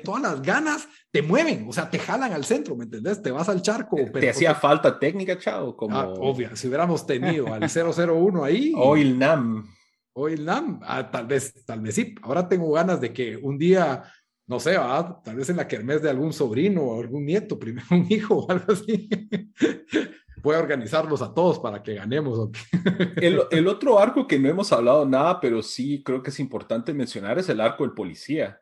todas 0.03 0.21
las 0.21 0.41
ganas, 0.41 0.87
te 1.11 1.21
mueven, 1.21 1.65
o 1.67 1.73
sea, 1.73 1.89
te 1.89 1.99
jalan 1.99 2.31
al 2.31 2.45
centro, 2.45 2.75
¿me 2.75 2.83
entendés? 2.83 3.21
Te 3.21 3.31
vas 3.31 3.49
al 3.49 3.61
charco. 3.61 3.97
¿Te, 4.13 4.29
hacía 4.29 4.55
falta 4.55 4.99
técnica, 4.99 5.37
chao? 5.37 5.75
Como... 5.75 5.97
Ah, 5.97 6.07
obvio, 6.07 6.55
si 6.55 6.67
hubiéramos 6.67 7.05
tenido 7.05 7.53
al 7.53 7.67
001 7.69 8.43
ahí. 8.43 8.73
O 8.75 8.95
el 8.95 9.17
NAM. 9.17 9.67
O 10.13 10.27
el 10.27 10.45
NAM, 10.45 10.79
ah, 10.83 11.09
tal 11.09 11.25
vez, 11.25 11.65
tal 11.65 11.81
vez 11.81 11.95
sí. 11.95 12.15
Ahora 12.21 12.47
tengo 12.47 12.71
ganas 12.71 12.99
de 13.01 13.13
que 13.13 13.37
un 13.37 13.57
día, 13.57 14.03
no 14.47 14.59
sé, 14.59 14.75
tal 15.23 15.35
vez 15.35 15.49
en 15.49 15.57
la 15.57 15.67
kermés 15.67 16.01
de 16.01 16.09
algún 16.09 16.33
sobrino 16.33 16.83
o 16.83 16.99
algún 16.99 17.25
nieto, 17.25 17.57
primero 17.57 17.87
un 17.91 18.05
hijo 18.09 18.35
o 18.35 18.51
algo 18.51 18.73
así. 18.73 19.09
voy 20.41 20.55
a 20.55 20.59
organizarlos 20.59 21.21
a 21.21 21.33
todos 21.33 21.59
para 21.59 21.81
que 21.81 21.95
ganemos. 21.95 22.49
El, 23.17 23.41
el, 23.51 23.67
otro 23.67 23.99
arco 23.99 24.27
que 24.27 24.39
no 24.39 24.49
hemos 24.49 24.71
hablado 24.71 25.05
nada, 25.05 25.39
pero 25.39 25.61
sí 25.61 26.01
creo 26.03 26.21
que 26.21 26.29
es 26.29 26.39
importante 26.39 26.93
mencionar 26.93 27.37
es 27.39 27.49
el 27.49 27.61
arco 27.61 27.83
del 27.83 27.93
policía. 27.93 28.59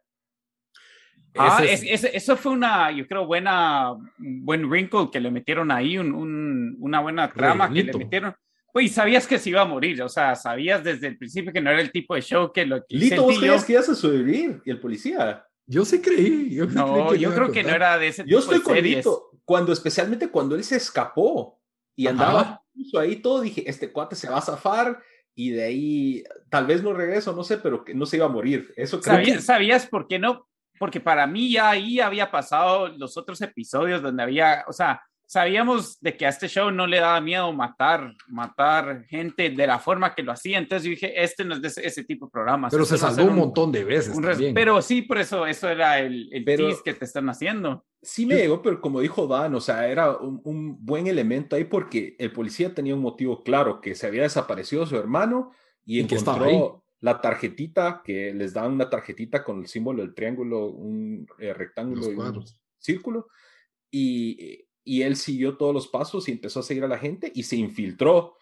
Ah, 1.38 1.63
eso 1.63 2.36
fue 2.36 2.52
una, 2.52 2.92
yo 2.92 3.08
creo, 3.08 3.26
buena, 3.26 3.96
buen 4.18 4.65
wrinkle 4.65 5.10
que 5.12 5.20
le 5.20 5.32
metieron 5.32 5.72
ahí, 5.72 5.98
un, 5.98 6.76
una 6.80 7.00
buena 7.00 7.32
trama 7.32 7.72
que 7.72 7.84
le 7.84 7.94
metieron. 7.94 8.36
Pues 8.72 8.92
sabías 8.92 9.26
que 9.26 9.39
se 9.39 9.50
iba 9.50 9.62
a 9.62 9.65
morir, 9.65 10.02
o 10.02 10.10
sea, 10.10 10.36
sabías 10.36 10.84
desde 10.84 11.08
el 11.08 11.18
principio 11.18 11.52
que 11.52 11.62
no 11.62 11.72
era 11.72 11.82
el 11.82 11.92
tipo 11.92 12.15
de 12.15 12.22
show 12.22 12.52
que 12.52 12.65
lo 12.65 12.86
que. 12.86 12.98
Lito, 12.98 13.24
vos 13.24 13.38
creías 13.38 13.65
que 13.65 13.74
ibas 13.74 13.89
a 13.89 13.96
sobrevivir 13.96 14.62
y 14.65 14.70
el 14.70 14.80
policía. 14.80 15.46
Yo 15.65 15.86
sí 15.86 16.02
creí. 16.02 16.54
Yo 16.54 16.65
no, 16.65 17.13
yo 17.15 17.34
creo 17.34 17.52
que 17.52 17.63
no 17.63 17.70
era 17.70 17.98
de 17.98 18.08
ese 18.08 18.24
tipo 18.24 18.32
yo 18.32 18.39
estoy 18.39 18.62
con 18.62 18.76
Lito, 18.76 19.32
cuando, 19.46 19.72
especialmente 19.72 20.30
cuando 20.30 20.56
él 20.56 20.63
se 20.63 20.78
escapó 20.78 21.59
y 21.99 22.07
andaba 22.07 22.63
ahí 22.97 23.17
todo, 23.17 23.41
dije, 23.41 23.69
este 23.69 23.91
cuate 23.91 24.15
se 24.15 24.29
va 24.29 24.38
a 24.38 24.41
zafar 24.41 25.03
y 25.35 25.49
de 25.49 25.65
ahí 25.65 26.23
tal 26.49 26.65
vez 26.65 26.81
no 26.81 26.93
regreso, 26.93 27.33
no 27.33 27.43
sé, 27.43 27.57
pero 27.57 27.83
que 27.83 27.93
no 27.93 28.05
se 28.05 28.15
iba 28.15 28.25
a 28.25 28.29
morir. 28.29 28.73
Eso 28.77 29.01
¿Sabías, 29.01 29.43
¿Sabías 29.43 29.85
por 29.85 30.07
qué 30.07 30.17
no? 30.17 30.47
Porque 30.79 31.01
para 31.01 31.27
mí 31.27 31.51
ya 31.51 31.71
ahí 31.71 31.99
había 31.99 32.31
pasado 32.31 32.88
los 32.88 33.17
otros 33.17 33.41
episodios 33.41 34.01
donde 34.01 34.23
había, 34.23 34.63
o 34.69 34.71
sea, 34.71 35.01
sabíamos 35.30 36.00
de 36.02 36.18
que 36.18 36.26
a 36.26 36.30
este 36.30 36.48
show 36.48 36.72
no 36.72 36.88
le 36.88 37.00
daba 37.00 37.22
miedo 37.22 37.54
matar, 37.54 38.15
matar 38.28 39.06
gente 39.06 39.52
de 39.52 39.68
la 39.68 39.78
forma 39.78 40.15
que 40.15 40.24
lo 40.24 40.32
hacía. 40.32 40.58
Entonces 40.58 40.86
yo 40.86 40.89
dije, 40.89 41.24
este 41.24 41.46
no 41.46 41.54
es 41.54 41.62
de 41.62 41.68
ese, 41.84 42.04
tipo 42.04 42.26
de 42.26 42.32
programas. 42.32 42.72
Pero 42.72 42.84
se 42.84 42.98
salvó 42.98 43.26
un, 43.26 43.36
montón 43.36 43.72
de 43.72 43.84
veces. 43.84 44.18
Pero 44.56 44.82
sí, 44.82 45.04
por 45.04 45.20
eso, 45.20 45.46
eso 45.46 45.70
era 45.70 46.00
el, 46.00 46.30
el 46.32 46.44
que 46.84 46.96
te 46.96 47.06
están 47.06 47.30
haciendo. 47.30 47.86
Sí 48.02 48.26
me 48.26 48.38
llegó, 48.38 48.63
pero 48.63 48.82
como 48.82 49.02
dijo 49.02 49.28
Dan, 49.28 49.54
o 49.54 49.62
sea, 49.62 49.88
era 49.88 50.18
un, 50.18 50.84
buen 50.84 51.06
elemento 51.06 51.56
ahí 51.56 51.65
porque 51.65 52.15
el 52.18 52.32
policía 52.32 52.74
tenía 52.74 52.96
un 52.96 53.02
motivo 53.02 53.44
claro, 53.44 53.82
que 53.82 53.94
se 53.94 54.08
había 54.08 54.24
desaparecido 54.24 54.88
su 54.88 54.98
hermano 54.98 55.52
y, 55.86 56.00
encontró 56.00 56.84
la 57.02 57.22
tarjetita, 57.22 58.02
que 58.04 58.34
les 58.34 58.54
daban 58.54 58.74
una 58.74 58.89
tarjetita 58.89 59.44
con 59.44 59.60
el 59.60 59.68
símbolo 59.68 60.02
del 60.02 60.15
triángulo, 60.15 60.65
un 60.65 61.28
eh, 61.38 61.54
rectángulo 61.54 62.12
y 62.12 62.15
un 62.15 62.46
círculo. 62.80 63.28
Y 63.92 64.68
y 64.89 65.04
él 65.04 65.17
siguió 65.17 65.56
todos 65.56 65.71
los 65.71 65.88
pasos 65.88 66.28
y 66.28 66.32
empezó 66.32 66.62
a 66.62 66.63
seguir 66.63 66.84
a 66.84 66.88
la 66.88 66.97
gente 66.97 67.32
y 67.36 67.43
se 67.43 67.56
infiltró. 67.56 68.36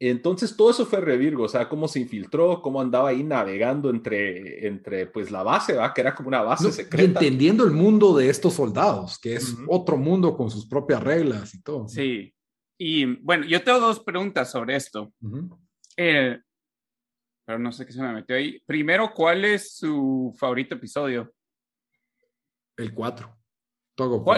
Entonces 0.00 0.56
todo 0.56 0.70
eso 0.70 0.86
fue 0.86 1.02
revirgo, 1.02 1.44
o 1.44 1.48
sea, 1.48 1.68
cómo 1.68 1.86
se 1.86 2.00
infiltró, 2.00 2.62
cómo 2.62 2.80
andaba 2.80 3.10
ahí 3.10 3.22
navegando 3.22 3.90
entre, 3.90 4.66
entre 4.66 5.04
pues 5.06 5.30
la 5.30 5.42
base, 5.42 5.74
¿va? 5.74 5.92
que 5.92 6.00
era 6.00 6.14
como 6.14 6.28
una 6.28 6.40
base 6.40 6.72
secreta. 6.72 7.20
entendiendo 7.20 7.62
el 7.64 7.72
mundo 7.72 8.16
de 8.16 8.30
estos 8.30 8.54
soldados, 8.54 9.18
que 9.18 9.34
es 9.34 9.54
otro 9.68 9.98
mundo 9.98 10.34
con 10.34 10.50
sus 10.50 10.66
propias 10.66 11.02
reglas 11.02 11.54
y 11.54 11.60
todo. 11.60 11.86
Sí. 11.88 12.34
Y 12.78 13.04
bueno, 13.22 13.44
yo 13.44 13.62
tengo 13.62 13.78
dos 13.78 14.00
preguntas 14.00 14.50
sobre 14.50 14.76
esto. 14.76 15.12
Eh, 15.98 16.38
pero 17.44 17.58
no 17.58 17.70
sé 17.70 17.84
qué 17.84 17.92
se 17.92 18.00
me 18.00 18.14
metió 18.14 18.34
ahí. 18.34 18.58
Primero, 18.64 19.12
¿cuál 19.14 19.44
es 19.44 19.76
su 19.76 20.34
favorito 20.38 20.74
episodio? 20.74 21.34
El 22.78 22.94
4. 22.94 23.41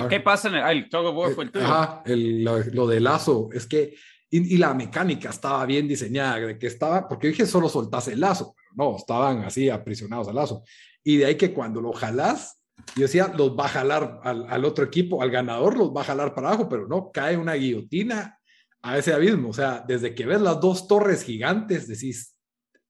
¿Qué 0.09 0.21
pasa 0.21 0.49
en 0.49 0.55
el, 0.55 0.89
War 0.93 1.33
fue 1.33 1.45
el 1.45 1.53
tuyo? 1.53 1.65
Ajá, 1.65 2.03
lo, 2.07 2.87
de 2.87 3.01
lazo, 3.01 3.49
es 3.53 3.67
que, 3.67 3.95
y, 4.31 4.57
la 4.57 4.75
mecánica 4.75 5.31
estaba 5.31 5.65
bien 5.65 5.87
diseñada, 5.87 6.41
de 6.41 6.59
que 6.59 6.67
estaba, 6.67 7.09
porque 7.09 7.29
dije 7.29 7.47
solo 7.47 7.69
soltase 7.69 8.15
el 8.15 8.21
lazo, 8.21 8.55
no, 8.75 8.97
estaban 8.97 9.45
así 9.45 9.71
aprisionados 9.71 10.29
al 10.29 10.35
lazo. 10.35 10.65
Y 11.05 11.19
de 11.19 11.27
ahí 11.27 11.35
que 11.37 11.53
cuando 11.53 11.81
lo 11.81 11.93
jalás, 11.93 12.61
yo 12.97 13.03
decía, 13.03 13.33
los 13.37 13.57
va 13.57 13.67
a 13.67 13.69
jalar 13.69 14.21
al, 14.25 14.47
al, 14.49 14.65
otro 14.65 14.85
equipo, 14.85 15.23
al 15.23 15.31
ganador 15.31 15.77
los 15.79 15.95
va 15.95 16.01
a 16.01 16.05
jalar 16.05 16.35
para 16.35 16.49
abajo, 16.49 16.69
pero 16.69 16.89
no, 16.89 17.13
cae 17.13 17.37
una 17.37 17.55
guillotina 17.55 18.39
a 18.83 18.99
ese 18.99 19.13
abismo. 19.13 19.51
O 19.51 19.53
sea, 19.53 19.85
desde 19.87 20.15
que 20.15 20.27
ves 20.27 20.41
las 20.41 20.61
dos 20.61 20.89
torres 20.89 21.23
gigantes, 21.23 21.87
decís 21.87 22.37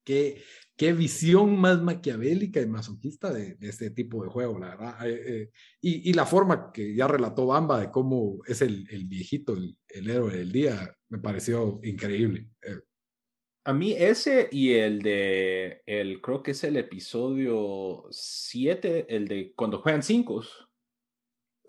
que 0.03 0.43
qué 0.77 0.93
visión 0.93 1.59
más 1.59 1.81
maquiavélica 1.81 2.61
y 2.61 2.67
masoquista 2.67 3.33
de, 3.33 3.57
este 3.61 3.91
tipo 3.91 4.25
de 4.25 4.31
juego, 4.31 4.59
la 4.59 4.69
verdad. 4.71 5.07
Eh, 5.07 5.23
eh, 5.27 5.51
y, 5.81 6.13
la 6.13 6.27
forma 6.27 6.73
que 6.73 6.95
ya 6.95 7.07
relató 7.07 7.47
Bamba 7.47 7.81
de 7.81 7.91
cómo 7.91 8.41
es 8.47 8.63
el, 8.63 8.87
viejito, 9.07 9.55
el, 9.55 10.11
héroe 10.11 10.37
del 10.37 10.53
día, 10.53 10.97
me 11.09 11.19
pareció 11.19 11.81
increíble. 11.83 12.49
Eh, 12.63 12.81
a 13.67 13.73
mí 13.73 13.95
ese 13.97 14.49
y 14.51 14.73
el 14.73 15.01
de, 15.01 15.83
el, 15.87 16.21
creo 16.21 16.43
que 16.43 16.51
es 16.51 16.65
el 16.65 16.77
episodio 16.77 18.05
7, 18.11 19.07
el 19.09 19.27
de 19.27 19.53
cuando 19.55 19.81
juegan 19.81 20.03
cinco. 20.03 20.45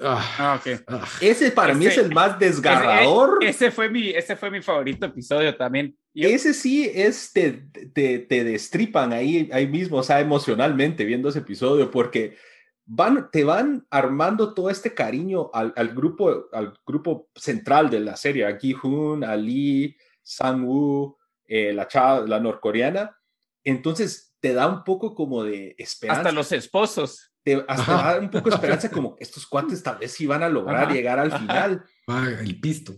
Ah, 0.02 0.36
ah, 0.40 0.58
okay. 0.60 0.78
Ah. 0.88 1.08
Ese 1.22 1.52
para 1.52 1.74
mí 1.74 1.86
es 1.86 1.98
el 1.98 2.14
más 2.14 2.38
desgarrador. 2.38 3.42
Ese, 3.42 3.72
fue 3.72 3.90
mi, 3.90 4.10
ese 4.10 4.36
fue 4.36 4.52
mi 4.52 4.62
favorito 4.62 5.06
episodio 5.06 5.56
también. 5.56 5.98
Ese 6.16 6.54
sí 6.54 6.90
es, 6.94 7.34
te, 7.34 7.52
te, 7.94 8.20
te, 8.20 8.44
destripan 8.44 9.12
ahí, 9.12 9.50
ahí 9.52 9.68
mismo, 9.68 9.98
o 9.98 10.04
sea, 10.04 10.22
emocionalmente 10.22 11.04
viendo 11.04 11.30
ese 11.30 11.40
episodio, 11.40 11.92
porque 11.92 12.38
van, 12.86 13.30
te 13.32 13.44
van 13.44 13.86
armando 13.90 14.54
todo 14.54 14.70
este 14.70 14.94
cariño 14.94 15.50
al, 15.54 15.74
al 15.76 15.90
grupo, 15.94 16.48
al 16.54 16.74
grupo 16.86 17.30
central 17.36 17.90
de 17.90 18.00
la 18.00 18.16
serie, 18.16 18.46
a 18.46 18.58
Gi-hun, 18.58 19.24
a 19.24 19.36
Lee, 19.36 19.98
Sang-woo, 20.24 21.18
eh, 21.48 21.74
la 21.74 21.88
chava, 21.88 22.26
la 22.26 22.40
norcoreana. 22.40 23.18
Entonces 23.64 24.36
te 24.40 24.54
da 24.54 24.68
un 24.68 24.84
poco 24.84 25.16
como 25.16 25.44
de 25.44 25.76
esperanza. 25.78 26.22
Hasta 26.22 26.32
los 26.32 26.52
esposos 26.52 27.34
te 27.44 27.64
hasta 27.68 27.94
da 27.94 28.20
un 28.20 28.32
poco 28.32 28.50
de 28.50 28.56
esperanza 28.56 28.90
como 28.90 29.16
estos 29.20 29.46
cuates 29.46 29.84
tal 29.84 30.00
vez 30.00 30.12
sí 30.12 30.26
van 30.26 30.44
a 30.44 30.50
lograr 30.50 30.92
llegar 30.92 31.20
al 31.20 31.32
final. 31.38 31.86
Ah, 32.08 32.28
el 32.42 32.60
pisto. 32.60 32.94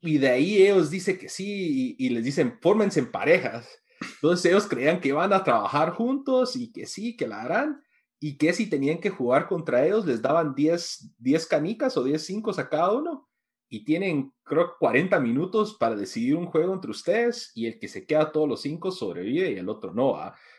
Y 0.00 0.18
de 0.18 0.28
ahí 0.28 0.62
ellos 0.62 0.90
dicen 0.90 1.18
que 1.18 1.28
sí 1.28 1.96
y, 1.98 2.08
les 2.10 2.24
dicen, 2.24 2.58
fórmense 2.60 3.00
en 3.00 3.10
parejas. 3.10 3.68
Entonces 4.00 4.46
ellos 4.46 4.66
creían 4.66 5.00
que 5.00 5.08
iban 5.08 5.32
a 5.32 5.42
trabajar 5.42 5.90
juntos 5.90 6.54
y 6.54 6.72
que 6.72 6.86
sí, 6.86 7.16
que 7.16 7.26
la 7.26 7.42
harán. 7.42 7.82
Y 8.20 8.36
que 8.36 8.52
si 8.52 8.68
tenían 8.68 9.00
que 9.00 9.10
jugar 9.10 9.48
contra 9.48 9.84
ellos, 9.84 10.06
les 10.06 10.22
daban 10.22 10.54
10, 10.54 11.14
10 11.18 11.46
canicas 11.46 11.96
o 11.96 12.04
10 12.04 12.24
cinco 12.24 12.50
a 12.50 12.68
cada 12.68 12.92
uno. 12.92 13.28
Y 13.68 13.84
tienen, 13.84 14.32
creo, 14.44 14.76
40 14.78 15.20
minutos 15.20 15.76
para 15.78 15.94
decidir 15.94 16.36
un 16.36 16.46
juego 16.46 16.72
entre 16.74 16.90
ustedes. 16.90 17.50
Y 17.54 17.66
el 17.66 17.78
que 17.78 17.88
se 17.88 18.06
queda 18.06 18.32
todos 18.32 18.48
los 18.48 18.62
cinco 18.62 18.92
sobrevive 18.92 19.52
y 19.52 19.58
el 19.58 19.68
otro 19.68 19.92
no. 19.92 20.16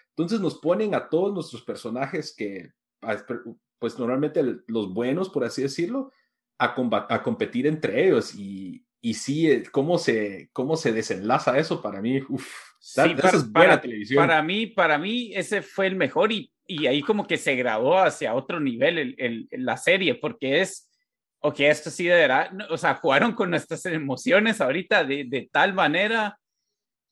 Entonces 0.09 0.41
nos 0.41 0.59
ponen 0.59 0.93
a 0.95 1.07
todos 1.07 1.33
nuestros 1.33 1.61
personajes 1.61 2.35
que 2.35 2.71
pues 3.79 3.97
normalmente 3.97 4.43
los 4.67 4.93
buenos, 4.93 5.29
por 5.29 5.45
así 5.45 5.61
decirlo, 5.61 6.11
a, 6.57 6.75
a 7.09 7.23
competir 7.23 7.65
entre 7.67 8.05
ellos. 8.05 8.35
Y, 8.35 8.85
y 9.01 9.13
sí, 9.13 9.49
eh, 9.49 9.63
cómo 9.71 9.97
se, 9.97 10.49
cómo 10.53 10.75
se 10.75 10.91
desenlaza 10.91 11.57
eso 11.57 11.81
para 11.81 12.01
mí, 12.01 12.21
uff, 12.27 12.51
para, 13.53 13.81
televisión. 13.81 14.21
Para 14.21 14.41
mí, 14.41 14.67
para 14.67 14.97
mí 14.97 15.31
ese 15.33 15.61
fue 15.61 15.87
el 15.87 15.95
mejor 15.95 16.31
y, 16.31 16.51
y 16.65 16.87
ahí 16.87 17.01
como 17.01 17.25
que 17.25 17.37
se 17.37 17.55
grabó 17.55 17.99
hacia 17.99 18.35
otro 18.35 18.59
nivel 18.59 18.97
el, 18.97 19.15
el, 19.17 19.47
la 19.51 19.77
serie, 19.77 20.15
porque 20.15 20.61
es, 20.61 20.89
ok, 21.39 21.59
esto 21.61 21.89
sí 21.89 22.05
de 22.05 22.15
verdad, 22.15 22.51
o 22.69 22.77
sea, 22.77 22.95
jugaron 22.95 23.33
con 23.33 23.49
nuestras 23.49 23.85
emociones 23.85 24.61
ahorita 24.61 25.03
de, 25.03 25.25
de 25.25 25.49
tal 25.51 25.73
manera 25.73 26.37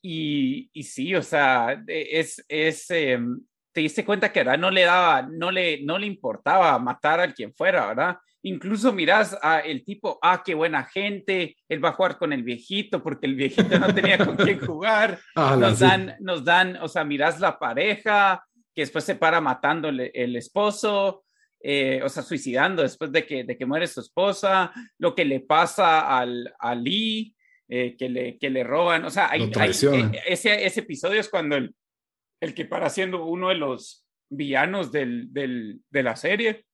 y, 0.02 0.70
y 0.74 0.84
sí, 0.84 1.16
o 1.16 1.24
sea, 1.24 1.84
es, 1.88 2.44
es 2.48 2.90
em, 2.92 3.42
te 3.78 3.82
diste 3.82 4.04
cuenta 4.04 4.34
que 4.34 4.40
ahora 4.40 4.58
no 4.58 4.72
le 4.72 4.86
daba, 4.86 5.22
no 5.22 5.52
le, 5.52 5.84
no 5.84 6.00
le 6.00 6.08
importaba 6.08 6.80
matar 6.80 7.20
a 7.20 7.32
quien 7.32 7.54
fuera, 7.54 7.86
¿verdad? 7.86 8.18
Incluso 8.42 8.92
miras 8.92 9.38
a 9.40 9.60
el 9.60 9.86
tipo, 9.86 10.18
ah, 10.24 10.42
qué 10.44 10.56
buena 10.56 10.84
gente, 10.84 11.56
él 11.70 11.86
va 11.86 11.90
a 11.90 11.94
jugar 11.94 12.18
con 12.18 12.34
el 12.34 12.42
viejito 12.42 13.04
porque 13.04 13.28
el 13.28 13.36
viejito 13.36 13.78
no 13.78 13.94
tenía 13.94 14.18
con 14.18 14.36
quién 14.36 14.60
jugar. 14.66 15.20
Ah, 15.36 15.56
nos 15.56 15.78
dan, 15.78 16.16
nos 16.22 16.44
dan, 16.44 16.78
o 16.78 16.88
sea, 16.88 17.04
miras 17.04 17.40
la 17.40 17.60
pareja 17.60 18.44
que 18.74 18.82
después 18.82 19.04
se 19.04 19.14
para 19.14 19.42
matando 19.42 19.90
el, 19.90 20.36
esposo, 20.36 21.24
eh, 21.62 22.02
o 22.04 22.10
sea, 22.10 22.24
suicidando 22.24 22.82
después 22.82 23.12
de 23.12 23.28
que, 23.28 23.44
de 23.44 23.56
que 23.56 23.66
muere 23.68 23.86
su 23.86 24.00
esposa, 24.00 24.72
lo 24.98 25.14
que 25.14 25.24
le 25.24 25.42
pasa 25.42 26.18
al, 26.18 26.52
a 26.58 26.74
Lee, 26.74 27.36
eh, 27.70 27.96
que, 27.96 28.10
le, 28.10 28.40
que 28.40 28.50
le 28.50 28.64
roban, 28.64 29.06
o 29.06 29.12
sea, 29.12 29.30
hay, 29.30 29.44
eh, 29.44 30.22
ese, 30.26 30.66
ese 30.66 30.80
episodio 30.80 31.20
es 31.20 31.30
cuando 31.30 31.58
el, 31.58 31.76
el 32.42 32.54
que 32.54 32.66
para 32.66 32.90
siendo 32.90 33.26
uno 33.26 33.50
de 33.50 33.56
los 33.56 34.06
villanos 34.30 34.92
de 34.92 35.80
la 35.92 36.16
serie 36.16 36.66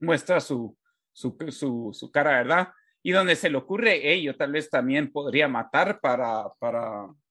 muestra 0.00 0.40
su, 0.40 0.76
su, 1.12 1.92
su, 1.92 2.10
cara, 2.10 2.42
¿verdad? 2.42 2.68
Y 3.02 3.12
donde 3.12 3.36
se 3.36 3.50
le 3.50 3.58
ocurre, 3.58 4.00
hey, 4.02 4.22
yo 4.22 4.36
tal 4.36 4.52
vez 4.52 4.70
también 4.70 5.12
podría 5.12 5.48
matar 5.48 6.00
para, 6.00 6.44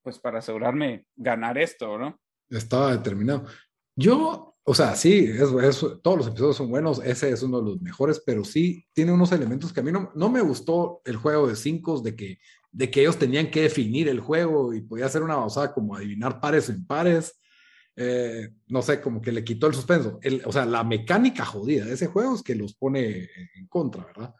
pues 0.02 0.20
para 0.20 0.40
asegurarme 0.40 1.06
ganar 1.16 1.58
esto, 1.58 1.98
¿no? 1.98 2.20
Estaba 2.50 2.96
determinado. 2.96 3.46
Yo, 3.96 4.53
o 4.66 4.74
sea, 4.74 4.96
sí, 4.96 5.30
eso, 5.30 6.00
todos 6.00 6.18
los 6.18 6.28
episodios 6.28 6.56
son 6.56 6.70
buenos, 6.70 7.02
ese 7.04 7.30
es 7.32 7.44
uno 7.44 7.60
de 7.60 7.72
los 7.72 7.82
mejores, 7.82 8.22
pero 8.26 8.46
sí 8.46 8.88
tiene 8.94 9.12
unos 9.12 9.34
elementos 9.34 9.74
que 9.74 9.82
a 9.82 9.84
mí 9.84 9.92
no, 9.92 10.12
no 10.16 10.30
me 10.30 10.40
gustó 10.42 11.02
el 11.04 11.18
juego 11.18 11.48
de 11.48 11.58
cinco, 11.58 12.00
de 12.00 12.16
que, 12.16 12.40
de 12.72 12.90
que 12.90 13.02
ellos 13.02 13.20
tenían 13.20 13.52
que 13.52 13.64
definir 13.64 14.08
el 14.08 14.22
juego 14.22 14.74
y 14.74 14.82
podía 14.82 15.10
ser 15.10 15.22
una 15.22 15.36
basada 15.36 15.74
como 15.74 15.96
adivinar 15.96 16.40
pares 16.40 16.70
o 16.70 16.72
impares. 16.72 17.40
Eh, 17.96 18.50
no 18.68 18.82
sé, 18.82 19.02
como 19.02 19.22
que 19.22 19.32
le 19.32 19.44
quitó 19.44 19.68
el 19.68 19.76
suspenso. 19.76 20.20
o 20.46 20.52
sea, 20.52 20.66
la 20.66 20.84
mecánica 20.84 21.46
jodida 21.46 21.86
de 21.86 21.94
ese 21.94 22.08
juego 22.08 22.36
es 22.36 22.42
que 22.42 22.56
los 22.56 22.74
pone 22.74 23.30
en 23.56 23.68
contra, 23.68 24.06
¿verdad? 24.06 24.34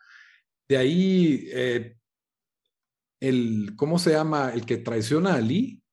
De 0.68 0.78
ahí, 0.78 1.50
eh, 1.52 1.98
el, 3.20 3.74
¿cómo 3.76 4.00
se 4.00 4.12
llama? 4.12 4.52
El 4.54 4.66
que 4.66 4.78
traiciona 4.78 5.36
a 5.36 5.42
Lee, 5.42 5.84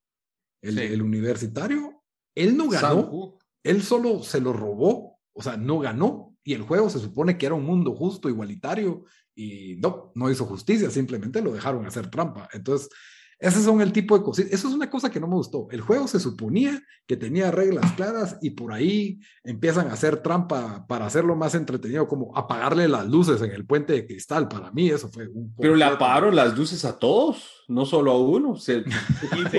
el, 0.63 1.03
universitario, 1.03 2.03
él 2.35 2.57
no 2.57 2.69
ganó, 2.69 3.40
él 3.63 3.83
solo 3.83 4.23
se 4.23 4.41
lo 4.41 4.53
robó, 4.53 5.19
o 5.33 5.43
sea, 5.43 5.57
no 5.57 5.79
ganó. 5.79 6.37
Y 6.43 6.55
el 6.55 6.63
juego 6.63 6.89
se 6.89 6.99
supone 6.99 7.37
que 7.37 7.47
era 7.47 7.55
un 7.55 7.65
mundo 7.65 7.95
justo, 7.95 8.29
igualitario, 8.29 9.05
y 9.35 9.77
no, 9.77 10.13
no 10.15 10.31
hizo 10.31 10.47
justicia, 10.47 10.91
simplemente 10.91 11.43
lo 11.43 11.53
dejaron 11.53 11.87
hacer 11.87 12.11
trampa. 12.11 12.49
Entonces, 12.53 12.89
ese 13.41 13.63
son 13.63 13.81
el 13.81 13.91
tipo 13.91 14.17
de 14.17 14.23
cosas. 14.23 14.47
Eso 14.51 14.69
es 14.69 14.75
una 14.75 14.91
cosa 14.91 15.11
que 15.11 15.19
no 15.19 15.27
me 15.27 15.35
gustó. 15.35 15.67
El 15.71 15.81
juego 15.81 16.07
se 16.07 16.21
suponía 16.21 16.79
que 17.07 17.17
tenía 17.17 17.51
reglas 17.51 17.91
claras 17.93 18.37
y 18.43 18.51
por 18.51 18.71
ahí 18.73 19.19
empiezan 19.43 19.89
a 19.89 19.95
hacer 19.95 20.19
trampa 20.19 20.87
para 20.87 21.07
hacerlo 21.07 21.35
más 21.35 21.55
entretenido, 21.55 22.07
como 22.07 22.37
apagarle 22.37 22.87
las 22.87 23.07
luces 23.07 23.41
en 23.41 23.51
el 23.53 23.65
puente 23.65 23.95
de 23.95 24.07
cristal. 24.07 24.47
Para 24.47 24.71
mí 24.73 24.91
eso 24.91 25.09
fue 25.09 25.27
un... 25.27 25.55
Pero 25.59 25.75
le 25.75 25.85
apagaron 25.85 26.37
las 26.37 26.57
luces 26.57 26.85
a 26.85 26.99
todos, 26.99 27.65
no 27.67 27.87
solo 27.87 28.13
a 28.13 28.19
uno. 28.19 28.57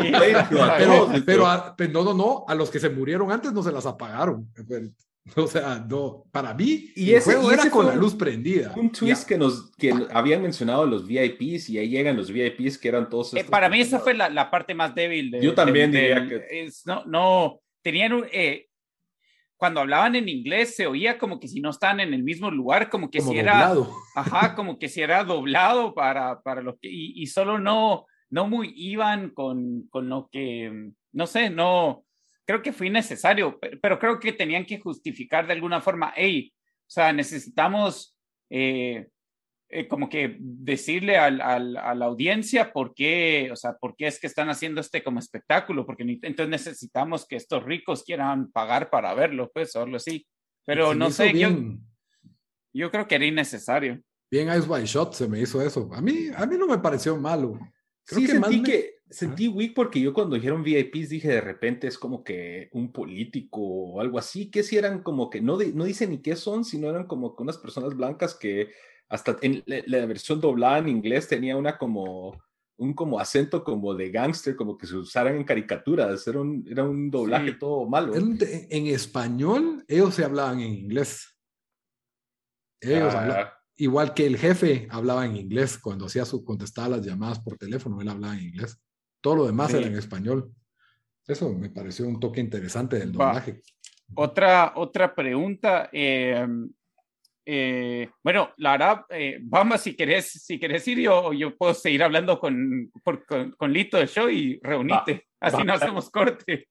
pero, 1.26 1.74
pero, 1.76 1.92
no, 1.92 2.04
no, 2.04 2.14
no, 2.14 2.46
a 2.48 2.54
los 2.54 2.70
que 2.70 2.80
se 2.80 2.92
murieron 2.92 3.32
antes 3.32 3.52
no 3.52 3.64
se 3.64 3.72
las 3.72 3.88
apagaron. 3.88 4.48
O 5.36 5.48
sea, 5.48 5.86
no, 5.88 6.26
para 6.32 6.54
mí, 6.54 6.92
y 6.96 7.14
ese, 7.14 7.34
juego 7.34 7.52
era 7.52 7.70
con 7.70 7.86
la 7.86 7.96
luz 7.96 8.16
prendida. 8.16 8.74
Un 8.76 8.92
twist 8.92 9.28
que 9.28 9.38
nos 9.38 9.72
que 9.76 9.94
habían 10.12 10.42
mencionado 10.42 10.86
los 10.86 11.08
VIPs 11.08 11.70
y 11.70 11.78
ahí 11.78 11.90
llegan 11.90 12.18
los 12.18 12.32
VIPs 12.32 12.78
que 12.78 12.88
eran 12.88 13.10
todos. 13.10 13.34
Eh, 13.36 13.44
para 13.44 13.70
mí 13.70 13.82
esa 13.82 14.00
fue 14.00 14.14
la, 14.14 14.30
la, 14.30 14.50
parte 14.50 14.74
más 14.74 14.96
débil. 14.96 15.32
De, 15.32 15.42
Yo 15.42 15.54
también 15.54 15.92
diría 15.92 16.28
que. 16.28 16.46
Es, 16.50 16.86
no, 16.86 17.06
no, 17.06 17.60
tenían 17.82 18.14
un. 18.14 18.26
Eh, 18.32 18.68
cuando 19.58 19.82
hablaban 19.82 20.16
en 20.16 20.28
inglés 20.28 20.76
se 20.76 20.88
oía 20.88 21.20
como 21.20 21.40
que 21.40 21.48
si 21.48 21.62
no 21.62 21.70
estaban 21.70 22.00
en 22.00 22.16
el 22.16 22.24
mismo 22.24 22.50
lugar, 22.50 22.90
como 22.90 23.12
que 23.12 23.22
si 23.22 23.38
era. 23.38 23.74
Ajá, 24.16 24.56
como 24.56 24.80
que 24.80 24.90
si 24.90 25.02
era 25.02 25.24
doblado 25.24 25.94
para, 25.94 26.42
para 26.42 26.62
lo 26.62 26.78
que. 26.80 26.90
Y, 26.90 27.22
y 27.22 27.28
solo 27.28 27.60
no, 27.60 28.08
no 28.32 28.48
muy 28.48 28.74
iban 28.76 29.30
con, 29.30 29.88
con 29.90 30.10
lo 30.10 30.30
que. 30.32 30.92
No 31.14 31.28
sé, 31.28 31.52
no 31.52 32.06
creo 32.52 32.62
que 32.62 32.74
fue 32.74 32.88
innecesario, 32.88 33.58
pero 33.82 33.98
creo 33.98 34.20
que 34.20 34.34
tenían 34.34 34.66
que 34.66 34.78
justificar 34.78 35.48
de 35.48 35.54
alguna 35.54 35.80
forma, 35.80 36.12
hey, 36.18 36.54
o 36.54 36.90
sea, 36.90 37.14
necesitamos 37.14 38.18
eh, 38.50 39.08
eh, 39.70 39.88
como 39.88 40.10
que 40.10 40.36
decirle 40.38 41.16
al, 41.18 41.40
al, 41.40 41.78
a 41.78 41.96
la 41.96 42.06
audiencia 42.08 42.74
por 42.74 42.94
qué, 42.94 43.50
o 43.54 43.56
sea, 43.56 43.78
por 43.78 43.96
qué 43.96 44.08
es 44.08 44.20
que 44.20 44.28
están 44.28 44.50
haciendo 44.50 44.82
este 44.82 45.02
como 45.02 45.20
espectáculo, 45.20 45.86
porque 45.86 46.04
entonces 46.04 46.50
necesitamos 46.50 47.26
que 47.26 47.38
estos 47.38 47.64
ricos 47.64 48.04
quieran 48.04 48.52
pagar 48.52 48.90
para 48.90 49.14
verlo, 49.14 49.50
pues, 49.54 49.74
o 49.78 49.84
algo 49.84 49.96
así. 49.96 50.28
Pero 50.66 50.94
no 50.94 51.10
sé, 51.10 51.32
yo, 51.40 51.50
yo 52.74 52.92
creo 52.92 53.08
que 53.08 53.16
era 53.16 53.26
innecesario. 53.26 54.02
Bien 54.30 54.50
Ice 54.50 54.68
by 54.68 54.84
Shot 54.84 55.14
se 55.14 55.30
me 55.30 55.40
hizo 55.40 55.62
eso. 55.62 55.90
A 55.94 56.02
mí, 56.02 56.28
a 56.36 56.46
mí 56.46 56.58
no 56.58 56.68
me 56.68 56.80
pareció 56.80 57.16
malo. 57.16 57.58
Creo 58.04 58.20
sí, 58.20 58.26
que 58.26 58.32
sentí 58.34 58.62
que 58.62 58.96
sentí 59.12 59.48
weak 59.48 59.74
porque 59.74 60.00
yo 60.00 60.14
cuando 60.14 60.36
dijeron 60.36 60.64
VIPs 60.64 61.10
dije 61.10 61.28
de 61.28 61.42
repente 61.42 61.88
es 61.88 61.98
como 61.98 62.24
que 62.24 62.70
un 62.72 62.92
político 62.92 63.62
o 63.62 64.02
algo 64.02 64.18
así, 64.18 64.50
que 64.50 64.64
si 64.64 64.78
eran 64.78 65.04
como 65.04 65.30
que 65.30 65.42
no, 65.42 65.58
no 65.74 65.84
dicen 65.84 66.10
ni 66.10 66.20
qué 66.20 66.36
son, 66.36 66.64
sino 66.64 66.90
eran 66.90 67.06
como 67.08 67.36
que 67.36 67.44
unas 67.44 67.58
personas 67.58 67.96
blancas 67.96 68.36
que 68.36 68.72
hasta 69.10 69.38
en 69.42 69.64
la, 69.66 70.06
versión 70.06 70.40
doblada 70.40 70.80
en 70.80 70.88
inglés 70.88 71.28
tenía 71.28 71.58
una 71.58 71.78
como 71.78 72.42
un 72.78 72.94
como 72.94 73.20
acento 73.20 73.64
como 73.64 73.94
de 73.94 74.10
gángster, 74.10 74.56
como 74.56 74.78
que 74.78 74.88
se 74.88 74.96
usaran 74.96 75.36
en 75.36 75.44
caricaturas, 75.44 76.26
era 76.28 76.40
un, 76.40 76.66
era 76.68 76.84
un 76.84 77.12
doblaje 77.12 77.52
todo 77.54 77.88
malo. 77.88 78.16
En, 78.16 78.40
en, 78.42 78.88
español 78.88 79.84
ellos 79.88 80.16
se 80.16 80.24
hablaban 80.24 80.62
en 80.62 80.74
inglés. 80.74 81.38
Ellos 82.80 83.14
hablaban 83.14 83.48
ah. 83.48 83.54
igual 83.76 84.14
que 84.14 84.26
el 84.26 84.38
jefe 84.38 84.88
hablaba 84.90 85.26
en 85.26 85.36
inglés 85.36 85.78
cuando 85.78 86.06
hacía 86.06 86.26
su 86.26 86.44
contestaba 86.44 86.98
las 86.98 87.06
llamadas 87.06 87.40
por 87.40 87.58
teléfono, 87.58 88.02
él 88.02 88.10
hablaba 88.10 88.36
en 88.36 88.46
inglés. 88.46 88.82
Todo 89.22 89.36
lo 89.36 89.46
demás 89.46 89.74
era 89.74 89.88
en 89.88 89.96
español. 89.96 90.52
Eso 91.28 91.54
me 91.54 91.70
pareció 91.70 92.08
un 92.08 92.20
toque 92.20 92.42
interesante 92.42 92.98
del 92.98 93.12
doblaje. 93.12 93.62
Otra, 94.16 94.74
otra 94.76 95.14
pregunta. 95.16 95.90
Eh, 95.94 96.46
eh, 97.46 98.10
bueno, 98.24 98.52
la 98.58 98.72
verdad, 98.72 99.06
eh, 99.10 99.40
vamos, 99.42 99.82
si 99.82 99.96
querés, 99.96 100.32
si 100.32 100.60
querés 100.60 100.88
ir, 100.88 101.00
yo, 101.00 101.34
yo 101.34 101.56
puedo 101.56 101.74
seguir 101.74 102.04
hablando 102.04 102.40
con, 102.40 102.92
con, 103.58 103.74
Lito 103.74 103.98
de 103.98 104.08
show 104.08 104.30
y 104.30 104.60
reunite. 104.62 105.28
Así 105.40 105.64
no 105.64 105.74
hacemos 105.74 106.10
corte. 106.10 106.68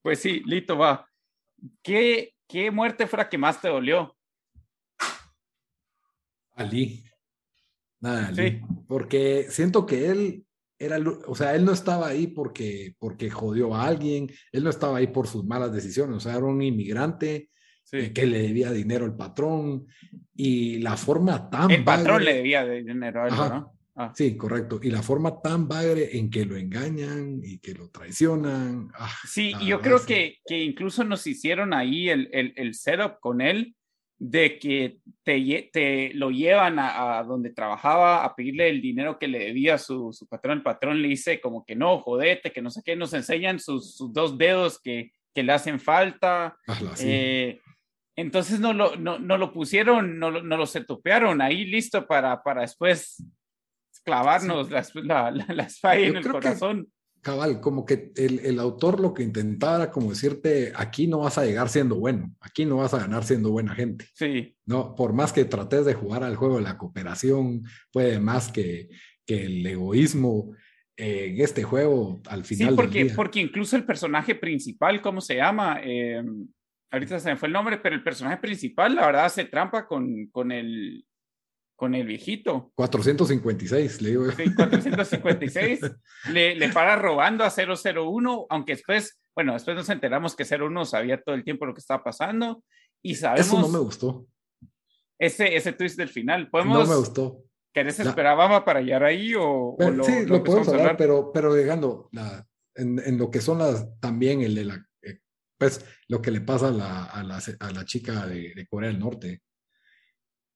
Pues 0.00 0.18
sí, 0.18 0.42
Lito, 0.44 0.76
va. 0.76 1.08
¿Qué, 1.82 2.34
¿Qué 2.48 2.70
muerte 2.70 3.06
fue 3.06 3.18
la 3.18 3.28
que 3.28 3.38
más 3.38 3.60
te 3.60 3.68
dolió? 3.68 4.16
Ali. 6.54 7.04
Nada, 8.00 8.28
Ali. 8.28 8.60
Porque 8.88 9.46
siento 9.48 9.86
que 9.86 10.10
él 10.10 10.44
era, 10.84 10.98
o 11.26 11.34
sea, 11.34 11.54
él 11.54 11.64
no 11.64 11.72
estaba 11.72 12.08
ahí 12.08 12.26
porque, 12.26 12.94
porque 12.98 13.30
jodió 13.30 13.74
a 13.74 13.86
alguien, 13.86 14.30
él 14.50 14.64
no 14.64 14.70
estaba 14.70 14.98
ahí 14.98 15.06
por 15.06 15.26
sus 15.26 15.44
malas 15.44 15.72
decisiones, 15.72 16.16
o 16.16 16.20
sea, 16.20 16.32
era 16.36 16.44
un 16.44 16.60
inmigrante 16.60 17.50
eh, 17.92 18.12
que 18.12 18.26
le 18.26 18.42
debía 18.42 18.72
dinero 18.72 19.04
al 19.04 19.16
patrón 19.16 19.86
y 20.34 20.78
la 20.78 20.96
forma 20.96 21.48
tan... 21.50 21.70
El 21.70 21.84
patrón 21.84 22.24
le 22.24 22.34
debía 22.34 22.64
dinero 22.66 23.22
a 23.22 23.28
él, 23.28 23.34
¿no? 23.34 23.72
Ah. 23.94 24.12
Sí, 24.14 24.36
correcto. 24.36 24.80
Y 24.82 24.90
la 24.90 25.02
forma 25.02 25.42
tan 25.42 25.68
bagre 25.68 26.16
en 26.16 26.30
que 26.30 26.46
lo 26.46 26.56
engañan 26.56 27.40
y 27.42 27.58
que 27.58 27.74
lo 27.74 27.90
traicionan. 27.90 28.88
Ah, 28.94 29.12
sí, 29.26 29.52
y 29.60 29.66
yo 29.66 29.80
creo 29.82 30.04
que, 30.04 30.38
que 30.46 30.64
incluso 30.64 31.04
nos 31.04 31.26
hicieron 31.26 31.74
ahí 31.74 32.08
el, 32.08 32.30
el, 32.32 32.54
el 32.56 32.74
setup 32.74 33.20
con 33.20 33.42
él 33.42 33.76
de 34.24 34.56
que 34.60 34.98
te, 35.24 35.70
te 35.72 36.14
lo 36.14 36.30
llevan 36.30 36.78
a, 36.78 37.24
donde 37.24 37.50
trabajaba 37.50 38.24
a 38.24 38.36
pedirle 38.36 38.68
el 38.68 38.80
dinero 38.80 39.18
que 39.18 39.26
le 39.26 39.40
debía 39.40 39.78
su, 39.78 40.12
su 40.12 40.28
patrón. 40.28 40.58
El 40.58 40.62
patrón 40.62 41.02
le 41.02 41.08
dice 41.08 41.40
como 41.40 41.64
que 41.66 41.74
no, 41.74 41.98
jodete, 41.98 42.52
que 42.52 42.62
no 42.62 42.70
sé 42.70 42.82
qué, 42.84 42.94
nos 42.94 43.12
enseñan 43.14 43.58
sus, 43.58 43.96
sus 43.96 44.12
dos 44.12 44.38
dedos 44.38 44.80
que, 44.80 45.10
que, 45.34 45.42
le 45.42 45.52
hacen 45.52 45.80
falta. 45.80 46.56
Eh, 47.00 47.58
entonces 48.14 48.60
no 48.60 48.72
lo, 48.72 48.94
no, 48.94 49.18
no 49.18 49.38
lo 49.38 49.52
pusieron, 49.52 50.20
no, 50.20 50.30
no 50.30 50.56
lo 50.56 50.66
setupearon 50.66 51.42
ahí 51.42 51.64
listo 51.64 52.06
para, 52.06 52.44
para 52.44 52.60
después 52.60 53.26
clavarnos 54.04 54.70
las, 54.70 54.94
la, 54.94 55.32
las 55.32 55.80
fallas 55.80 56.10
en 56.10 56.16
el 56.18 56.28
corazón 56.28 56.92
cabal, 57.22 57.60
como 57.60 57.86
que 57.86 58.12
el, 58.16 58.40
el, 58.40 58.58
autor 58.58 59.00
lo 59.00 59.14
que 59.14 59.22
intentaba 59.22 59.76
era 59.76 59.90
como 59.90 60.10
decirte, 60.10 60.72
aquí 60.74 61.06
no 61.06 61.20
vas 61.20 61.38
a 61.38 61.44
llegar 61.44 61.68
siendo 61.68 61.94
bueno, 61.94 62.34
aquí 62.40 62.64
no 62.64 62.78
vas 62.78 62.92
a 62.94 62.98
ganar 62.98 63.24
siendo 63.24 63.50
buena 63.50 63.74
gente. 63.74 64.06
Sí. 64.14 64.56
No, 64.66 64.94
por 64.96 65.12
más 65.12 65.32
que 65.32 65.44
trates 65.44 65.86
de 65.86 65.94
jugar 65.94 66.24
al 66.24 66.36
juego 66.36 66.56
de 66.56 66.64
la 66.64 66.76
cooperación, 66.76 67.62
puede 67.92 68.18
más 68.18 68.50
que, 68.50 68.88
que 69.24 69.44
el 69.44 69.64
egoísmo 69.64 70.52
eh, 70.96 71.32
en 71.34 71.40
este 71.40 71.62
juego 71.62 72.20
al 72.26 72.44
final. 72.44 72.70
Sí, 72.70 72.76
porque, 72.76 73.12
porque 73.14 73.40
incluso 73.40 73.76
el 73.76 73.84
personaje 73.84 74.34
principal, 74.34 75.00
¿cómo 75.00 75.20
se 75.20 75.36
llama? 75.36 75.80
Eh, 75.82 76.22
ahorita 76.90 77.20
se 77.20 77.30
me 77.30 77.36
fue 77.36 77.46
el 77.46 77.52
nombre, 77.52 77.78
pero 77.78 77.94
el 77.94 78.02
personaje 78.02 78.38
principal, 78.38 78.96
la 78.96 79.06
verdad, 79.06 79.26
hace 79.26 79.44
trampa 79.44 79.86
con, 79.86 80.26
con 80.26 80.50
el 80.50 81.06
con 81.82 81.96
el 81.96 82.06
viejito. 82.06 82.70
456, 82.76 84.02
le 84.02 84.10
digo. 84.10 84.30
Sí, 84.30 84.54
456. 84.54 85.80
le, 86.32 86.54
le 86.54 86.68
para 86.68 86.94
robando 86.94 87.42
a 87.42 87.50
001, 87.50 88.46
aunque 88.50 88.74
después, 88.74 89.20
bueno, 89.34 89.54
después 89.54 89.76
nos 89.76 89.88
enteramos 89.88 90.36
que 90.36 90.44
01 90.44 90.84
sabía 90.84 91.20
todo 91.20 91.34
el 91.34 91.42
tiempo 91.42 91.66
lo 91.66 91.74
que 91.74 91.80
estaba 91.80 92.04
pasando 92.04 92.62
y 93.02 93.16
sabemos... 93.16 93.48
Eso 93.48 93.60
no 93.60 93.68
me 93.68 93.80
gustó. 93.80 94.28
Ese, 95.18 95.56
ese 95.56 95.72
twist 95.72 95.98
del 95.98 96.08
final. 96.08 96.48
¿Podemos, 96.50 96.86
no 96.86 96.94
me 96.94 97.00
gustó. 97.00 97.42
¿Querés 97.74 97.98
esperar 97.98 98.40
a 98.40 98.64
para 98.64 98.80
llegar 98.80 99.02
ahí 99.02 99.34
o, 99.36 99.74
pero, 99.76 99.90
lo, 99.90 100.04
Sí, 100.04 100.24
lo, 100.24 100.44
podemos 100.44 100.68
hablar, 100.68 100.96
pero, 100.96 101.32
pero 101.32 101.56
llegando 101.56 102.08
la, 102.12 102.46
en, 102.76 103.02
en, 103.04 103.18
lo 103.18 103.28
que 103.28 103.40
son 103.40 103.58
las, 103.58 103.98
también 103.98 104.42
el 104.42 104.54
de 104.54 104.64
la, 104.66 104.86
eh, 105.02 105.18
pues 105.58 105.84
lo 106.06 106.22
que 106.22 106.30
le 106.30 106.42
pasa 106.42 106.68
a 106.68 106.70
la, 106.70 107.04
a 107.06 107.24
la, 107.24 107.42
a 107.58 107.70
la 107.72 107.84
chica 107.84 108.24
de, 108.28 108.52
de 108.54 108.66
Corea 108.68 108.90
del 108.90 109.00
Norte. 109.00 109.42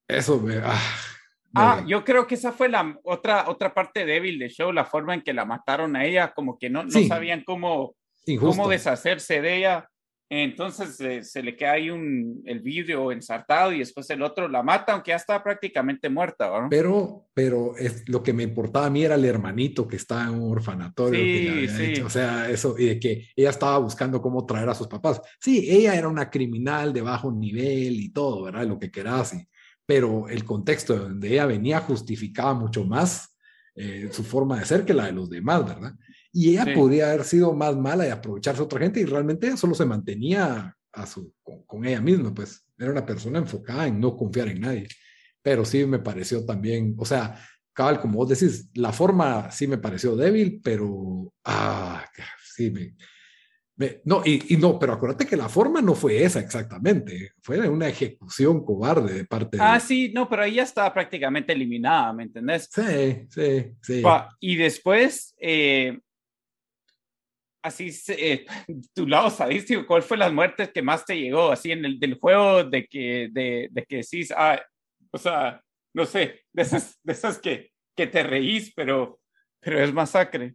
Eso 0.07 0.41
me... 0.41 0.59
Ah, 0.59 0.81
Ah, 1.59 1.85
yo 1.87 2.05
creo 2.05 2.27
que 2.27 2.35
esa 2.35 2.53
fue 2.53 2.69
la 2.69 2.99
otra, 3.03 3.49
otra 3.49 3.73
parte 3.73 4.05
débil 4.05 4.39
del 4.39 4.51
show, 4.51 4.73
la 4.73 4.85
forma 4.85 5.15
en 5.15 5.23
que 5.23 5.33
la 5.33 5.45
mataron 5.45 5.97
a 5.97 6.05
ella, 6.05 6.33
como 6.35 6.59
que 6.59 6.69
no, 6.69 6.85
no 6.85 6.91
sí. 6.91 7.09
sabían 7.09 7.43
cómo, 7.45 7.97
cómo 8.41 8.69
deshacerse 8.69 9.41
de 9.41 9.57
ella. 9.57 9.89
Entonces 10.29 11.01
eh, 11.01 11.23
se 11.23 11.41
le 11.41 11.57
queda 11.57 11.73
ahí 11.73 11.89
un, 11.89 12.43
el 12.47 12.59
vidrio 12.61 13.13
ensartado 13.13 13.73
y 13.73 13.79
después 13.79 14.11
el 14.11 14.23
otro 14.23 14.49
la 14.49 14.63
mata, 14.63 14.93
aunque 14.93 15.11
ya 15.11 15.17
está 15.17 15.43
prácticamente 15.43 16.09
muerta. 16.09 16.49
¿no? 16.49 16.69
Pero, 16.69 17.29
pero 17.33 17.77
es, 17.77 18.09
lo 18.09 18.25
que 18.25 18.33
me 18.33 18.43
importaba 18.43 18.87
a 18.87 18.91
mí 18.91 19.05
era 19.05 19.15
el 19.15 19.25
hermanito 19.25 19.87
que 19.87 19.97
estaba 19.97 20.25
en 20.25 20.31
un 20.31 20.51
orfanatorio. 20.51 21.21
Sí, 21.21 21.69
sí. 21.69 21.85
Hecho. 21.85 22.07
O 22.07 22.11
sea, 22.11 22.51
eso, 22.51 22.75
y 22.77 22.87
de 22.87 22.99
que 22.99 23.29
ella 23.37 23.51
estaba 23.51 23.79
buscando 23.79 24.21
cómo 24.21 24.45
traer 24.45 24.69
a 24.69 24.75
sus 24.75 24.89
papás. 24.89 25.23
Sí, 25.41 25.69
ella 25.71 25.95
era 25.95 26.09
una 26.09 26.29
criminal 26.29 26.93
de 26.93 27.03
bajo 27.03 27.31
nivel 27.31 28.01
y 28.01 28.09
todo, 28.09 28.43
¿verdad? 28.43 28.67
Lo 28.67 28.81
que 28.81 28.91
querás. 28.91 29.33
Y, 29.33 29.47
pero 29.87 30.29
el 30.29 30.45
contexto 30.45 30.95
de 30.95 30.99
donde 31.01 31.29
ella 31.29 31.47
venía 31.47 31.81
justificaba 31.81 32.53
mucho 32.55 32.85
más 32.85 33.37
eh, 33.77 34.09
su 34.11 34.25
forma 34.25 34.59
de 34.59 34.67
ser 34.67 34.85
que 34.85 34.95
la 34.95 35.07
de 35.07 35.13
los 35.13 35.31
demás, 35.31 35.65
¿verdad? 35.65 35.95
Y 36.33 36.51
ella 36.51 36.65
sí. 36.65 36.73
podría 36.75 37.11
haber 37.11 37.25
sido 37.25 37.55
más 37.55 37.77
mala 37.77 38.07
y 38.07 38.11
aprovecharse 38.11 38.61
a 38.61 38.65
otra 38.65 38.81
gente 38.81 39.01
y 39.01 39.05
realmente 39.05 39.47
ella 39.47 39.57
solo 39.57 39.75
se 39.75 39.87
mantenía 39.87 40.77
a 40.93 41.07
su, 41.07 41.33
con, 41.43 41.63
con, 41.65 41.85
ella 41.85 42.01
misma, 42.01 42.35
pues 42.35 42.67
era 42.79 42.91
una 42.91 43.07
persona 43.07 43.39
enfocada 43.39 43.87
en 43.87 44.01
no 44.01 44.17
confiar 44.17 44.49
en 44.49 44.61
nadie. 44.61 44.89
Pero 45.43 45.65
sí 45.65 45.87
me 45.87 45.99
pareció 45.99 46.45
también, 46.45 46.95
o 46.99 47.05
sea, 47.05 47.39
cabal, 47.73 48.01
como 48.01 48.19
vos 48.19 48.29
decís, 48.31 48.71
la 48.75 48.93
forma 48.93 49.51
sí 49.51 49.67
me 49.67 49.79
pareció 49.79 50.17
débil, 50.17 50.61
pero, 50.65 51.33
ah, 51.45 52.05
sí, 52.55 52.71
me, 52.71 52.97
no, 54.05 54.23
y, 54.25 54.55
y, 54.55 54.57
no, 54.57 54.79
pero 54.79 54.95
acuérdate 54.95 55.27
que 55.27 55.37
la 55.37 55.49
forma 55.49 55.83
no 55.83 55.95
fue 55.95 56.23
esa 56.23 56.41
exactamente, 56.41 57.33
fue 57.43 57.69
una 57.69 57.89
ejecución 57.89 58.65
cobarde 58.65 59.13
de 59.13 59.25
parte 59.27 59.59
ah, 59.61 59.75
de... 59.75 59.81
sí, 59.81 60.13
no, 60.15 60.29
pero 60.29 60.45
ella 60.45 60.63
estaba 60.63 60.95
prácticamente 60.95 61.53
eliminada, 61.53 62.13
¿me 62.15 62.23
entendés? 62.23 62.71
Sí, 62.73 63.27
sí, 63.29 63.73
sí. 63.83 64.03
Y 64.41 64.57
después, 64.57 65.35
eh, 65.39 65.99
así, 67.63 67.91
eh, 68.09 68.47
tu 68.95 69.07
lado 69.07 69.29
sadístico, 69.29 69.87
¿cuál 69.87 70.03
fue 70.03 70.17
las 70.17 70.33
muertes 70.33 70.71
que 70.73 70.83
más 70.83 71.05
te 71.05 71.21
llegó? 71.21 71.53
Así 71.53 71.71
en 71.71 71.85
el 71.85 72.01
del 72.01 72.19
juego 72.19 72.65
de 72.65 72.87
que, 72.87 73.29
de, 73.31 73.69
de 73.71 73.83
que 73.85 73.97
decís, 73.97 74.33
ah, 74.35 74.59
o 75.11 75.19
sea, 75.19 75.61
no 75.93 76.07
sé, 76.07 76.45
de 76.53 76.63
esas, 76.63 76.99
de 77.03 77.13
esas 77.13 77.39
que, 77.39 77.73
que 77.95 78.07
te 78.07 78.23
reís, 78.23 78.73
pero, 78.75 79.21
pero 79.61 79.83
es 79.83 79.93
masacre. 79.93 80.55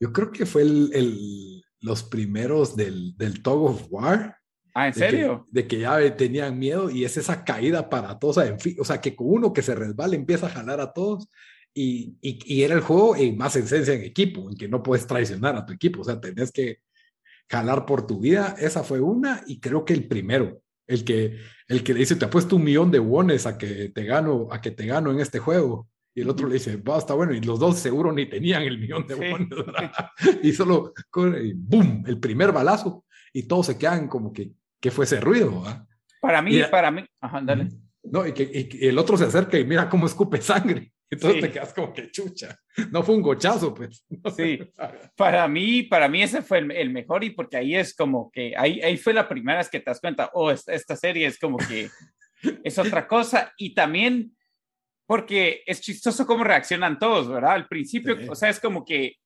Yo 0.00 0.12
creo 0.12 0.30
que 0.30 0.46
fue 0.46 0.62
el, 0.62 0.90
el, 0.92 1.64
los 1.80 2.02
primeros 2.02 2.76
del, 2.76 3.16
del 3.16 3.42
Tog 3.42 3.64
of 3.64 3.86
War. 3.90 4.36
Ah, 4.74 4.88
¿en 4.88 4.94
de 4.94 4.98
serio? 4.98 5.46
Que, 5.52 5.62
de 5.62 5.68
que 5.68 5.78
ya 5.80 6.16
tenían 6.16 6.58
miedo 6.58 6.90
y 6.90 7.04
es 7.04 7.16
esa 7.16 7.44
caída 7.44 7.88
para 7.88 8.18
todos. 8.18 8.38
En 8.38 8.60
fin, 8.60 8.76
o 8.78 8.84
sea, 8.84 9.00
que 9.00 9.16
con 9.16 9.28
uno 9.28 9.52
que 9.52 9.62
se 9.62 9.74
resbala 9.74 10.16
empieza 10.16 10.46
a 10.46 10.50
jalar 10.50 10.80
a 10.80 10.92
todos. 10.92 11.28
Y, 11.72 12.16
y, 12.20 12.38
y, 12.44 12.62
era 12.62 12.74
el 12.74 12.80
juego 12.80 13.16
en 13.16 13.36
más 13.36 13.54
esencia 13.54 13.92
en 13.94 14.02
equipo, 14.02 14.48
en 14.48 14.56
que 14.56 14.68
no 14.68 14.82
puedes 14.82 15.06
traicionar 15.06 15.56
a 15.56 15.66
tu 15.66 15.72
equipo. 15.72 16.00
O 16.00 16.04
sea, 16.04 16.20
tenés 16.20 16.50
que 16.50 16.80
jalar 17.48 17.86
por 17.86 18.06
tu 18.06 18.20
vida. 18.20 18.56
Esa 18.58 18.82
fue 18.82 19.00
una 19.00 19.42
y 19.46 19.60
creo 19.60 19.84
que 19.84 19.92
el 19.92 20.08
primero. 20.08 20.62
El 20.86 21.04
que, 21.04 21.38
el 21.68 21.82
que 21.82 21.94
le 21.94 22.00
dice, 22.00 22.14
te 22.14 22.26
apuesto 22.26 22.56
un 22.56 22.64
millón 22.64 22.90
de 22.90 23.00
wones 23.00 23.44
a 23.46 23.58
que 23.58 23.88
te 23.88 24.04
gano, 24.04 24.48
a 24.52 24.60
que 24.60 24.70
te 24.70 24.86
gano 24.86 25.10
en 25.10 25.20
este 25.20 25.38
juego. 25.38 25.88
Y 26.16 26.22
el 26.22 26.30
otro 26.30 26.48
le 26.48 26.54
dice, 26.54 26.78
va, 26.78 26.96
está 26.96 27.12
bueno. 27.12 27.34
Y 27.34 27.42
los 27.42 27.60
dos 27.60 27.78
seguro 27.78 28.10
ni 28.10 28.24
tenían 28.24 28.62
el 28.62 28.78
millón 28.78 29.06
de 29.06 29.16
sí. 29.16 29.20
wones. 29.20 29.48
y 30.42 30.50
solo, 30.50 30.94
y 31.38 31.52
boom, 31.52 32.04
el 32.06 32.18
primer 32.18 32.52
balazo. 32.52 33.04
Y 33.34 33.42
todos 33.42 33.66
se 33.66 33.76
quedan 33.76 34.08
como 34.08 34.32
que, 34.32 34.52
¿qué 34.80 34.90
fue 34.90 35.04
ese 35.04 35.20
ruido? 35.20 35.60
¿verdad? 35.60 35.86
Para 36.22 36.40
mí, 36.40 36.56
y, 36.56 36.62
para 36.64 36.90
mí. 36.90 37.04
Ajá, 37.20 37.42
dale. 37.44 37.68
No, 38.02 38.26
y 38.26 38.32
que, 38.32 38.70
y 38.72 38.86
el 38.86 38.96
otro 38.96 39.18
se 39.18 39.24
acerca 39.24 39.58
y 39.58 39.66
mira 39.66 39.90
cómo 39.90 40.06
escupe 40.06 40.40
sangre. 40.40 40.90
Entonces 41.10 41.36
sí. 41.36 41.46
te 41.46 41.52
quedas 41.52 41.74
como 41.74 41.92
que 41.92 42.10
chucha. 42.10 42.58
No 42.90 43.02
fue 43.02 43.14
un 43.14 43.20
gochazo, 43.20 43.74
pues. 43.74 44.02
No 44.08 44.30
sí. 44.34 44.58
Para 45.16 45.46
mí, 45.46 45.82
para 45.82 46.08
mí 46.08 46.22
ese 46.22 46.40
fue 46.40 46.60
el, 46.60 46.70
el, 46.70 46.88
mejor 46.88 47.24
y 47.24 47.30
porque 47.30 47.58
ahí 47.58 47.76
es 47.76 47.94
como 47.94 48.30
que, 48.30 48.54
ahí, 48.56 48.80
ahí 48.80 48.96
fue 48.96 49.12
la 49.12 49.28
primera 49.28 49.58
vez 49.58 49.68
que 49.68 49.80
te 49.80 49.90
das 49.90 50.00
cuenta, 50.00 50.30
oh, 50.32 50.50
esta, 50.50 50.72
esta 50.72 50.96
serie 50.96 51.26
es 51.26 51.38
como 51.38 51.58
que 51.58 51.90
es 52.64 52.78
otra 52.78 53.06
cosa. 53.06 53.52
Y 53.58 53.74
también 53.74 54.35
porque 55.06 55.62
es 55.66 55.80
chistoso 55.80 56.26
cómo 56.26 56.44
reaccionan 56.44 56.98
todos, 56.98 57.28
¿verdad? 57.28 57.52
Al 57.52 57.68
principio, 57.68 58.16
sí. 58.16 58.26
o 58.28 58.34
sea, 58.34 58.48
es 58.48 58.60
como 58.60 58.84
que, 58.84 59.16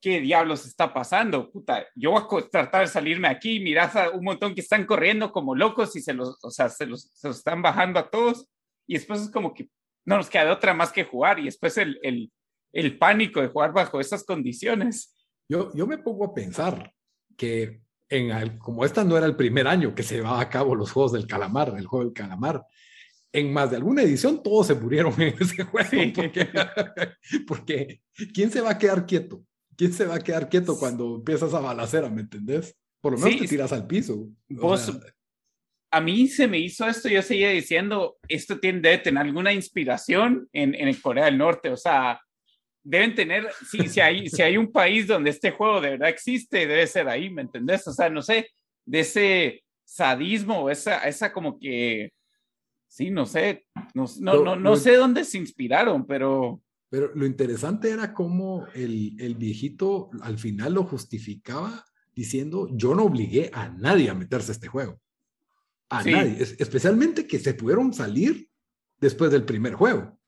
¿qué 0.00 0.20
diablos 0.20 0.66
está 0.66 0.92
pasando? 0.92 1.50
Puta, 1.50 1.86
yo 1.94 2.10
voy 2.10 2.22
a 2.22 2.48
tratar 2.48 2.82
de 2.82 2.88
salirme 2.88 3.28
aquí, 3.28 3.60
mirás 3.60 3.94
a 3.96 4.10
un 4.10 4.24
montón 4.24 4.54
que 4.54 4.60
están 4.60 4.84
corriendo 4.86 5.30
como 5.32 5.54
locos 5.54 5.94
y 5.96 6.00
se 6.00 6.14
los, 6.14 6.38
o 6.42 6.50
sea, 6.50 6.68
se 6.68 6.86
los, 6.86 7.10
se 7.14 7.28
los 7.28 7.38
están 7.38 7.62
bajando 7.62 8.00
a 8.00 8.10
todos. 8.10 8.48
Y 8.86 8.94
después 8.94 9.20
es 9.20 9.30
como 9.30 9.54
que 9.54 9.68
no 10.04 10.16
nos 10.16 10.30
queda 10.30 10.46
de 10.46 10.50
otra 10.50 10.74
más 10.74 10.90
que 10.90 11.04
jugar 11.04 11.38
y 11.38 11.44
después 11.44 11.76
el, 11.78 11.98
el, 12.02 12.32
el 12.72 12.98
pánico 12.98 13.40
de 13.40 13.48
jugar 13.48 13.72
bajo 13.72 14.00
esas 14.00 14.24
condiciones. 14.24 15.14
Yo, 15.48 15.72
yo 15.74 15.86
me 15.86 15.98
pongo 15.98 16.26
a 16.26 16.34
pensar 16.34 16.92
que 17.36 17.82
en 18.08 18.58
como 18.58 18.84
esta 18.84 19.04
no 19.04 19.16
era 19.16 19.26
el 19.26 19.36
primer 19.36 19.68
año 19.68 19.94
que 19.94 20.02
se 20.02 20.16
llevaba 20.16 20.40
a 20.40 20.48
cabo 20.48 20.74
los 20.74 20.92
juegos 20.92 21.12
del 21.12 21.26
calamar, 21.26 21.74
el 21.76 21.86
juego 21.86 22.04
del 22.06 22.14
calamar, 22.14 22.64
en 23.32 23.52
más 23.52 23.70
de 23.70 23.76
alguna 23.76 24.02
edición 24.02 24.42
todos 24.42 24.68
se 24.68 24.74
murieron 24.74 25.12
en 25.20 25.34
ese 25.40 25.64
juego. 25.64 25.88
Sí. 25.90 26.12
Porque, 26.14 26.48
porque 27.46 28.00
¿quién 28.32 28.50
se 28.50 28.60
va 28.60 28.70
a 28.70 28.78
quedar 28.78 29.06
quieto? 29.06 29.44
¿Quién 29.76 29.92
se 29.92 30.06
va 30.06 30.16
a 30.16 30.20
quedar 30.20 30.48
quieto 30.48 30.78
cuando 30.78 31.16
empiezas 31.16 31.54
a 31.54 31.60
balacera, 31.60 32.10
me 32.10 32.22
entendés? 32.22 32.76
Por 33.00 33.12
lo 33.12 33.18
menos 33.18 33.34
sí, 33.34 33.40
te 33.40 33.48
tiras 33.48 33.72
al 33.72 33.86
piso. 33.86 34.28
Vos, 34.48 34.80
sea, 34.80 34.94
a 35.90 36.00
mí 36.00 36.28
se 36.28 36.46
me 36.46 36.58
hizo 36.58 36.86
esto, 36.86 37.08
yo 37.08 37.22
seguía 37.22 37.50
diciendo, 37.50 38.18
esto 38.28 38.58
tiene, 38.58 38.80
debe 38.80 38.98
tener 38.98 39.22
alguna 39.22 39.52
inspiración 39.52 40.48
en, 40.52 40.74
en 40.74 40.94
Corea 40.96 41.26
del 41.26 41.38
Norte, 41.38 41.70
o 41.70 41.76
sea, 41.76 42.20
deben 42.82 43.14
tener, 43.14 43.48
si, 43.70 43.88
si, 43.88 44.00
hay, 44.00 44.28
si 44.28 44.42
hay 44.42 44.56
un 44.56 44.70
país 44.70 45.06
donde 45.06 45.30
este 45.30 45.50
juego 45.50 45.80
de 45.80 45.90
verdad 45.90 46.08
existe, 46.08 46.66
debe 46.66 46.86
ser 46.86 47.08
ahí, 47.08 47.30
¿me 47.30 47.42
entendés? 47.42 47.86
O 47.86 47.92
sea, 47.92 48.10
no 48.10 48.22
sé, 48.22 48.50
de 48.84 49.00
ese 49.00 49.64
sadismo, 49.84 50.68
esa, 50.68 50.98
esa 51.08 51.32
como 51.32 51.58
que, 51.58 52.10
sí, 52.88 53.10
no 53.10 53.26
sé, 53.26 53.66
no, 53.94 54.06
no, 54.20 54.34
lo, 54.34 54.44
no, 54.44 54.56
no 54.56 54.70
lo, 54.70 54.76
sé 54.76 54.96
dónde 54.96 55.24
se 55.24 55.38
inspiraron, 55.38 56.06
pero... 56.06 56.62
Pero 56.90 57.14
lo 57.14 57.26
interesante 57.26 57.90
era 57.90 58.14
cómo 58.14 58.66
el, 58.74 59.14
el 59.20 59.34
viejito 59.34 60.10
al 60.22 60.38
final 60.38 60.74
lo 60.74 60.84
justificaba 60.84 61.84
diciendo, 62.14 62.66
yo 62.72 62.94
no 62.94 63.04
obligué 63.04 63.50
a 63.52 63.68
nadie 63.68 64.08
a 64.08 64.14
meterse 64.14 64.52
a 64.52 64.54
este 64.54 64.68
juego 64.68 64.98
a 65.88 66.02
sí. 66.02 66.10
nadie, 66.10 66.36
especialmente 66.40 67.26
que 67.26 67.38
se 67.38 67.54
pudieron 67.54 67.92
salir 67.92 68.48
después 69.00 69.30
del 69.30 69.44
primer 69.44 69.74
juego. 69.74 70.18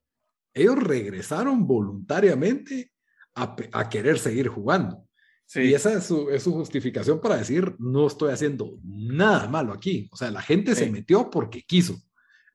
Ellos 0.54 0.76
regresaron 0.76 1.66
voluntariamente 1.66 2.92
a, 3.34 3.56
a 3.72 3.88
querer 3.88 4.18
seguir 4.18 4.48
jugando. 4.48 5.06
Sí. 5.46 5.62
Y 5.62 5.74
esa 5.74 5.94
es 5.94 6.04
su, 6.04 6.30
es 6.30 6.44
su, 6.44 6.52
justificación 6.52 7.20
para 7.20 7.36
decir, 7.36 7.74
no 7.78 8.06
estoy 8.06 8.32
haciendo 8.32 8.78
nada 8.82 9.48
malo 9.48 9.72
aquí. 9.72 10.08
O 10.12 10.16
sea, 10.16 10.30
la 10.30 10.42
gente 10.42 10.74
sí. 10.74 10.84
se 10.84 10.90
metió 10.90 11.28
porque 11.28 11.62
quiso. 11.62 12.00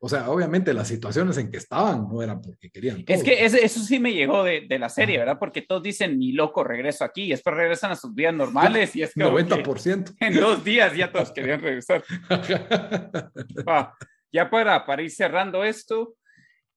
O 0.06 0.08
sea, 0.08 0.30
obviamente 0.30 0.72
las 0.72 0.88
situaciones 0.88 1.36
en 1.40 1.50
que 1.50 1.58
estaban 1.58 2.08
no 2.08 2.22
eran 2.22 2.40
porque 2.40 2.70
querían. 2.70 3.04
Todo. 3.04 3.18
Es 3.18 3.24
que 3.24 3.44
eso, 3.44 3.58
eso 3.58 3.80
sí 3.80 3.98
me 3.98 4.14
llegó 4.14 4.44
de, 4.44 4.68
de, 4.70 4.78
la 4.78 4.88
serie, 4.88 5.18
¿verdad? 5.18 5.40
Porque 5.40 5.64
todos 5.64 5.82
dicen, 5.82 6.20
ni 6.20 6.32
loco, 6.32 6.64
regreso 6.64 7.04
aquí. 7.04 7.24
Y 7.24 7.30
después 7.30 7.56
regresan 7.56 7.92
a 7.92 7.96
sus 7.96 8.14
vidas 8.14 8.36
normales. 8.36 8.96
Y 8.96 9.02
es 9.02 9.16
que 9.16 9.22
90%. 9.22 10.16
en 10.20 10.40
dos 10.40 10.64
días 10.64 10.96
ya 10.96 11.12
todos 11.12 11.32
querían 11.32 11.60
regresar. 11.60 12.04
ah, 13.66 13.96
ya 14.32 14.48
para, 14.48 14.86
para 14.86 15.02
ir 15.02 15.10
cerrando 15.10 15.64
esto, 15.64 16.14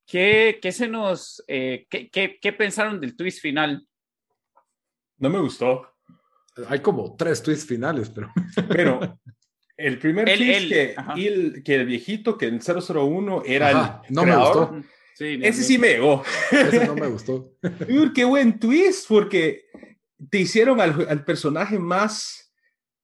¿qué, 0.06 0.58
qué 0.62 0.72
se 0.72 0.88
nos, 0.88 1.44
eh, 1.48 1.86
qué, 1.90 2.08
qué, 2.08 2.38
qué 2.40 2.52
pensaron 2.54 2.98
del 2.98 3.14
twist 3.14 3.42
final? 3.42 3.86
No 5.18 5.28
me 5.28 5.38
gustó. 5.38 5.86
Hay 6.66 6.80
como 6.80 7.14
tres 7.14 7.42
twists 7.42 7.66
finales, 7.66 8.08
pero... 8.08 8.32
Pero 8.70 9.20
el 9.78 9.98
primer 9.98 10.28
el, 10.28 10.38
que, 10.38 10.94
el, 11.16 11.62
que, 11.62 11.74
el, 11.76 11.86
viejito, 11.86 12.36
que 12.36 12.46
el 12.46 12.60
001 12.60 13.42
era 13.46 13.68
ajá, 13.68 14.02
el 14.08 14.14
no 14.14 14.22
creador, 14.22 14.70
me 14.72 14.76
gustó. 14.76 14.88
Sí, 15.14 15.38
no, 15.38 15.46
ese 15.46 15.60
no. 15.60 15.66
sí 15.66 15.78
me 15.78 15.88
llegó. 15.88 16.22
Ese 16.50 16.86
no 16.86 16.94
me 16.94 17.06
gustó. 17.06 17.52
qué 18.14 18.24
buen 18.24 18.58
twist, 18.58 19.06
porque 19.08 19.66
te 20.30 20.38
hicieron 20.38 20.80
al, 20.80 21.06
al, 21.08 21.24
personaje 21.24 21.78
más 21.78 22.52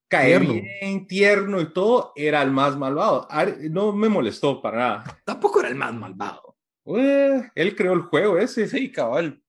cae 0.09 0.39
bien, 0.39 1.07
tierno 1.07 1.61
y 1.61 1.73
todo, 1.73 2.13
era 2.17 2.43
el 2.43 2.51
más 2.51 2.77
malvado. 2.77 3.29
No 3.71 3.93
me 3.93 4.09
molestó 4.09 4.61
para 4.61 4.79
nada. 4.79 5.23
Tampoco 5.25 5.61
era 5.61 5.69
el 5.69 5.77
más 5.77 5.95
malvado. 5.95 6.57
él 6.87 7.77
creó 7.77 7.93
el 7.93 8.03
juego 8.03 8.39
ese. 8.39 8.69
Sí, 8.69 8.91
cabal. 8.91 9.43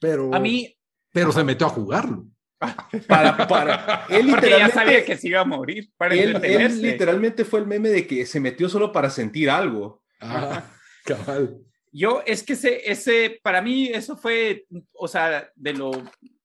Pero, 0.00 0.34
a 0.34 0.40
mí, 0.40 0.74
pero 1.12 1.32
se 1.32 1.44
metió 1.44 1.66
a 1.66 1.70
jugarlo. 1.70 2.26
Para, 3.06 3.46
para, 3.48 4.06
él 4.08 4.28
Porque 4.30 4.50
ya 4.50 4.68
sabía 4.68 5.04
que 5.04 5.16
se 5.16 5.28
iba 5.28 5.40
a 5.40 5.44
morir. 5.44 5.90
Para 5.96 6.14
él, 6.14 6.38
él, 6.44 6.82
literalmente 6.82 7.44
fue 7.44 7.60
el 7.60 7.66
meme 7.66 7.88
de 7.88 8.06
que 8.06 8.26
se 8.26 8.40
metió 8.40 8.68
solo 8.68 8.92
para 8.92 9.10
sentir 9.10 9.50
algo. 9.50 10.02
Ah, 10.20 10.64
cabal. 11.04 11.58
Yo, 11.90 12.22
es 12.24 12.42
que 12.42 12.54
ese, 12.54 12.90
ese, 12.90 13.40
para 13.42 13.60
mí, 13.60 13.88
eso 13.88 14.16
fue, 14.16 14.66
o 14.94 15.08
sea, 15.08 15.50
de 15.54 15.74
lo, 15.74 15.90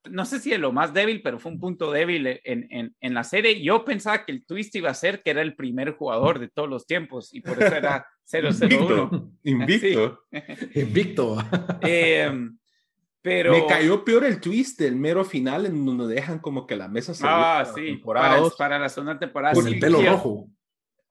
no 0.09 0.25
sé 0.25 0.39
si 0.39 0.49
de 0.49 0.57
lo 0.57 0.71
más 0.71 0.93
débil, 0.93 1.21
pero 1.21 1.39
fue 1.39 1.51
un 1.51 1.59
punto 1.59 1.91
débil 1.91 2.27
en, 2.43 2.67
en, 2.69 2.95
en, 2.99 3.13
la 3.13 3.23
serie. 3.23 3.61
Yo 3.61 3.85
pensaba 3.85 4.25
que 4.25 4.31
el 4.31 4.45
twist 4.45 4.75
iba 4.75 4.89
a 4.89 4.93
ser 4.93 5.21
que 5.23 5.31
era 5.31 5.41
el 5.41 5.55
primer 5.55 5.91
jugador 5.91 6.39
de 6.39 6.49
todos 6.49 6.69
los 6.69 6.85
tiempos 6.85 7.33
y 7.33 7.41
por 7.41 7.61
eso 7.61 7.75
era 7.75 8.05
001. 8.31 9.31
Invicto. 9.43 10.19
Invicto. 10.73 11.37
eh, 11.81 12.31
pero... 13.27 13.51
Me 13.51 13.65
cayó 13.65 14.05
peor 14.05 14.23
el 14.23 14.39
twist 14.39 14.79
del 14.79 14.95
mero 14.95 15.25
final 15.25 15.65
en 15.65 15.85
donde 15.85 16.07
dejan 16.07 16.39
como 16.39 16.65
que 16.65 16.77
la 16.77 16.87
mesa 16.87 17.13
se 17.13 17.25
Ah, 17.27 17.69
sí, 17.75 17.97
para, 17.97 18.41
para, 18.57 18.79
la 18.79 18.87
segunda 18.87 19.19
temporada. 19.19 19.53
Con 19.53 19.67
el 19.67 19.79
pelo 19.79 20.01
rojo. 20.01 20.47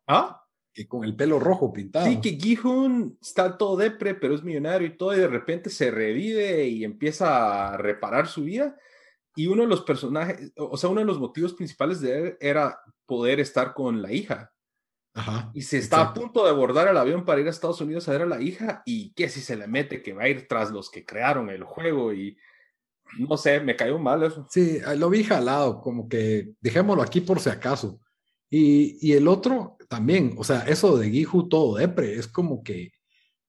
¿Ah? 0.06 0.42
que 0.72 0.86
con 0.86 1.04
el 1.04 1.16
pelo 1.16 1.40
rojo 1.40 1.72
pintado. 1.72 2.04
Sí, 2.04 2.20
que 2.20 2.38
Gihun 2.38 3.18
está 3.20 3.56
todo 3.56 3.78
depre, 3.78 4.14
pero 4.14 4.34
es 4.34 4.42
millonario 4.42 4.86
y 4.86 4.96
todo, 4.96 5.14
y 5.14 5.18
de 5.18 5.26
repente 5.26 5.70
se 5.70 5.90
revive 5.90 6.66
y 6.66 6.84
empieza 6.84 7.72
a 7.72 7.76
reparar 7.78 8.28
su 8.28 8.44
vida. 8.44 8.76
Y 9.34 9.46
uno 9.46 9.62
de 9.62 9.68
los 9.68 9.82
personajes, 9.82 10.52
o 10.56 10.76
sea, 10.76 10.90
uno 10.90 11.00
de 11.00 11.06
los 11.06 11.18
motivos 11.18 11.54
principales 11.54 12.02
de 12.02 12.18
él 12.18 12.36
era 12.40 12.78
poder 13.06 13.40
estar 13.40 13.72
con 13.72 14.02
la 14.02 14.12
hija. 14.12 14.52
Ajá, 15.16 15.50
y 15.54 15.62
se 15.62 15.78
está 15.78 16.02
a 16.02 16.14
punto 16.14 16.44
de 16.44 16.50
abordar 16.50 16.88
el 16.88 16.96
avión 16.98 17.24
para 17.24 17.40
ir 17.40 17.46
a 17.46 17.50
Estados 17.50 17.80
Unidos 17.80 18.06
a 18.06 18.12
ver 18.12 18.22
a 18.22 18.26
la 18.26 18.38
hija 18.38 18.82
y 18.84 19.14
que 19.14 19.30
si 19.30 19.40
se 19.40 19.56
le 19.56 19.66
mete 19.66 20.02
que 20.02 20.12
va 20.12 20.24
a 20.24 20.28
ir 20.28 20.46
tras 20.46 20.70
los 20.70 20.90
que 20.90 21.06
crearon 21.06 21.48
el 21.48 21.64
juego 21.64 22.12
y 22.12 22.36
no 23.18 23.38
sé, 23.38 23.60
me 23.60 23.76
cayó 23.76 23.98
mal 23.98 24.22
eso. 24.24 24.46
Sí, 24.50 24.78
lo 24.98 25.08
vi 25.08 25.24
jalado, 25.24 25.80
como 25.80 26.06
que 26.06 26.52
dejémoslo 26.60 27.02
aquí 27.02 27.22
por 27.22 27.40
si 27.40 27.48
acaso. 27.48 27.98
Y, 28.50 28.98
y 29.00 29.14
el 29.14 29.26
otro 29.26 29.78
también, 29.88 30.34
o 30.36 30.44
sea, 30.44 30.60
eso 30.66 30.98
de 30.98 31.10
Gihu 31.10 31.48
todo 31.48 31.76
depre, 31.76 32.14
es 32.14 32.28
como 32.28 32.62
que 32.62 32.92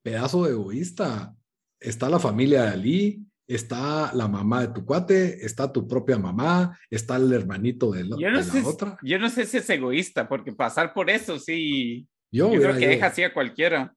pedazo 0.02 0.46
de 0.46 0.52
egoísta. 0.52 1.36
Está 1.82 2.08
la 2.08 2.20
familia 2.20 2.64
de 2.64 2.70
Ali, 2.70 3.28
está 3.48 4.14
la 4.14 4.28
mamá 4.28 4.62
de 4.62 4.74
tu 4.74 4.86
cuate, 4.86 5.46
está 5.46 5.72
tu 5.72 5.88
propia 5.88 6.18
mamá, 6.18 6.78
está 6.90 7.16
el 7.16 7.32
hermanito 7.32 7.92
de, 7.92 8.04
la, 8.04 8.18
otra. 8.66 8.98
Yo 9.02 9.18
no 9.18 9.30
sé 9.30 9.46
si 9.46 9.58
es 9.58 9.70
egoísta, 9.70 10.28
porque 10.28 10.52
pasar 10.52 10.94
por 10.94 11.10
eso 11.10 11.40
sí. 11.40 12.08
Yo, 12.30 12.50
creo 12.52 12.78
que 12.78 12.88
deja 12.88 13.08
así 13.08 13.24
a 13.24 13.34
cualquiera. 13.34 13.96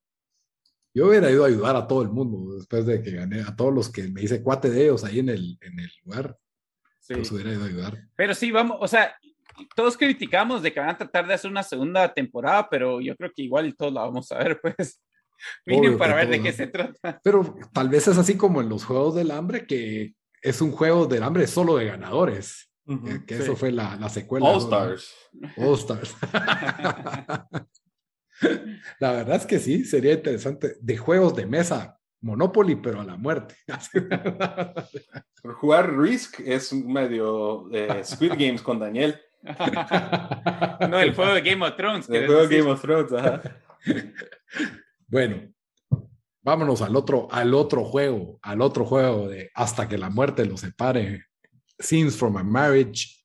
Yo 0.94 1.08
hubiera 1.08 1.30
ido 1.30 1.44
a 1.44 1.48
ayudar 1.48 1.76
a 1.76 1.86
todo 1.86 2.02
el 2.02 2.08
mundo 2.08 2.54
después 2.54 2.86
de 2.86 3.02
que 3.02 3.12
gané, 3.12 3.42
a 3.42 3.54
todos 3.54 3.74
los 3.74 3.90
que 3.90 4.08
me 4.08 4.22
hice 4.22 4.42
cuate 4.42 4.70
de 4.70 4.84
ellos 4.84 5.04
ahí 5.04 5.18
en 5.18 5.28
el, 5.28 5.58
en 5.60 5.78
el 5.78 5.90
lugar. 6.04 6.36
Sí. 7.00 7.14
Hubiera 7.32 7.52
ido 7.52 7.64
a 7.64 7.66
ayudar. 7.66 7.98
Pero 8.16 8.34
sí, 8.34 8.50
vamos, 8.50 8.78
o 8.80 8.86
sea, 8.86 9.16
todos 9.74 9.96
criticamos 9.96 10.62
de 10.62 10.72
que 10.72 10.80
van 10.80 10.90
a 10.90 10.98
tratar 10.98 11.26
de 11.26 11.34
hacer 11.34 11.50
una 11.50 11.62
segunda 11.62 12.12
temporada, 12.12 12.68
pero 12.68 13.00
yo 13.00 13.16
creo 13.16 13.30
que 13.34 13.42
igual 13.42 13.74
todos 13.76 13.92
la 13.92 14.02
vamos 14.02 14.30
a 14.32 14.38
ver, 14.38 14.60
pues. 14.76 15.00
Miren 15.66 15.98
para 15.98 16.14
ver 16.14 16.28
de 16.28 16.42
qué 16.42 16.52
se 16.52 16.66
trata. 16.66 17.20
Pero 17.22 17.56
tal 17.72 17.88
vez 17.88 18.08
es 18.08 18.18
así 18.18 18.36
como 18.36 18.60
en 18.60 18.68
los 18.68 18.84
Juegos 18.84 19.14
del 19.14 19.30
Hambre, 19.30 19.66
que 19.66 20.14
es 20.42 20.60
un 20.60 20.72
juego 20.72 21.06
del 21.06 21.22
hambre 21.22 21.46
solo 21.46 21.76
de 21.76 21.86
ganadores. 21.86 22.70
que, 23.26 23.36
eso 23.36 23.56
fue 23.56 23.72
la, 23.72 23.96
la 23.96 24.08
secuela. 24.08 24.46
All 24.46 24.60
Stars. 24.60 25.14
All 25.56 25.74
Stars. 25.74 26.16
la 28.98 29.12
verdad 29.12 29.36
es 29.36 29.46
que 29.46 29.58
sí, 29.58 29.84
sería 29.84 30.14
interesante. 30.14 30.76
De 30.80 30.96
juegos 30.96 31.36
de 31.36 31.46
mesa, 31.46 32.00
Monopoly, 32.22 32.76
pero 32.76 33.00
a 33.00 33.04
la 33.04 33.16
muerte. 33.16 33.56
Jugar 35.60 35.96
Risk 35.96 36.40
es 36.40 36.72
medio 36.72 37.70
eh, 37.72 38.02
Squid 38.04 38.32
Games 38.32 38.62
con 38.62 38.78
Daniel. 38.78 39.20
no, 40.90 41.00
el 41.00 41.14
juego 41.14 41.34
de 41.34 41.40
Game 41.40 41.66
of 41.66 41.76
Thrones. 41.76 42.10
El 42.10 42.26
juego 42.26 42.46
de 42.46 42.58
Game 42.58 42.70
of 42.70 42.82
Thrones, 42.82 43.12
ajá. 43.12 43.42
bueno, 45.10 45.52
vámonos 46.42 46.82
al 46.82 46.96
otro, 46.96 47.28
al 47.30 47.52
otro 47.54 47.84
juego, 47.84 48.38
al 48.42 48.62
otro 48.62 48.84
juego 48.84 49.28
de 49.28 49.50
hasta 49.54 49.88
que 49.88 49.98
la 49.98 50.08
muerte 50.08 50.46
los 50.46 50.60
separe. 50.60 51.24
Scenes 51.78 52.16
from 52.16 52.36
a 52.36 52.44
Marriage. 52.44 53.16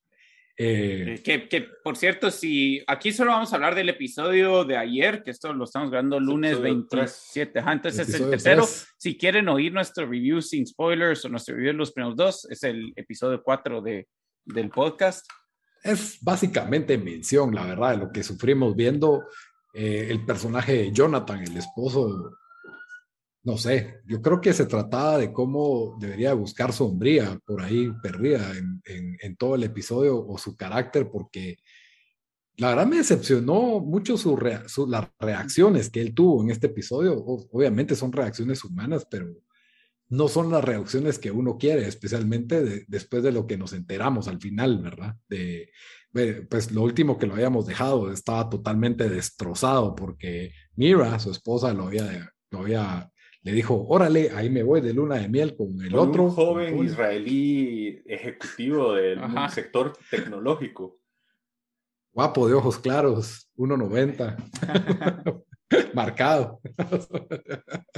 Eh, 0.58 1.20
que, 1.22 1.48
que, 1.48 1.68
por 1.84 1.98
cierto, 1.98 2.30
si 2.30 2.82
aquí 2.86 3.12
solo 3.12 3.32
vamos 3.32 3.52
a 3.52 3.56
hablar 3.56 3.74
del 3.74 3.90
episodio 3.90 4.64
de 4.64 4.76
ayer, 4.76 5.22
que 5.22 5.30
esto 5.30 5.52
lo 5.52 5.64
estamos 5.64 5.90
grabando 5.90 6.18
lunes 6.18 6.58
27, 6.58 7.58
ajá, 7.58 7.72
entonces 7.74 8.08
es 8.08 8.14
el 8.20 8.30
tercero. 8.30 8.66
Si 8.96 9.18
quieren 9.18 9.48
oír 9.48 9.72
nuestro 9.72 10.06
review 10.06 10.40
sin 10.40 10.66
spoilers 10.66 11.24
o 11.26 11.28
nuestro 11.28 11.54
review 11.54 11.72
de 11.72 11.78
los 11.78 11.92
primeros 11.92 12.16
dos, 12.16 12.46
es 12.50 12.62
el 12.62 12.92
episodio 12.96 13.42
4 13.42 13.82
de, 13.82 14.08
del 14.46 14.70
podcast 14.70 15.26
es 15.86 16.18
básicamente 16.20 16.98
mención, 16.98 17.54
la 17.54 17.64
verdad, 17.64 17.92
de 17.92 17.96
lo 17.98 18.12
que 18.12 18.22
sufrimos 18.22 18.74
viendo 18.74 19.24
eh, 19.78 20.08
el 20.10 20.24
personaje 20.24 20.72
de 20.72 20.92
Jonathan, 20.92 21.42
el 21.42 21.54
esposo. 21.54 22.32
No 23.42 23.58
sé, 23.58 24.00
yo 24.06 24.22
creo 24.22 24.40
que 24.40 24.54
se 24.54 24.64
trataba 24.64 25.18
de 25.18 25.34
cómo 25.34 25.98
debería 26.00 26.32
buscar 26.32 26.72
sombría 26.72 27.38
por 27.44 27.60
ahí 27.60 27.92
perdida 28.02 28.54
en, 28.56 29.36
todo 29.36 29.54
el 29.54 29.64
episodio 29.64 30.26
o 30.26 30.38
su 30.38 30.56
carácter, 30.56 31.10
porque 31.10 31.58
la 32.56 32.70
verdad 32.70 32.86
me 32.86 32.96
decepcionó 32.96 33.80
mucho 33.80 34.16
su, 34.16 34.38
las 34.88 35.08
reacciones 35.20 35.90
que 35.90 36.00
él 36.00 36.14
tuvo 36.14 36.42
en 36.42 36.50
este 36.50 36.68
episodio. 36.68 37.22
obviamente 37.22 37.94
son 37.94 38.12
reacciones 38.12 38.64
humanas, 38.64 39.06
pero 39.10 39.28
no 40.08 40.28
son 40.28 40.50
las 40.50 40.64
reacciones 40.64 41.18
que 41.18 41.30
uno 41.30 41.58
quiere, 41.58 41.86
especialmente 41.86 42.84
después 42.86 43.22
de 43.22 43.32
lo 43.32 43.46
que 43.46 43.56
nos 43.56 43.72
enteramos 43.72 44.28
al 44.28 44.40
final, 44.40 44.78
¿verdad? 44.78 45.16
De, 45.28 45.70
pues 46.48 46.72
lo 46.72 46.82
último 46.82 47.18
que 47.18 47.26
lo 47.26 47.34
habíamos 47.34 47.66
dejado 47.66 48.10
estaba 48.10 48.48
totalmente 48.48 49.08
destrozado 49.10 49.94
porque 49.94 50.52
Mira, 50.76 51.18
su 51.18 51.30
esposa, 51.30 51.72
lo 51.72 51.84
había, 51.86 52.30
lo 52.50 52.58
había, 52.60 53.10
le 53.42 53.52
dijo, 53.52 53.86
órale, 53.88 54.30
ahí 54.34 54.50
me 54.50 54.62
voy 54.62 54.82
de 54.82 54.92
luna 54.92 55.16
de 55.16 55.28
miel 55.28 55.56
con 55.56 55.80
el 55.80 55.94
otro. 55.96 56.24
Un 56.24 56.30
joven 56.30 56.84
israelí 56.84 58.02
ejecutivo 58.04 58.92
del 58.92 59.18
sector 59.48 59.94
tecnológico. 60.10 61.00
Guapo, 62.12 62.46
de 62.46 62.54
ojos 62.54 62.78
claros, 62.78 63.50
1.90. 63.56 65.42
Marcado. 65.94 66.60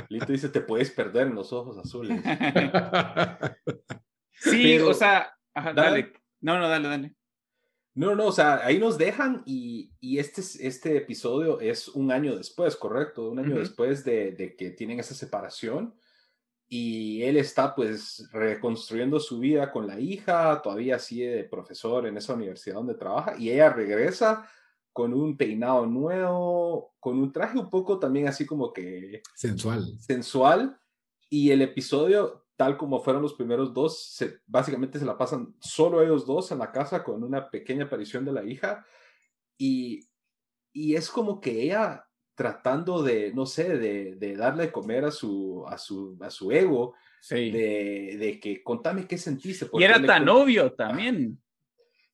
Lito 0.09 0.33
dice, 0.33 0.49
te 0.49 0.61
puedes 0.61 0.91
perder 0.91 1.29
en 1.29 1.35
los 1.35 1.53
ojos 1.53 1.79
azules. 1.79 2.21
sí, 4.33 4.79
o 4.79 4.95
sea, 4.95 5.35
dale. 5.55 6.13
No, 6.41 6.59
no, 6.59 6.69
dale, 6.69 6.89
dale. 6.89 7.15
No, 7.95 8.15
no, 8.15 8.27
o 8.27 8.33
sea, 8.33 8.65
ahí 8.65 8.79
nos 8.79 8.97
dejan 8.97 9.43
y, 9.45 9.91
y 9.99 10.19
este, 10.19 10.41
este 10.41 10.97
episodio 10.97 11.59
es 11.59 11.89
un 11.89 12.13
año 12.13 12.37
después, 12.37 12.77
correcto, 12.77 13.31
un 13.31 13.41
año 13.41 13.59
después 13.59 14.05
de, 14.05 14.33
de, 14.33 14.55
que 14.55 14.71
tienen 14.71 15.01
esa 15.01 15.15
separación 15.15 15.95
y 16.69 17.23
él 17.23 17.39
está 17.39 17.75
pues 17.75 18.29
reconstruyendo 18.31 19.19
su 19.19 19.41
vida 19.41 19.73
con 19.73 19.89
la 19.89 19.99
hija, 19.99 20.63
todavía 20.63 21.01
sigue 21.01 21.31
de 21.31 21.45
profesor 21.45 22.07
en 22.07 22.17
esa 22.17 22.35
universidad 22.35 22.77
donde 22.77 22.95
trabaja 22.95 23.35
y 23.37 23.51
ella 23.51 23.71
regresa 23.71 24.49
con 24.99 25.15
un 25.15 25.37
peinado 25.37 25.87
nuevo, 25.87 26.97
con 26.99 27.21
un 27.21 27.31
traje 27.31 27.57
un 27.57 27.71
poco 27.71 28.01
también 28.01 28.27
así 28.27 28.45
como 28.45 28.73
que... 28.73 29.23
Sensual. 29.33 29.97
Sensual. 30.01 30.77
Y 31.31 31.53
el 31.53 31.63
episodio, 31.63 32.47
tal 32.57 32.77
como 32.77 32.99
fueron 32.99 33.23
los 33.23 33.35
primeros 33.35 33.73
dos, 33.73 34.03
se, 34.09 34.41
básicamente 34.49 34.99
se 34.99 35.05
la 35.05 35.17
pasan 35.17 35.55
solo 35.61 36.03
ellos 36.03 36.27
dos 36.27 36.51
en 36.51 36.59
la 36.59 36.73
casa 36.73 37.05
con 37.05 37.23
una 37.23 37.49
pequeña 37.49 37.85
aparición 37.85 38.25
de 38.25 38.33
la 38.33 38.43
hija. 38.43 38.85
Y, 39.57 40.01
y 40.73 40.97
es 40.97 41.11
como 41.11 41.41
que 41.41 41.63
ella 41.63 42.05
tratando 42.35 43.01
de, 43.01 43.33
no 43.33 43.47
sé, 43.47 43.79
de, 43.79 44.17
de 44.17 44.37
darle 44.37 44.65
de 44.65 44.73
comer 44.73 45.05
a 45.05 45.13
su, 45.13 45.65
a 45.69 45.79
su, 45.79 46.19
a 46.21 46.29
su 46.29 46.51
ego, 46.51 46.95
de, 47.31 48.17
de, 48.19 48.41
que 48.41 48.65
contame 48.65 49.07
qué 49.07 49.17
sentiste. 49.17 49.69
Y 49.75 49.85
era 49.85 50.05
tan 50.05 50.29
obvio 50.29 50.73
también. 50.73 51.41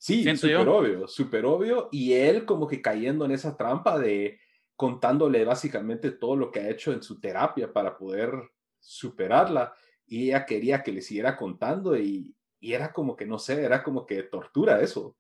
Sí, 0.05 0.37
súper 0.37 0.69
obvio, 0.69 1.09
súper 1.09 1.47
obvio. 1.47 1.89
Y 1.91 2.13
él 2.13 2.45
como 2.45 2.69
que 2.69 2.83
cayendo 2.83 3.25
en 3.25 3.31
esa 3.31 3.57
trampa 3.57 3.99
de 3.99 4.39
contándole 4.77 5.47
básicamente 5.47 6.11
todo 6.11 6.37
lo 6.37 6.51
que 6.51 6.61
ha 6.61 6.69
hecho 6.69 6.93
en 6.93 7.03
su 7.03 7.19
terapia 7.19 7.73
para 7.73 7.97
poder 7.97 8.31
superarla. 8.79 9.73
Y 10.07 10.27
ella 10.27 10.45
quería 10.45 10.83
que 10.83 10.93
le 10.93 11.01
siguiera 11.01 11.39
contando 11.39 11.97
y, 11.97 12.37
y 12.61 12.75
era 12.75 12.93
como 12.93 13.17
que, 13.17 13.25
no 13.25 13.39
sé, 13.39 13.65
era 13.65 13.83
como 13.83 14.05
que 14.05 14.25
tortura 14.25 14.83
eso. 14.83 15.17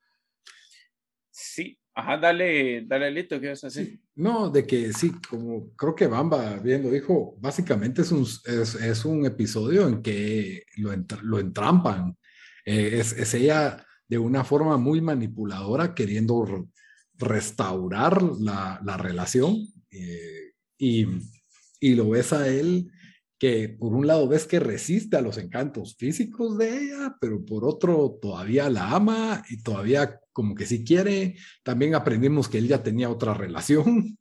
Sí, 1.30 1.80
ajá, 1.95 2.18
dale, 2.18 2.85
dale 2.85 3.11
Lito, 3.11 3.41
¿qué 3.41 3.49
vas 3.49 3.64
a 3.64 3.68
decir? 3.68 3.99
no, 4.16 4.51
de 4.51 4.66
que 4.66 4.93
sí, 4.93 5.12
como 5.30 5.74
creo 5.76 5.95
que 5.95 6.09
Bamba 6.09 6.57
bien 6.57 6.82
lo 6.82 6.91
dijo, 6.91 7.37
básicamente 7.39 8.03
es 8.03 8.12
un, 8.12 8.24
es, 8.24 8.74
es 8.74 9.05
un 9.07 9.24
episodio 9.24 9.89
en 9.89 10.03
que 10.03 10.64
lo, 10.76 10.91
lo 11.22 11.39
entrampan. 11.39 12.18
Eh, 12.66 12.99
es, 13.01 13.14
es 13.14 13.32
ella 13.32 13.82
de 14.09 14.19
una 14.19 14.45
forma 14.45 14.77
muy 14.77 15.01
manipuladora, 15.01 15.95
queriendo 15.95 16.69
restaurar 17.15 18.23
la, 18.23 18.81
la 18.85 18.97
relación. 18.97 19.67
Eh, 19.91 20.53
y, 20.79 21.07
y 21.81 21.95
lo 21.95 22.11
ves 22.11 22.33
a 22.33 22.49
él 22.49 22.91
que 23.39 23.69
por 23.69 23.93
un 23.93 24.07
lado 24.07 24.29
ves 24.29 24.47
que 24.47 24.61
resiste 24.61 25.17
a 25.17 25.21
los 25.21 25.39
encantos 25.39 25.97
físicos 25.97 26.57
de 26.57 26.85
ella, 26.85 27.17
pero 27.21 27.45
por 27.45 27.65
otro 27.65 28.19
todavía 28.21 28.71
la 28.71 28.91
ama 28.91 29.43
y 29.51 29.63
todavía 29.63 30.21
como 30.33 30.55
que 30.55 30.67
si 30.67 30.85
quiere. 30.85 31.37
También 31.63 31.95
aprendimos 31.95 32.49
que 32.49 32.59
él 32.59 32.69
ya 32.69 32.83
tenía 32.83 33.11
otra 33.11 33.35
relación. 33.35 34.17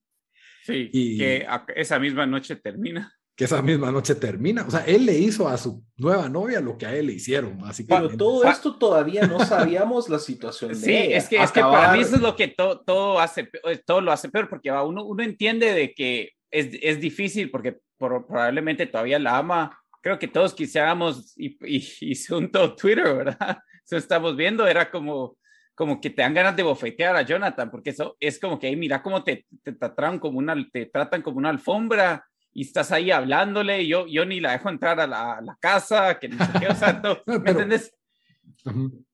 Sí, 0.64 0.90
y 0.92 1.18
que 1.18 1.46
esa 1.76 2.00
misma 2.00 2.26
noche 2.26 2.56
termina. 2.56 3.14
Que 3.36 3.46
esa 3.46 3.62
misma 3.64 3.92
noche 3.92 4.14
termina. 4.14 4.64
O 4.68 4.70
sea, 4.70 4.86
él 4.86 5.06
le 5.08 5.18
hizo 5.18 5.48
a 5.48 5.58
su 5.58 5.84
nueva 5.98 6.30
novia 6.30 6.62
lo 6.62 6.78
que 6.78 6.86
a 6.86 6.96
él 6.96 7.08
le 7.08 7.14
hicieron, 7.14 7.58
básicamente. 7.58 8.16
Pero 8.16 8.18
todo 8.18 8.44
esto 8.44 8.76
todavía 8.76 9.26
no 9.26 9.40
sabíamos 9.44 10.08
la 10.08 10.20
situación 10.20 10.72
de 10.72 10.76
Sí, 10.76 10.94
es 10.94 11.28
que, 11.28 11.38
es 11.38 11.52
que 11.52 11.62
para 11.62 11.94
mí 11.94 12.02
eso 12.02 12.16
es 12.16 12.22
lo 12.22 12.36
que 12.36 12.50
todo, 12.50 13.20
hace, 13.20 13.50
todo 13.86 14.02
lo 14.02 14.12
hace 14.12 14.30
peor, 14.30 14.50
porque 14.50 14.72
uno, 14.72 15.04
uno 15.04 15.24
entiende 15.24 15.74
de 15.74 15.94
que 15.96 16.34
es, 16.52 16.70
es 16.80 17.02
difícil 17.02 17.50
porque 17.50 17.80
probablemente 17.98 18.86
todavía 18.86 19.20
la 19.20 19.38
ama. 19.38 19.80
Creo 20.02 20.20
que 20.20 20.28
todos 20.28 20.54
quisiéramos, 20.54 21.34
y, 21.38 21.58
y, 21.66 22.16
según 22.16 22.52
todo 22.52 22.76
Twitter, 22.76 23.16
¿verdad? 23.16 23.58
Eso 23.86 23.98
estamos 23.98 24.36
viendo, 24.36 24.68
era 24.68 24.92
como, 24.92 25.38
como 25.76 26.00
que 26.00 26.10
te 26.10 26.22
dan 26.22 26.34
ganas 26.34 26.56
de 26.56 26.64
bofetear 26.64 27.16
a 27.16 27.24
Jonathan, 27.24 27.70
porque 27.70 27.90
eso 27.90 28.16
es 28.18 28.40
como 28.40 28.58
que, 28.58 28.74
mira 28.78 29.04
cómo 29.04 29.26
te, 29.26 29.46
te, 29.62 29.74
tratan 29.74 30.20
como 30.20 30.40
una, 30.40 30.56
te 30.72 30.86
tratan 30.86 31.22
como 31.22 31.38
una 31.38 31.50
alfombra 31.50 32.26
y 32.54 32.62
estás 32.62 32.92
ahí 32.92 33.12
hablándole, 33.12 33.82
y 33.82 33.88
yo, 33.88 34.06
yo 34.08 34.26
ni 34.26 34.40
la 34.40 34.52
dejo 34.52 34.70
entrar 34.70 35.00
a 35.00 35.08
la, 35.08 35.42
la 35.42 35.58
casa, 35.60 36.20
que 36.20 36.30
no 36.30 36.46
sé 36.46 36.52
qué, 36.60 36.68
o 36.68 36.76
sea, 36.76 37.02
¿me 37.26 37.52
entiendes? 37.52 37.94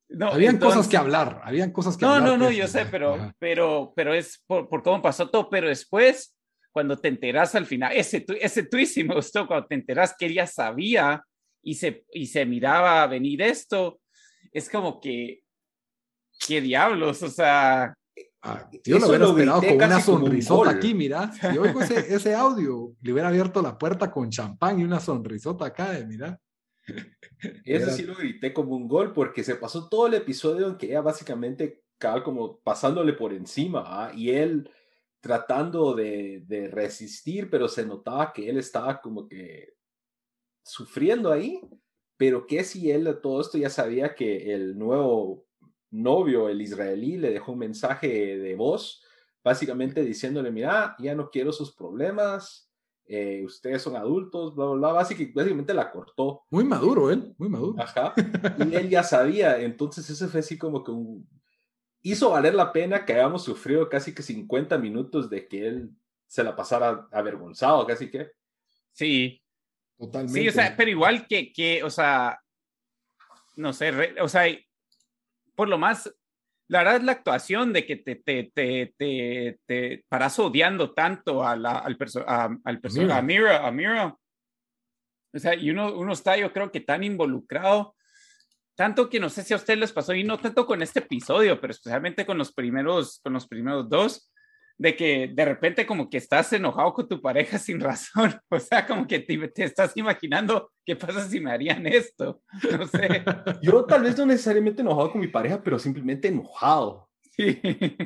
No, 0.09 0.27
habían 0.27 0.57
cosas 0.57 0.87
que 0.87 0.97
hablar, 0.97 1.41
habían 1.43 1.71
cosas 1.71 1.95
que 1.95 2.05
no, 2.05 2.13
hablar. 2.13 2.29
No, 2.31 2.37
no, 2.37 2.45
no, 2.45 2.51
yo 2.51 2.67
sé, 2.67 2.85
pero, 2.87 3.33
pero, 3.39 3.93
pero 3.95 4.13
es 4.13 4.43
por, 4.45 4.67
por, 4.67 4.83
cómo 4.83 5.01
pasó 5.01 5.29
todo, 5.29 5.49
pero 5.49 5.69
después 5.69 6.35
cuando 6.71 6.97
te 6.97 7.07
enteras 7.07 7.55
al 7.55 7.65
final, 7.65 7.93
ese, 7.95 8.25
ese 8.39 8.63
tweet 8.63 8.85
sí 8.85 9.03
me 9.03 9.15
gustó, 9.15 9.47
cuando 9.47 9.67
te 9.67 9.75
enteras 9.75 10.15
que 10.17 10.27
ella 10.27 10.45
sabía 10.45 11.23
y 11.63 11.75
se, 11.75 12.05
y 12.13 12.27
se 12.27 12.45
miraba 12.45 13.05
venir 13.07 13.41
esto, 13.41 14.01
es 14.51 14.69
como 14.69 14.99
que, 14.99 15.41
¿qué 16.45 16.61
diablos? 16.61 17.23
O 17.23 17.29
sea... 17.29 17.93
Ah, 18.41 18.69
yo 18.85 18.99
lo 18.99 19.07
hubiera 19.07 19.25
esperado 19.27 19.61
con 19.61 19.75
una 19.75 19.99
sonrisota 19.99 20.69
aquí, 20.71 20.93
mira. 20.93 21.31
Si 21.51 21.57
oigo 21.57 21.81
ese, 21.81 22.13
ese 22.13 22.33
audio, 22.33 22.95
le 23.01 23.11
hubiera 23.11 23.27
abierto 23.27 23.61
la 23.61 23.77
puerta 23.77 24.11
con 24.11 24.29
champán 24.29 24.79
y 24.79 24.83
una 24.83 24.99
sonrisota 24.99 25.65
acá, 25.65 25.91
de, 25.91 26.05
mira. 26.05 26.39
Eso 27.65 27.91
sí 27.91 28.03
lo 28.03 28.15
grité 28.15 28.53
como 28.53 28.75
un 28.75 28.87
gol, 28.87 29.13
porque 29.13 29.43
se 29.43 29.55
pasó 29.55 29.89
todo 29.89 30.07
el 30.07 30.13
episodio 30.13 30.67
en 30.67 30.77
que 30.77 30.87
ella 30.87 31.01
básicamente, 31.01 31.83
como 32.23 32.59
pasándole 32.59 33.13
por 33.13 33.33
encima, 33.33 33.83
¿ah? 33.85 34.11
y 34.15 34.29
él 34.29 34.69
tratando 35.19 35.93
de, 35.93 36.43
de, 36.47 36.69
resistir, 36.69 37.49
pero 37.49 37.67
se 37.67 37.85
notaba 37.85 38.31
que 38.31 38.49
él 38.49 38.57
estaba 38.57 39.01
como 39.01 39.27
que 39.27 39.73
sufriendo 40.63 41.31
ahí, 41.31 41.59
pero 42.15 42.47
que 42.47 42.63
si 42.63 42.89
él 42.89 43.03
de 43.03 43.15
todo 43.15 43.41
esto 43.41 43.57
ya 43.57 43.69
sabía 43.69 44.15
que 44.15 44.53
el 44.53 44.77
nuevo 44.77 45.45
novio, 45.91 46.49
el 46.49 46.61
israelí, 46.61 47.17
le 47.17 47.31
dejó 47.31 47.53
un 47.53 47.59
mensaje 47.59 48.37
de 48.37 48.55
voz, 48.55 49.03
básicamente 49.43 50.03
diciéndole, 50.03 50.51
mira, 50.51 50.95
ya 50.99 51.15
no 51.15 51.29
quiero 51.29 51.51
sus 51.51 51.75
problemas, 51.75 52.69
eh, 53.05 53.43
ustedes 53.43 53.81
son 53.81 53.95
adultos, 53.95 54.55
bla, 54.55 54.65
bla, 54.65 54.75
bla, 54.75 54.91
básicamente, 54.93 55.33
básicamente 55.35 55.73
la 55.73 55.91
cortó. 55.91 56.43
Muy 56.51 56.63
maduro 56.63 57.09
él, 57.09 57.33
muy 57.37 57.49
maduro. 57.49 57.81
Ajá. 57.81 58.13
Y 58.69 58.75
él 58.75 58.89
ya 58.89 59.03
sabía, 59.03 59.59
entonces 59.59 60.09
ese 60.09 60.27
fue 60.27 60.41
así 60.41 60.57
como 60.57 60.83
que 60.83 60.91
un, 60.91 61.27
hizo 62.01 62.31
valer 62.31 62.53
la 62.55 62.71
pena 62.71 63.05
que 63.05 63.13
hayamos 63.13 63.43
sufrido 63.43 63.89
casi 63.89 64.13
que 64.13 64.23
50 64.23 64.77
minutos 64.77 65.29
de 65.29 65.47
que 65.47 65.67
él 65.67 65.91
se 66.27 66.43
la 66.43 66.55
pasara 66.55 67.07
avergonzado, 67.11 67.85
casi 67.85 68.09
que. 68.09 68.31
Sí. 68.91 69.41
Totalmente. 69.97 70.39
Sí, 70.39 70.47
o 70.47 70.51
sea, 70.51 70.75
pero 70.77 70.89
igual 70.89 71.27
que, 71.27 71.51
que 71.51 71.83
o 71.83 71.89
sea, 71.89 72.39
no 73.55 73.73
sé, 73.73 73.91
o 74.21 74.29
sea, 74.29 74.43
por 75.59 75.67
lo 75.67 75.77
más, 75.77 76.09
la 76.69 76.79
verdad 76.79 76.95
es 76.95 77.03
la 77.03 77.11
actuación 77.11 77.73
de 77.73 77.85
que 77.85 77.97
te, 77.97 78.15
te, 78.15 78.49
te, 78.55 78.93
te, 78.97 79.59
te 79.65 80.05
paras 80.07 80.39
odiando 80.39 80.93
tanto 80.93 81.45
a 81.45 81.57
la, 81.57 81.79
al, 81.79 81.97
al 82.63 82.79
personaje, 82.79 83.19
a 83.19 83.21
Mira, 83.21 83.67
a 83.67 83.69
Mira. 83.69 84.15
O 85.33 85.37
sea, 85.37 85.55
y 85.55 85.69
uno, 85.69 85.93
uno 85.93 86.13
está, 86.13 86.37
yo 86.37 86.53
creo 86.53 86.71
que 86.71 86.79
tan 86.79 87.03
involucrado 87.03 87.93
tanto 88.77 89.09
que 89.09 89.19
no 89.19 89.27
sé 89.29 89.43
si 89.43 89.53
a 89.53 89.57
ustedes 89.57 89.81
les 89.81 89.91
pasó, 89.91 90.13
y 90.13 90.23
no 90.23 90.37
tanto 90.39 90.65
con 90.65 90.81
este 90.81 90.99
episodio, 90.99 91.59
pero 91.59 91.71
especialmente 91.71 92.25
con 92.25 92.37
los 92.37 92.53
primeros, 92.53 93.19
con 93.21 93.33
los 93.33 93.45
primeros 93.45 93.89
dos, 93.89 94.28
de 94.79 94.95
que 94.95 95.27
de 95.27 95.45
repente 95.45 95.85
como 95.85 96.09
que 96.09 96.17
estás 96.17 96.53
enojado 96.53 96.93
con 96.93 97.07
tu 97.07 97.21
pareja 97.21 97.59
sin 97.59 97.79
razón, 97.79 98.39
o 98.49 98.59
sea, 98.59 98.87
como 98.87 99.05
que 99.05 99.19
te, 99.19 99.63
estás 99.63 99.95
imaginando 99.95 100.71
qué 100.85 100.95
pasa 100.95 101.27
si 101.29 101.39
me 101.39 101.51
harían 101.51 101.85
esto, 101.85 102.41
no 102.79 102.87
sé. 102.87 103.23
Yo 103.61 103.85
tal 103.85 104.03
vez 104.03 104.17
no 104.17 104.25
necesariamente 104.25 104.81
enojado 104.81 105.11
con 105.11 105.21
mi 105.21 105.27
pareja, 105.27 105.61
pero 105.61 105.77
simplemente 105.77 106.29
enojado. 106.29 107.09
Sí. 107.35 107.59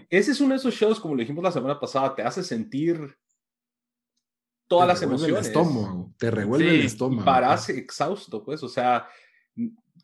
Ese 0.09 0.31
es 0.31 0.41
uno 0.41 0.51
de 0.51 0.57
esos 0.57 0.73
shows, 0.73 0.99
como 0.99 1.15
lo 1.15 1.21
dijimos 1.21 1.43
la 1.43 1.51
semana 1.51 1.79
pasada, 1.79 2.13
te 2.13 2.21
hace 2.21 2.43
sentir 2.43 3.15
todas 4.67 4.87
las 4.87 5.01
emociones. 5.01 5.37
El 5.37 5.45
estómago, 5.45 6.13
te 6.17 6.29
revuelve 6.29 6.69
el 6.69 6.85
estómago. 6.85 7.25
Paras 7.25 7.69
exhausto, 7.69 8.43
pues, 8.43 8.61
o 8.61 8.69
sea, 8.69 9.07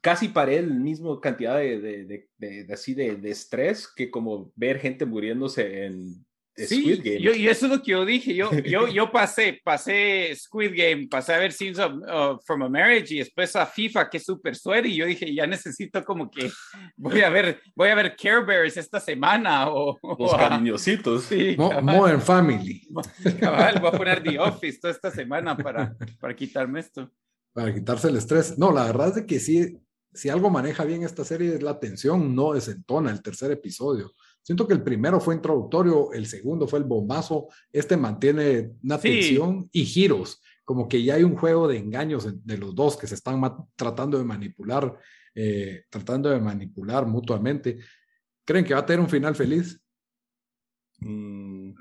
casi 0.02 0.30
paré 0.30 0.58
el 0.58 0.80
mismo 0.80 1.20
cantidad 1.20 1.58
de, 1.58 1.80
de, 1.80 2.30
de, 2.38 2.74
así 2.74 2.94
de, 2.94 3.20
estrés 3.30 3.88
que 3.88 4.10
como 4.10 4.52
ver 4.56 4.80
gente 4.80 5.06
muriéndose 5.06 5.86
en 5.86 6.26
Squid 6.66 7.02
Game. 7.04 7.22
Yo, 7.22 7.34
y 7.34 7.48
eso 7.48 7.66
es 7.66 7.72
lo 7.72 7.82
que 7.82 7.92
yo 7.92 8.06
dije. 8.06 8.34
Yo, 8.34 8.52
yo, 8.66 8.88
yo 8.88 9.12
pasé, 9.12 9.60
pasé 9.64 10.34
Squid 10.36 10.72
Game, 10.76 11.08
pasé 11.08 11.34
a 11.34 11.38
ver 11.38 11.52
Scenes 11.52 11.80
of, 11.80 12.44
From 12.46 12.64
a 12.64 12.70
Marriage 12.70 13.14
y 13.14 13.20
después 13.20 13.56
a 13.56 13.66
FIFA, 13.66 14.10
que 14.10 14.18
es 14.18 14.26
súper 14.26 14.56
suerte. 14.56 14.90
Y 14.90 14.96
yo 14.96 15.06
dije, 15.06 15.34
ya 15.34 15.48
necesito 15.48 16.04
como 16.04 16.30
que 16.30 16.52
voy 16.98 17.22
a 17.22 17.30
ver, 17.30 17.62
voy 17.76 17.90
a 17.90 17.96
ver 17.96 18.16
Care 18.16 18.44
Bears 18.46 18.78
esta 18.78 19.00
semana. 19.00 19.70
O, 19.70 19.98
Los 20.18 20.36
cariñositos. 20.36 21.24
Sí, 21.24 21.56
More 21.58 22.20
Family. 22.20 22.88
Cabal, 23.40 23.80
voy 23.80 23.90
a 23.90 23.92
poner 23.92 24.24
The 24.24 24.40
Office 24.40 24.80
toda 24.80 24.94
esta 24.94 25.12
semana 25.12 25.56
para, 25.58 25.96
para 26.20 26.36
quitarme 26.36 26.80
esto. 26.80 27.12
Para 27.54 27.74
quitarse 27.74 28.10
el 28.10 28.18
estrés. 28.18 28.58
No, 28.58 28.72
la 28.72 28.86
verdad 28.86 29.18
es 29.18 29.26
que 29.26 29.40
sí, 29.40 29.80
si 30.14 30.30
algo 30.30 30.50
maneja 30.50 30.84
bien 30.86 31.04
esta 31.04 31.24
serie 31.24 31.56
es 31.56 31.62
la 31.62 31.80
tensión, 31.80 32.36
no 32.36 32.54
desentona 32.54 33.12
el 33.12 33.22
tercer 33.22 33.52
episodio. 33.52 34.14
Siento 34.42 34.68
que 34.68 34.74
el 34.74 34.84
primero 34.84 35.20
fue 35.20 35.36
introductorio, 35.36 36.12
el 36.14 36.26
segundo 36.26 36.68
fue 36.68 36.80
el 36.80 36.86
bombazo, 36.86 37.50
este 37.72 37.98
mantiene 37.98 38.72
una 38.84 39.00
tensión 39.00 39.70
y 39.72 39.86
giros, 39.86 40.42
como 40.64 40.88
que 40.88 41.04
ya 41.04 41.16
hay 41.16 41.24
un 41.24 41.36
juego 41.36 41.68
de 41.68 41.78
engaños 41.78 42.28
de 42.46 42.58
los 42.58 42.74
dos 42.74 42.98
que 42.98 43.08
se 43.08 43.16
están 43.16 43.42
tratando 43.76 44.18
de 44.18 44.24
manipular, 44.24 44.98
eh, 45.36 45.84
tratando 45.90 46.30
de 46.30 46.40
manipular 46.40 47.06
mutuamente. 47.06 47.80
¿Creen 48.46 48.66
que 48.66 48.74
va 48.74 48.80
a 48.80 48.86
tener 48.86 49.00
un 49.00 49.10
final 49.10 49.36
feliz? 49.36 49.80
Mm, 51.00 51.72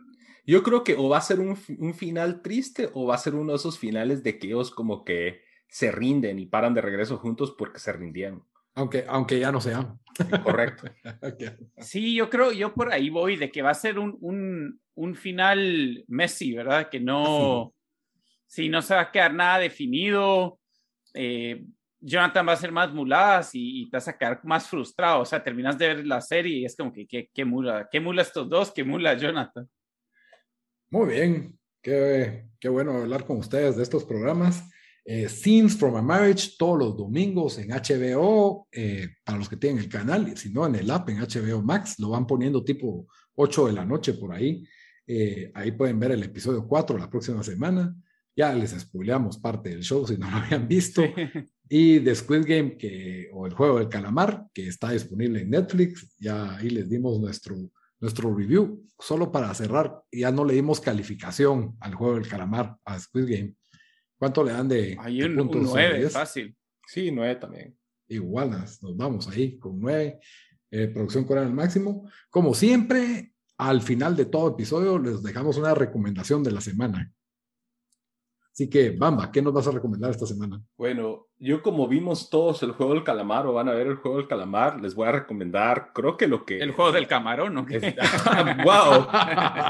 yo 0.46 0.62
creo 0.62 0.84
que 0.84 0.94
o 0.94 1.08
va 1.08 1.18
a 1.18 1.22
ser 1.22 1.40
un, 1.40 1.56
un 1.78 1.94
final 1.94 2.42
triste 2.42 2.90
o 2.94 3.06
va 3.06 3.14
a 3.14 3.18
ser 3.18 3.34
uno 3.34 3.52
de 3.52 3.56
esos 3.56 3.78
finales 3.78 4.22
de 4.22 4.38
que 4.38 4.48
ellos 4.48 4.70
como 4.70 5.04
que 5.04 5.42
se 5.68 5.92
rinden 5.92 6.38
y 6.38 6.46
paran 6.46 6.74
de 6.74 6.80
regreso 6.80 7.18
juntos 7.18 7.54
porque 7.56 7.78
se 7.78 7.92
rindieron. 7.92 8.44
Aunque, 8.78 9.04
aunque 9.08 9.40
ya 9.40 9.50
no 9.50 9.60
sean. 9.60 9.98
Correcto. 10.44 10.84
Sí, 11.78 12.14
yo 12.14 12.30
creo, 12.30 12.52
yo 12.52 12.72
por 12.74 12.92
ahí 12.92 13.10
voy, 13.10 13.36
de 13.36 13.50
que 13.50 13.60
va 13.60 13.70
a 13.70 13.74
ser 13.74 13.98
un, 13.98 14.16
un, 14.20 14.80
un 14.94 15.14
final 15.16 16.04
Messi, 16.06 16.54
¿verdad? 16.54 16.88
Que 16.88 17.00
no, 17.00 17.74
sí. 18.46 18.68
no 18.68 18.80
se 18.80 18.94
va 18.94 19.00
a 19.00 19.10
quedar 19.10 19.34
nada 19.34 19.58
definido. 19.58 20.60
Eh, 21.12 21.64
Jonathan 22.00 22.46
va 22.46 22.52
a 22.52 22.56
ser 22.56 22.70
más 22.70 22.92
muladas 22.92 23.52
y, 23.56 23.82
y, 23.82 23.90
te 23.90 23.96
vas 23.96 24.06
a 24.06 24.16
quedar 24.16 24.40
más 24.44 24.68
frustrado. 24.68 25.22
O 25.22 25.24
sea, 25.24 25.42
terminas 25.42 25.76
de 25.76 25.94
ver 25.94 26.06
la 26.06 26.20
serie 26.20 26.58
y 26.58 26.64
es 26.64 26.76
como 26.76 26.92
que, 26.92 27.08
¿qué, 27.08 27.28
qué 27.34 27.44
mula? 27.44 27.88
¿Qué 27.90 27.98
mula 27.98 28.22
estos 28.22 28.48
dos? 28.48 28.70
¿Qué 28.70 28.84
mula 28.84 29.14
Jonathan? 29.14 29.68
Muy 30.90 31.08
bien. 31.08 31.58
Qué, 31.82 32.44
qué 32.60 32.68
bueno 32.68 32.92
hablar 32.92 33.24
con 33.24 33.38
ustedes 33.38 33.76
de 33.76 33.82
estos 33.82 34.04
programas. 34.04 34.62
Eh, 35.10 35.26
Scenes 35.26 35.74
from 35.74 35.96
a 35.96 36.02
Marriage 36.02 36.50
todos 36.58 36.78
los 36.78 36.94
domingos 36.94 37.56
en 37.56 37.70
HBO, 37.70 38.68
eh, 38.70 39.08
para 39.24 39.38
los 39.38 39.48
que 39.48 39.56
tienen 39.56 39.82
el 39.82 39.88
canal, 39.88 40.36
si 40.36 40.50
no 40.50 40.66
en 40.66 40.74
el 40.74 40.90
app, 40.90 41.08
en 41.08 41.20
HBO 41.20 41.62
Max, 41.62 41.98
lo 41.98 42.10
van 42.10 42.26
poniendo 42.26 42.62
tipo 42.62 43.06
8 43.36 43.68
de 43.68 43.72
la 43.72 43.86
noche 43.86 44.12
por 44.12 44.34
ahí. 44.34 44.68
Eh, 45.06 45.50
ahí 45.54 45.72
pueden 45.72 45.98
ver 45.98 46.10
el 46.10 46.22
episodio 46.24 46.68
4 46.68 46.98
la 46.98 47.08
próxima 47.08 47.42
semana. 47.42 47.96
Ya 48.36 48.52
les 48.52 48.72
spoileamos 48.72 49.38
parte 49.38 49.70
del 49.70 49.82
show 49.82 50.06
si 50.06 50.18
no 50.18 50.30
lo 50.30 50.36
habían 50.36 50.68
visto. 50.68 51.02
Y 51.70 52.00
The 52.00 52.14
Squid 52.14 52.46
Game, 52.46 52.78
que, 52.78 53.28
o 53.34 53.46
el 53.46 53.52
juego 53.52 53.78
del 53.78 53.90
calamar, 53.90 54.46
que 54.54 54.68
está 54.68 54.90
disponible 54.90 55.42
en 55.42 55.50
Netflix. 55.50 56.16
Ya 56.18 56.56
ahí 56.56 56.70
les 56.70 56.88
dimos 56.88 57.20
nuestro, 57.20 57.56
nuestro 58.00 58.34
review. 58.34 58.86
Solo 58.98 59.30
para 59.30 59.52
cerrar, 59.54 60.00
ya 60.10 60.30
no 60.30 60.46
le 60.46 60.54
dimos 60.54 60.80
calificación 60.80 61.76
al 61.80 61.94
juego 61.94 62.14
del 62.14 62.26
calamar, 62.26 62.76
a 62.86 62.98
Squid 62.98 63.24
Game 63.26 63.54
¿Cuánto 64.18 64.42
le 64.42 64.52
dan 64.52 64.68
de, 64.68 64.96
Hay 65.00 65.22
un, 65.22 65.36
puntos? 65.36 65.62
9, 65.72 66.10
fácil. 66.10 66.56
Sí, 66.86 67.10
9 67.10 67.36
también. 67.36 67.76
Igual 68.08 68.50
nos 68.50 68.96
vamos 68.96 69.28
ahí 69.28 69.58
con 69.58 69.78
9. 69.78 70.18
eh, 70.70 70.88
producción 70.88 71.24
coreana 71.24 71.48
al 71.48 71.54
máximo. 71.54 72.08
Como 72.30 72.54
siempre, 72.54 73.32
al 73.56 73.80
final 73.82 74.16
de 74.16 74.26
todo 74.26 74.50
episodio 74.50 74.98
les 74.98 75.22
dejamos 75.22 75.56
una 75.56 75.74
recomendación 75.74 76.42
de 76.42 76.50
la 76.52 76.60
semana. 76.60 77.12
Así 78.58 78.68
que, 78.68 78.90
Bamba, 78.90 79.30
¿qué 79.30 79.40
nos 79.40 79.52
vas 79.52 79.68
a 79.68 79.70
recomendar 79.70 80.10
esta 80.10 80.26
semana? 80.26 80.60
Bueno, 80.76 81.28
yo 81.38 81.62
como 81.62 81.86
vimos 81.86 82.28
todos 82.28 82.60
el 82.64 82.72
juego 82.72 82.92
del 82.92 83.04
calamar 83.04 83.46
o 83.46 83.52
van 83.52 83.68
a 83.68 83.72
ver 83.72 83.86
el 83.86 83.94
juego 83.94 84.16
del 84.16 84.26
calamar, 84.26 84.80
les 84.80 84.96
voy 84.96 85.06
a 85.06 85.12
recomendar, 85.12 85.92
creo 85.94 86.16
que 86.16 86.26
lo 86.26 86.44
que... 86.44 86.58
El 86.58 86.72
juego 86.72 86.90
del 86.90 87.06
camarón, 87.06 87.54
¿no? 87.54 87.64
wow, 88.64 89.06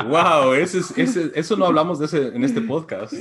wow, 0.09 0.53
ese 0.55 0.79
ese, 0.97 1.33
eso 1.35 1.57
no 1.57 1.67
hablamos 1.67 1.99
de 1.99 2.07
ese 2.07 2.29
en 2.29 2.43
este 2.45 2.63
podcast. 2.63 3.13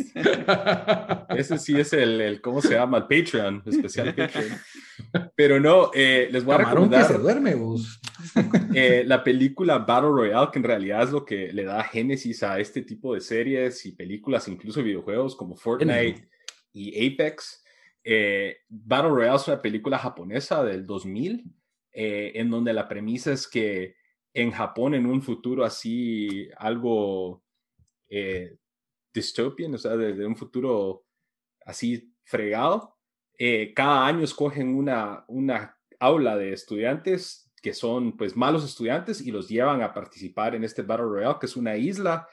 Ese 1.32 1.57
sí 1.57 1.78
es 1.78 1.91
el, 1.91 2.22
el 2.22 2.39
¿cómo 2.39 2.61
se 2.61 2.76
llama? 2.76 2.99
El 2.99 3.03
Patreon, 3.03 3.61
especial 3.65 4.15
Patreon. 4.15 4.57
Pero 5.36 5.59
no, 5.59 5.91
eh, 5.93 6.30
les 6.32 6.45
voy 6.45 6.55
a 6.55 6.59
recomendar... 6.59 7.05
Que 7.05 7.13
se 7.13 7.20
duerme, 7.20 7.55
vos. 7.55 7.99
Eh, 8.74 9.03
la 9.05 9.24
película 9.24 9.80
Battle 9.80 10.09
Royale, 10.09 10.49
que 10.51 10.59
en 10.59 10.65
realidad 10.65 11.03
es 11.03 11.11
lo 11.11 11.26
que 11.26 11.51
le 11.51 11.63
da 11.63 11.84
génesis 11.84 12.43
a 12.43 12.59
este 12.59 12.82
tipo 12.82 13.13
de 13.13 13.22
series 13.22 13.86
y 13.86 13.93
películas, 13.93 14.47
incluso 14.47 14.84
videojuegos 14.84 15.36
como 15.36 15.55
Fortnite 15.55 16.30
y 16.74 17.07
Apex. 17.07 17.63
Eh, 18.03 18.57
Battle 18.70 19.09
Royale 19.09 19.36
es 19.36 19.47
una 19.47 19.61
película 19.61 19.97
japonesa 19.97 20.63
del 20.63 20.86
2000, 20.86 21.43
eh, 21.91 22.32
en 22.36 22.49
donde 22.49 22.74
la 22.74 22.88
premisa 22.88 23.34
es 23.34 23.47
que 23.47 23.95
en 24.34 24.51
Japón, 24.51 24.93
en 24.93 25.05
un 25.05 25.22
futuro 25.22 25.65
así, 25.65 26.49
algo 26.57 27.43
dystopian, 29.13 29.74
o 29.74 29.78
sea, 29.78 29.97
de, 29.97 30.26
un 30.26 30.36
futuro 30.36 31.05
así 31.65 32.13
fregado, 32.24 32.95
cada 33.76 34.05
año 34.05 34.24
escogen 34.24 34.76
una, 34.76 35.26
una 35.28 35.78
aula 35.99 36.38
de 36.38 36.53
estudiantes 36.53 37.47
que 37.68 37.74
son 37.74 38.15
pues 38.15 38.38
malos 38.38 38.63
estudiantes 38.63 39.20
y 39.20 39.30
los 39.30 39.49
llevan 39.49 39.82
a 39.82 39.93
participar 39.93 40.55
en 40.55 40.63
este 40.63 40.84
Battle 40.84 41.07
Royale, 41.07 41.36
que 41.38 41.47
es 41.47 41.57
una 41.57 41.76
isla, 41.76 42.26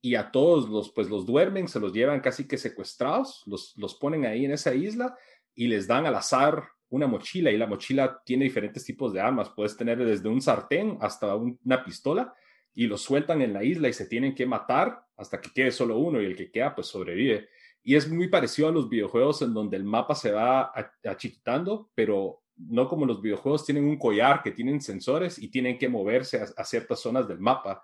y 0.00 0.16
a 0.16 0.32
todos 0.32 0.68
los 0.68 0.90
pues 0.90 1.08
los 1.08 1.24
duermen, 1.24 1.68
se 1.68 1.78
los 1.78 1.92
llevan 1.92 2.18
casi 2.18 2.48
que 2.48 2.58
secuestrados, 2.58 3.44
los, 3.46 3.72
los 3.76 3.94
ponen 3.94 4.26
ahí 4.26 4.44
en 4.44 4.50
esa 4.50 4.74
isla 4.74 5.16
y 5.54 5.68
les 5.68 5.86
dan 5.86 6.06
al 6.06 6.16
azar 6.16 6.64
una 6.88 7.06
mochila 7.06 7.52
y 7.52 7.56
la 7.56 7.68
mochila 7.68 8.20
tiene 8.24 8.46
diferentes 8.46 8.84
tipos 8.84 9.12
de 9.12 9.20
armas, 9.20 9.48
puedes 9.50 9.76
tener 9.76 10.04
desde 10.04 10.28
un 10.28 10.42
sartén 10.42 10.98
hasta 11.00 11.36
una 11.36 11.84
pistola 11.84 12.34
y 12.74 12.88
los 12.88 13.00
sueltan 13.00 13.42
en 13.42 13.52
la 13.52 13.62
isla 13.62 13.88
y 13.88 13.92
se 13.92 14.06
tienen 14.06 14.34
que 14.34 14.44
matar 14.44 15.06
hasta 15.16 15.40
que 15.40 15.52
quede 15.52 15.70
solo 15.70 15.98
uno 15.98 16.20
y 16.20 16.24
el 16.24 16.34
que 16.34 16.50
queda 16.50 16.74
pues 16.74 16.88
sobrevive. 16.88 17.48
Y 17.84 17.94
es 17.94 18.10
muy 18.10 18.26
parecido 18.26 18.66
a 18.66 18.72
los 18.72 18.88
videojuegos 18.88 19.40
en 19.42 19.54
donde 19.54 19.76
el 19.76 19.84
mapa 19.84 20.16
se 20.16 20.32
va 20.32 20.72
achiquitando, 21.04 21.92
pero 21.94 22.43
no 22.56 22.88
como 22.88 23.06
los 23.06 23.20
videojuegos 23.20 23.64
tienen 23.64 23.84
un 23.84 23.98
collar 23.98 24.42
que 24.42 24.52
tienen 24.52 24.80
sensores 24.80 25.38
y 25.38 25.48
tienen 25.48 25.78
que 25.78 25.88
moverse 25.88 26.44
a, 26.56 26.64
ciertas 26.64 27.00
zonas 27.00 27.26
del 27.28 27.40
mapa. 27.40 27.82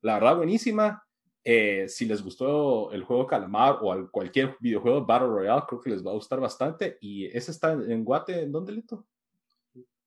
La 0.00 0.14
verdad, 0.14 0.36
buenísima. 0.36 1.04
Eh, 1.44 1.86
si 1.88 2.04
les 2.04 2.22
gustó 2.22 2.92
el 2.92 3.02
juego 3.02 3.26
Calamar 3.26 3.78
o 3.80 4.08
cualquier 4.10 4.56
videojuego 4.60 5.04
Battle 5.04 5.28
Royale, 5.28 5.62
creo 5.68 5.80
que 5.80 5.90
les 5.90 6.06
va 6.06 6.12
a 6.12 6.14
gustar 6.14 6.40
bastante. 6.40 6.98
¿Y 7.00 7.26
ese 7.26 7.50
está 7.50 7.72
en 7.72 8.04
Guate? 8.04 8.42
¿En 8.42 8.52
dónde, 8.52 8.72
Lito? 8.72 9.06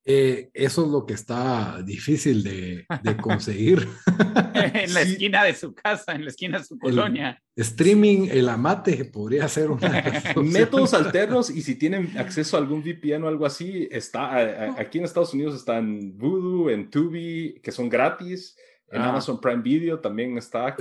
Eh, 0.07 0.51
eso 0.53 0.85
es 0.85 0.91
lo 0.91 1.03
que 1.03 1.15
está 1.15 1.81
difícil 1.81 2.43
de, 2.43 2.85
conseguir. 3.19 3.87
en 4.53 4.93
la 4.93 5.01
esquina 5.01 5.43
de 5.43 5.55
su 5.55 5.73
casa, 5.73 6.13
en 6.13 6.25
la 6.25 6.29
esquina 6.29 6.59
de 6.59 6.63
su 6.63 6.77
colonia. 6.77 7.41
streaming, 7.55 8.27
el 8.29 8.47
amate 8.49 9.05
podría 9.05 9.47
ser 9.47 9.71
una. 9.71 10.03
Métodos 10.43 10.93
alternos 10.93 11.49
y 11.49 11.63
si 11.63 11.73
tienen 11.73 12.15
acceso 12.19 12.55
a 12.55 12.59
algún 12.59 12.83
VPN 12.83 13.23
o 13.23 13.27
algo 13.27 13.47
así, 13.47 13.87
está 13.89 14.79
aquí 14.79 14.99
en 14.99 15.05
Estados 15.05 15.33
Unidos 15.33 15.55
están 15.55 16.15
Voodoo, 16.15 16.69
en 16.69 16.91
Tubi, 16.91 17.59
que 17.63 17.71
son 17.71 17.89
gratis. 17.89 18.55
En 18.91 19.01
ah. 19.01 19.09
Amazon 19.09 19.41
Prime 19.41 19.63
Video 19.63 19.99
también 19.99 20.37
está. 20.37 20.75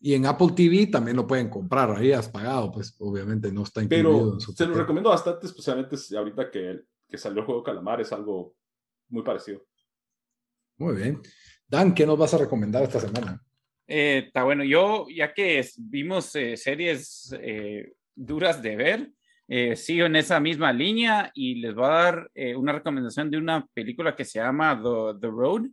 y 0.00 0.14
en 0.14 0.26
Apple 0.26 0.48
TV 0.56 0.88
también 0.88 1.16
lo 1.16 1.24
pueden 1.28 1.48
comprar. 1.48 1.92
Ahí 1.92 2.10
has 2.10 2.28
pagado, 2.28 2.72
pues 2.72 2.96
obviamente 2.98 3.52
no 3.52 3.62
está 3.62 3.84
incluido. 3.84 4.36
Pero 4.38 4.40
se 4.40 4.66
lo 4.66 4.74
recomiendo 4.74 5.10
bastante, 5.10 5.46
especialmente 5.46 5.96
ahorita 6.16 6.50
que 6.50 6.80
que 7.08 7.18
salió 7.18 7.40
el 7.40 7.46
juego 7.46 7.62
Calamar 7.62 8.00
es 8.00 8.12
algo 8.12 8.54
muy 9.08 9.22
parecido. 9.22 9.64
Muy 10.78 10.96
bien. 10.96 11.20
Dan, 11.68 11.94
¿qué 11.94 12.06
nos 12.06 12.18
vas 12.18 12.34
a 12.34 12.38
recomendar 12.38 12.82
esta 12.82 13.00
semana? 13.00 13.40
Eh, 13.86 14.24
está 14.26 14.42
bueno, 14.42 14.64
yo 14.64 15.06
ya 15.14 15.32
que 15.32 15.64
vimos 15.78 16.34
eh, 16.34 16.56
series 16.56 17.34
eh, 17.40 17.92
duras 18.14 18.60
de 18.62 18.76
ver, 18.76 19.10
sigo 19.76 20.06
en 20.06 20.16
esa 20.16 20.40
misma 20.40 20.72
línea 20.72 21.30
y 21.32 21.54
les 21.56 21.72
voy 21.72 21.84
a 21.84 21.88
dar 21.88 22.30
una 22.56 22.72
recomendación 22.72 23.30
de 23.30 23.38
una 23.38 23.64
película 23.74 24.16
que 24.16 24.24
se 24.24 24.40
llama 24.40 24.74
The, 24.82 25.20
The, 25.20 25.28
Road, 25.28 25.66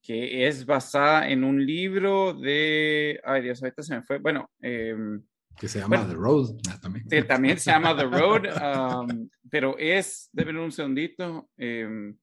que 0.00 0.46
es 0.46 0.64
basada 0.64 1.28
en 1.28 1.44
un 1.44 1.64
libro 1.64 2.32
de, 2.32 3.20
ay 3.22 3.42
Dios, 3.42 3.62
ahorita 3.62 3.82
se 3.82 3.96
me 3.96 4.02
fue, 4.02 4.16
bueno, 4.16 4.50
em, 4.62 5.22
que 5.58 5.68
se 5.68 5.80
llama 5.80 6.06
The 6.08 6.14
Road 6.14 6.56
también. 6.80 7.26
también 7.26 7.58
se 7.58 7.70
llama 7.70 7.94
The 7.94 8.04
Road, 8.18 8.44
um, 8.46 9.28
pero 9.50 9.76
es, 9.78 10.30
deben 10.32 10.56
un 10.56 10.72
segundito, 10.72 11.50
em, 11.58 12.16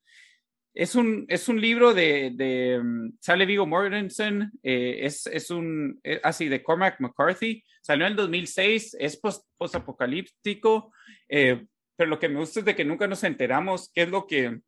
es, 0.74 0.95
un, 0.95 1.26
es 1.28 1.49
un 1.49 1.59
libro 1.59 1.93
de, 1.93 2.32
de 2.36 2.80
um, 2.80 3.11
sale 3.20 3.45
Vigo 3.45 3.65
Mortensen, 3.65 4.51
eh, 4.63 4.99
es, 5.01 5.28
es 5.28 5.51
un, 5.51 5.99
eh, 6.03 6.20
así, 6.24 6.47
de 6.47 6.63
Cormac 6.63 6.99
McCarthy, 6.99 7.63
salió 7.82 8.05
en 8.05 8.11
el 8.11 8.17
2006, 8.17 8.97
es 8.99 9.20
post-apocalíptico, 9.57 10.93
eh, 11.28 11.65
pero 11.95 12.09
lo 12.09 12.20
que 12.20 12.30
me 12.30 12.39
gusta 12.39 12.59
es 12.59 12.65
de 12.65 12.76
que 12.76 12.86
nunca 12.86 13.07
nos 13.07 13.24
enteramos 13.24 13.91
qué 13.93 14.03
es 14.03 14.09
lo 14.09 14.26
que, 14.28 14.59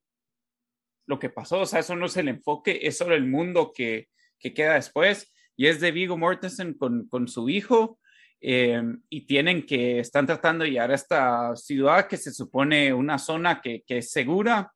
lo 1.08 1.20
que 1.20 1.30
pasó, 1.30 1.62
o 1.62 1.66
sea, 1.66 1.80
eso 1.80 1.95
no 1.95 2.06
es 2.06 2.18
el 2.18 2.28
enfoque, 2.28 2.80
es 2.84 2.97
sobre 2.97 3.16
el 3.16 3.26
mundo 3.26 3.72
que, 3.74 4.10
que 4.39 4.54
queda 4.54 4.76
después, 4.76 5.34
y 5.56 5.68
es 5.68 5.80
de 5.80 5.91
Vigo 5.91 6.18
Mortensen 6.18 6.74
con, 6.74 7.08
con 7.08 7.28
su 7.28 7.49
hijo, 7.49 7.99
Em, 8.43 8.99
y 9.08 9.28
tienen 9.28 9.68
que, 9.68 9.99
están 9.99 10.26
tratando 10.26 10.64
de 10.64 10.72
llegar 10.72 10.89
a 10.89 10.95
esta 10.95 11.56
ciudad 11.56 12.08
que 12.08 12.18
se 12.18 12.34
supone 12.34 12.91
una 12.91 13.20
zona 13.20 13.62
que, 13.62 13.84
que 13.86 13.99
es 13.99 14.10
segura. 14.10 14.74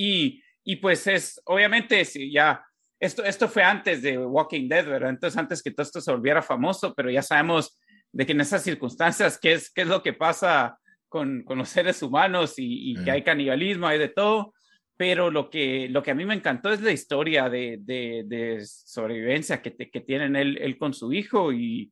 Y, 0.00 0.42
y, 0.64 0.76
pues 0.76 1.06
es, 1.06 1.40
obviamente, 1.44 2.04
si 2.04 2.32
ya, 2.32 2.64
esto, 2.98 3.24
esto 3.24 3.48
fue 3.48 3.62
antes 3.62 4.00
de 4.02 4.16
Walking 4.16 4.68
Dead, 4.68 4.86
¿verdad? 4.86 5.10
Entonces, 5.10 5.38
antes 5.38 5.62
que 5.62 5.70
todo 5.70 5.82
esto 5.82 6.00
se 6.00 6.10
volviera 6.10 6.40
famoso, 6.40 6.94
pero 6.94 7.10
ya 7.10 7.22
sabemos 7.22 7.78
de 8.12 8.24
que 8.24 8.32
en 8.32 8.40
esas 8.40 8.62
circunstancias, 8.62 9.38
qué 9.40 9.52
es, 9.52 9.70
qué 9.70 9.82
es 9.82 9.88
lo 9.88 10.02
que 10.02 10.12
pasa 10.12 10.78
con, 11.08 11.42
con 11.44 11.58
los 11.58 11.68
seres 11.68 12.02
humanos 12.02 12.58
y, 12.58 12.92
y 12.92 13.04
que 13.04 13.10
hay 13.10 13.22
canibalismo, 13.22 13.86
hay 13.86 13.98
de 13.98 14.08
todo 14.08 14.54
pero 15.00 15.30
lo 15.30 15.48
que, 15.48 15.88
lo 15.88 16.02
que 16.02 16.10
a 16.10 16.14
mí 16.14 16.26
me 16.26 16.34
encantó 16.34 16.70
es 16.70 16.82
la 16.82 16.92
historia 16.92 17.48
de, 17.48 17.78
de, 17.80 18.22
de 18.26 18.62
sobrevivencia 18.66 19.62
que, 19.62 19.74
que 19.74 20.00
tienen 20.02 20.36
él, 20.36 20.58
él, 20.60 20.76
con 20.76 20.92
su 20.92 21.10
hijo 21.10 21.54
y, 21.54 21.90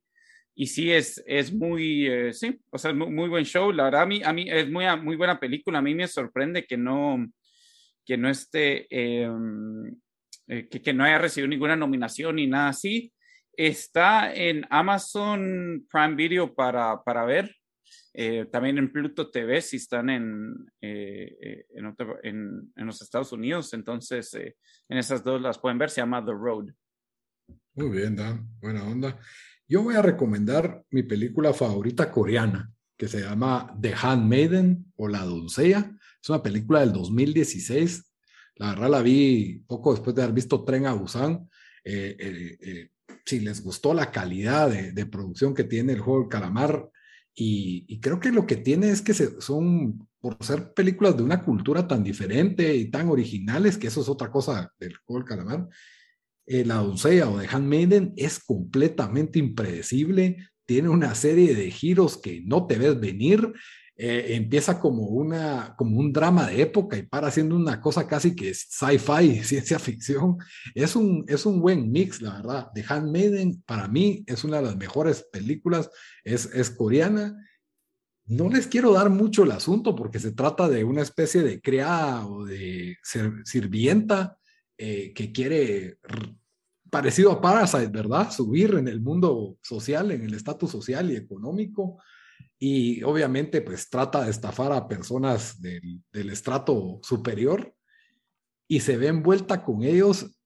y 0.54 0.66
sí 0.66 0.92
es, 0.92 1.24
es 1.26 1.50
muy, 1.50 2.06
eh, 2.06 2.34
sí, 2.34 2.60
o 2.70 2.76
sea, 2.76 2.92
muy, 2.92 3.08
muy, 3.08 3.30
buen 3.30 3.46
show. 3.46 3.72
La 3.72 3.84
verdad, 3.84 4.02
a 4.02 4.06
mí, 4.06 4.20
a 4.22 4.30
mí 4.34 4.50
es 4.50 4.68
muy, 4.68 4.84
muy 5.00 5.16
buena 5.16 5.40
película. 5.40 5.78
A 5.78 5.82
mí 5.82 5.94
me 5.94 6.06
sorprende 6.06 6.66
que 6.66 6.76
no, 6.76 7.26
que 8.08 8.16
no 8.16 8.30
esté, 8.30 8.86
em, 8.88 9.94
eh, 10.46 10.66
que, 10.70 10.80
que, 10.80 10.94
no 10.94 11.04
haya 11.04 11.18
recibido 11.18 11.46
ninguna 11.46 11.76
nominación 11.76 12.36
ni 12.36 12.46
nada 12.46 12.70
así. 12.70 13.12
Está 13.52 14.32
en 14.32 14.64
Amazon 14.70 15.86
Prime 15.92 16.14
Video 16.14 16.54
para, 16.54 17.02
para 17.04 17.26
ver. 17.26 17.54
Eh, 18.14 18.46
también 18.50 18.78
en 18.78 18.90
Pluto 18.90 19.30
TV 19.30 19.60
si 19.60 19.76
están 19.76 20.08
en, 20.08 20.54
en, 20.80 21.94
en, 22.22 22.72
en, 22.74 22.86
los 22.86 23.02
Estados 23.02 23.30
Unidos. 23.32 23.74
Entonces, 23.74 24.32
en 24.34 24.96
esas 24.96 25.22
dos 25.22 25.42
las 25.42 25.58
pueden 25.58 25.76
ver. 25.76 25.90
Se 25.90 26.00
llama 26.00 26.24
The 26.24 26.32
Road. 26.32 26.70
Muy 27.74 27.90
bien, 27.90 28.16
Dan. 28.16 28.48
Buena 28.58 28.84
onda. 28.84 29.18
Yo 29.66 29.82
voy 29.82 29.96
a 29.96 30.02
recomendar 30.02 30.82
mi 30.92 31.02
película 31.02 31.52
favorita 31.52 32.10
coreana, 32.10 32.72
que 32.96 33.06
se 33.06 33.20
llama 33.20 33.76
The 33.78 33.92
Handmaiden 33.94 34.94
o 34.96 35.08
La 35.08 35.24
Doncella. 35.24 35.92
Es 36.22 36.28
una 36.28 36.42
película 36.42 36.80
del 36.80 36.92
2016. 36.92 38.04
La 38.56 38.70
verdad 38.70 38.90
la 38.90 39.02
vi 39.02 39.62
poco 39.66 39.92
después 39.92 40.14
de 40.16 40.22
haber 40.22 40.34
visto 40.34 40.64
Tren 40.64 40.86
a 40.86 40.92
Busan. 40.92 41.48
Eh, 41.84 42.16
eh, 42.18 42.58
eh, 42.60 42.90
si 43.24 43.40
les 43.40 43.62
gustó 43.62 43.94
la 43.94 44.10
calidad 44.10 44.70
de, 44.70 45.06
producción 45.06 45.54
que 45.54 45.64
tiene 45.64 45.92
el 45.92 46.00
juego 46.00 46.20
del 46.20 46.28
calamar, 46.28 46.90
y, 47.40 48.00
creo 48.00 48.18
que 48.18 48.32
lo 48.32 48.46
que 48.46 48.56
tiene 48.56 48.90
es 48.90 49.00
que 49.00 49.14
son, 49.14 50.08
por 50.18 50.36
ser 50.40 50.72
películas 50.72 51.16
de 51.16 51.22
una 51.22 51.44
cultura 51.44 51.86
tan 51.86 52.02
diferente 52.02 52.74
y 52.74 52.90
tan 52.90 53.08
originales, 53.08 53.78
que 53.78 53.86
eso 53.86 54.00
es 54.00 54.08
otra 54.08 54.30
cosa 54.30 54.72
del 54.80 54.96
juego 54.96 55.20
del 55.20 55.28
calamar, 55.28 55.68
eh, 56.46 56.64
la 56.64 56.76
doncella 56.76 57.28
o 57.28 57.38
de 57.38 57.46
Handmaiden 57.46 58.14
es 58.16 58.40
completamente 58.40 59.38
impredecible, 59.38 60.38
tiene 60.64 60.88
una 60.88 61.14
serie 61.14 61.54
de 61.54 61.70
giros 61.70 62.16
que 62.16 62.40
no 62.40 62.66
te 62.66 62.78
ves 62.78 62.98
venir, 62.98 63.52
eh, 63.98 64.36
empieza 64.36 64.80
como, 64.80 65.02
una, 65.08 65.74
como 65.76 65.98
un 65.98 66.12
drama 66.12 66.46
de 66.46 66.62
época 66.62 66.96
y 66.96 67.02
para 67.02 67.30
siendo 67.30 67.56
una 67.56 67.80
cosa 67.80 68.06
casi 68.06 68.34
que 68.34 68.54
sci-fi, 68.54 69.42
ciencia 69.44 69.78
ficción. 69.78 70.38
Es 70.74 70.96
un, 70.96 71.24
es 71.28 71.44
un 71.44 71.60
buen 71.60 71.90
mix, 71.92 72.22
la 72.22 72.36
verdad. 72.36 72.70
The 72.74 72.84
Handmaiden 72.88 73.62
para 73.66 73.88
mí 73.88 74.24
es 74.26 74.44
una 74.44 74.58
de 74.58 74.62
las 74.62 74.76
mejores 74.76 75.26
películas, 75.30 75.90
es, 76.24 76.46
es 76.54 76.70
coreana 76.70 77.36
no 78.28 78.50
les 78.50 78.66
quiero 78.66 78.92
dar 78.92 79.08
mucho 79.08 79.44
el 79.44 79.52
asunto 79.52 79.96
porque 79.96 80.18
se 80.18 80.32
trata 80.32 80.68
de 80.68 80.84
una 80.84 81.00
especie 81.00 81.42
de 81.42 81.62
criada 81.62 82.26
o 82.26 82.44
de 82.44 82.98
sirvienta 83.44 84.36
eh, 84.76 85.14
que 85.14 85.32
quiere, 85.32 85.98
parecido 86.90 87.32
a 87.32 87.40
Parasite, 87.40 87.88
¿verdad? 87.88 88.30
Subir 88.30 88.74
en 88.74 88.86
el 88.86 89.00
mundo 89.00 89.58
social, 89.62 90.10
en 90.12 90.24
el 90.24 90.34
estatus 90.34 90.70
social 90.70 91.10
y 91.10 91.16
económico. 91.16 92.02
Y 92.58 93.02
obviamente, 93.04 93.62
pues 93.62 93.88
trata 93.88 94.24
de 94.24 94.30
estafar 94.30 94.72
a 94.72 94.88
personas 94.88 95.60
del, 95.60 96.02
del 96.12 96.30
estrato 96.30 97.00
superior 97.02 97.74
y 98.66 98.80
se 98.80 98.96
ve 98.96 99.08
envuelta 99.08 99.64
con 99.64 99.82
ellos 99.82 100.38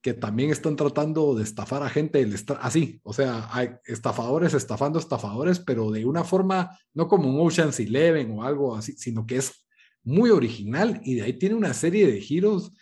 que 0.00 0.14
también 0.14 0.50
están 0.50 0.76
tratando 0.76 1.34
de 1.34 1.42
estafar 1.42 1.82
a 1.82 1.90
gente 1.90 2.26
así, 2.60 3.00
o 3.02 3.12
sea, 3.12 3.48
hay 3.52 3.70
estafadores 3.84 4.54
estafando 4.54 4.98
estafadores, 4.98 5.58
pero 5.58 5.90
de 5.90 6.04
una 6.04 6.24
forma 6.24 6.78
no 6.94 7.08
como 7.08 7.28
un 7.28 7.46
Ocean's 7.46 7.80
Eleven 7.80 8.30
o 8.30 8.44
algo 8.44 8.76
así, 8.76 8.92
sino 8.92 9.26
que 9.26 9.36
es 9.36 9.66
muy 10.04 10.30
original 10.30 11.00
y 11.04 11.16
de 11.16 11.22
ahí 11.22 11.32
tiene 11.32 11.56
una 11.56 11.74
serie 11.74 12.06
de 12.06 12.20
giros 12.20 12.72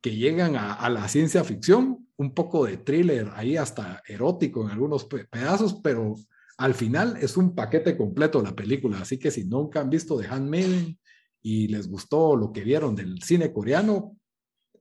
que 0.00 0.16
llegan 0.16 0.56
a, 0.56 0.88
la 0.90 1.08
ciencia 1.08 1.44
ficción, 1.44 2.08
un 2.16 2.34
poco 2.34 2.66
de 2.66 2.76
thriller, 2.76 3.30
ahí 3.34 3.56
hasta 3.56 4.02
erótico 4.06 4.62
en 4.62 4.70
algunos 4.70 5.04
pedazos, 5.04 5.80
pero 5.82 6.14
al 6.56 6.74
final 6.74 7.16
es 7.20 7.36
un 7.36 7.54
paquete 7.54 7.96
completo 7.96 8.42
la 8.42 8.54
película, 8.54 9.00
así 9.00 9.18
que 9.18 9.30
si 9.30 9.44
nunca 9.44 9.80
han 9.80 9.90
visto 9.90 10.18
The 10.18 10.28
Handmaiden 10.28 10.98
y 11.42 11.68
les 11.68 11.88
gustó 11.88 12.36
lo 12.36 12.52
que 12.52 12.62
vieron 12.62 12.94
del 12.94 13.22
cine 13.22 13.52
coreano, 13.52 14.16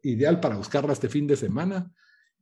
ideal 0.01 0.39
para 0.39 0.57
buscarla 0.57 0.93
este 0.93 1.09
fin 1.09 1.27
de 1.27 1.35
semana. 1.35 1.91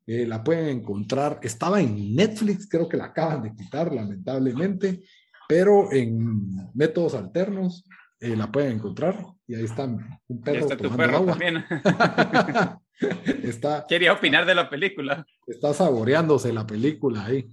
Eh, 0.06 0.26
la 0.26 0.44
pueden 0.44 0.80
encontrar, 0.80 1.40
estaba 1.44 1.80
en 1.80 2.16
Netflix, 2.16 2.68
creo 2.68 2.90
que 2.90 2.98
la 2.98 3.06
acaban 3.06 3.44
de 3.44 3.56
quitar 3.56 3.94
lamentablemente, 3.94 5.04
pero 5.48 5.92
en 5.92 6.72
métodos 6.74 7.14
alternos 7.14 7.86
eh, 8.20 8.36
la 8.36 8.52
pueden 8.52 8.74
encontrar 8.74 9.24
y 9.48 9.56
ahí 9.56 9.66
está 9.66 9.86
un 9.86 10.42
perro 10.42 10.60
está 10.60 10.78
tu 10.78 10.96
perro 10.96 11.26
También. 11.26 11.64
está, 13.44 13.86
Quería 13.88 14.14
opinar 14.14 14.46
de 14.46 14.56
la 14.56 14.70
película. 14.70 15.26
Está 15.46 15.74
saboreándose 15.74 16.54
la 16.54 16.66
película 16.66 17.26
ahí. 17.26 17.48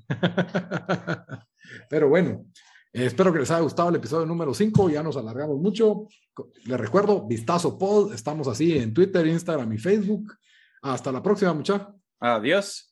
pero 1.90 2.08
bueno, 2.08 2.46
espero 2.92 3.32
que 3.32 3.40
les 3.40 3.50
haya 3.50 3.60
gustado 3.60 3.88
el 3.88 3.96
episodio 3.96 4.26
número 4.26 4.52
5. 4.52 4.90
Ya 4.90 5.02
nos 5.02 5.16
alargamos 5.16 5.58
mucho. 5.58 6.06
Les 6.64 6.78
recuerdo, 6.78 7.26
Vistazo 7.26 7.78
Pod. 7.78 8.12
Estamos 8.12 8.48
así 8.48 8.76
en 8.78 8.92
Twitter, 8.92 9.26
Instagram 9.26 9.72
y 9.72 9.78
Facebook. 9.78 10.34
Hasta 10.82 11.10
la 11.10 11.22
próxima, 11.22 11.52
muchachos. 11.54 11.88
Adiós. 12.20 12.88